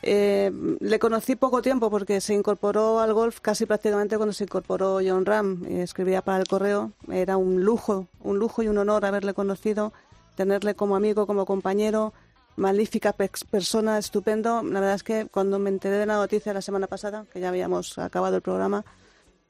Eh, 0.02 0.52
le 0.80 0.98
conocí 0.98 1.34
poco 1.34 1.60
tiempo 1.60 1.90
porque 1.90 2.20
se 2.20 2.32
incorporó 2.32 3.00
al 3.00 3.12
golf 3.12 3.40
casi 3.40 3.66
prácticamente 3.66 4.16
cuando 4.16 4.32
se 4.32 4.44
incorporó 4.44 5.00
John 5.04 5.26
Ram. 5.26 5.64
escribía 5.66 6.22
para 6.22 6.38
el 6.38 6.46
correo. 6.46 6.92
Era 7.10 7.36
un 7.36 7.64
lujo, 7.64 8.06
un 8.20 8.38
lujo 8.38 8.62
y 8.62 8.68
un 8.68 8.78
honor 8.78 9.04
haberle 9.04 9.34
conocido, 9.34 9.92
tenerle 10.36 10.74
como 10.74 10.96
amigo, 10.96 11.26
como 11.26 11.46
compañero. 11.46 12.12
Magnífica 12.56 13.12
persona, 13.12 13.98
estupendo. 13.98 14.62
La 14.62 14.80
verdad 14.80 14.96
es 14.96 15.04
que 15.04 15.26
cuando 15.26 15.58
me 15.58 15.70
enteré 15.70 15.96
de 15.96 16.06
la 16.06 16.16
noticia 16.16 16.52
la 16.52 16.62
semana 16.62 16.86
pasada, 16.88 17.24
que 17.32 17.40
ya 17.40 17.48
habíamos 17.48 17.98
acabado 17.98 18.36
el 18.36 18.42
programa, 18.42 18.84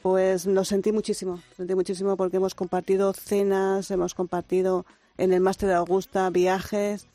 pues 0.03 0.46
lo 0.46 0.64
sentí 0.64 0.92
muchísimo. 0.92 1.40
Sentí 1.57 1.74
muchísimo 1.74 2.16
porque 2.16 2.36
hemos 2.36 2.55
compartido 2.55 3.12
cenas, 3.14 3.90
hemos 3.90 4.14
compartido 4.14 4.84
en 5.16 5.32
el 5.32 5.40
máster 5.40 5.70
de 5.70 5.74
Augusta 5.74 6.28
viajes 6.30 7.09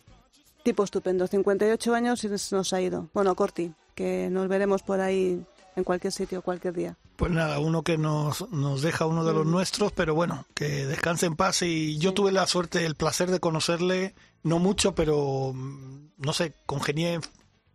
Tipo 0.64 0.84
estupendo, 0.84 1.28
58 1.28 1.94
años 1.94 2.24
y 2.24 2.30
nos 2.30 2.74
ha 2.74 2.82
ido. 2.82 3.10
Bueno, 3.14 3.36
Corti, 3.36 3.74
que 3.96 4.30
nos 4.32 4.48
veremos 4.48 4.82
por 4.82 5.02
ahí 5.02 5.44
en 5.76 5.84
cualquier 5.84 6.14
sitio, 6.14 6.42
cualquier 6.42 6.74
día. 6.74 6.98
Pues 7.16 7.32
nada, 7.32 7.60
uno 7.60 7.84
que 7.84 7.98
nos, 7.98 8.50
nos 8.52 8.82
deja 8.82 9.06
uno 9.06 9.24
de 9.24 9.34
los 9.34 9.46
mm. 9.46 9.52
nuestros, 9.52 9.92
pero 9.92 10.16
bueno, 10.16 10.46
que 10.54 10.86
descanse 10.86 11.26
en 11.26 11.36
paz. 11.36 11.62
Y 11.62 11.98
yo 11.98 12.14
tuve 12.14 12.32
la 12.32 12.48
suerte, 12.48 12.86
el 12.86 12.96
placer 12.96 13.30
de 13.30 13.40
conocerle, 13.40 14.16
no 14.42 14.60
mucho, 14.60 14.96
pero 14.96 15.52
mm, 15.54 16.12
no 16.18 16.34
sé, 16.34 16.54
congenié 16.66 17.20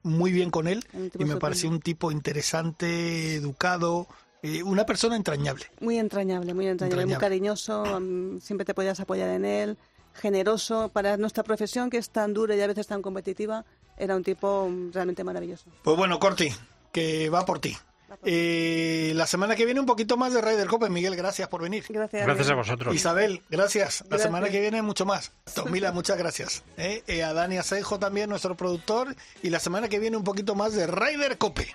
muy 0.03 0.33
bien 0.33 0.51
con 0.51 0.69
él 0.69 0.85
y 1.19 1.25
me 1.25 1.37
pareció 1.37 1.69
un 1.69 1.81
tipo 1.81 2.11
interesante, 2.11 3.35
educado, 3.35 4.07
eh, 4.43 4.63
una 4.63 4.87
persona 4.87 5.17
entrañable. 5.17 5.67
Muy 5.81 5.99
entrañable, 5.99 6.55
muy 6.55 6.67
entrañable, 6.67 7.07
muy 7.07 7.17
cariñoso, 7.17 7.85
mm, 8.01 8.39
siempre 8.41 8.65
te 8.65 8.75
podías 8.75 9.01
apoyar 9.01 9.29
en 9.31 9.45
él 9.45 9.79
generoso 10.15 10.89
para 10.89 11.17
nuestra 11.17 11.43
profesión 11.43 11.91
que 11.91 11.99
es 11.99 12.11
tan 12.11 12.35
dura 12.35 12.55
y 12.55 12.61
a 12.61 12.67
veces 12.67 12.87
tan 12.87 13.03
competitiva. 13.03 13.65
Era 13.97 14.15
un 14.15 14.23
tipo 14.23 14.71
realmente 14.93 15.25
maravilloso. 15.25 15.65
Pues 15.83 15.97
bueno, 15.97 16.19
Corti, 16.19 16.51
que 16.93 17.29
va 17.31 17.45
por 17.45 17.59
ti. 17.59 17.77
Eh, 18.25 19.13
la 19.15 19.27
semana 19.27 19.55
que 19.55 19.65
viene 19.65 19.81
un 19.81 19.87
poquito 19.87 20.17
más 20.17 20.33
de 20.33 20.41
Ryder 20.41 20.67
Cope. 20.67 20.89
Miguel, 20.89 21.15
gracias 21.17 21.49
por 21.49 21.63
venir. 21.63 21.85
Gracias. 21.89 22.25
Gracias 22.25 22.51
a 22.51 22.55
vosotros. 22.55 22.95
Isabel, 22.95 23.43
gracias. 23.51 24.05
La 24.09 24.19
semana 24.19 24.49
que 24.49 24.61
viene 24.61 24.83
mucho 24.83 25.05
más. 25.05 25.33
Tomila, 25.55 25.93
muchas 25.93 26.17
gracias. 26.17 26.63
Eh, 26.77 27.03
eh, 27.07 27.23
a 27.23 27.33
Dani 27.33 27.59
Asejo 27.59 27.99
también, 27.99 28.31
nuestro 28.31 28.57
productor. 28.57 29.15
Y 29.43 29.51
la 29.51 29.61
semana 29.61 29.89
que 29.89 29.99
viene 29.99 30.17
un 30.17 30.25
poquito 30.25 30.55
más 30.55 30.75
de 30.75 30.87
Ryder 30.87 31.39
Cope. 31.39 31.75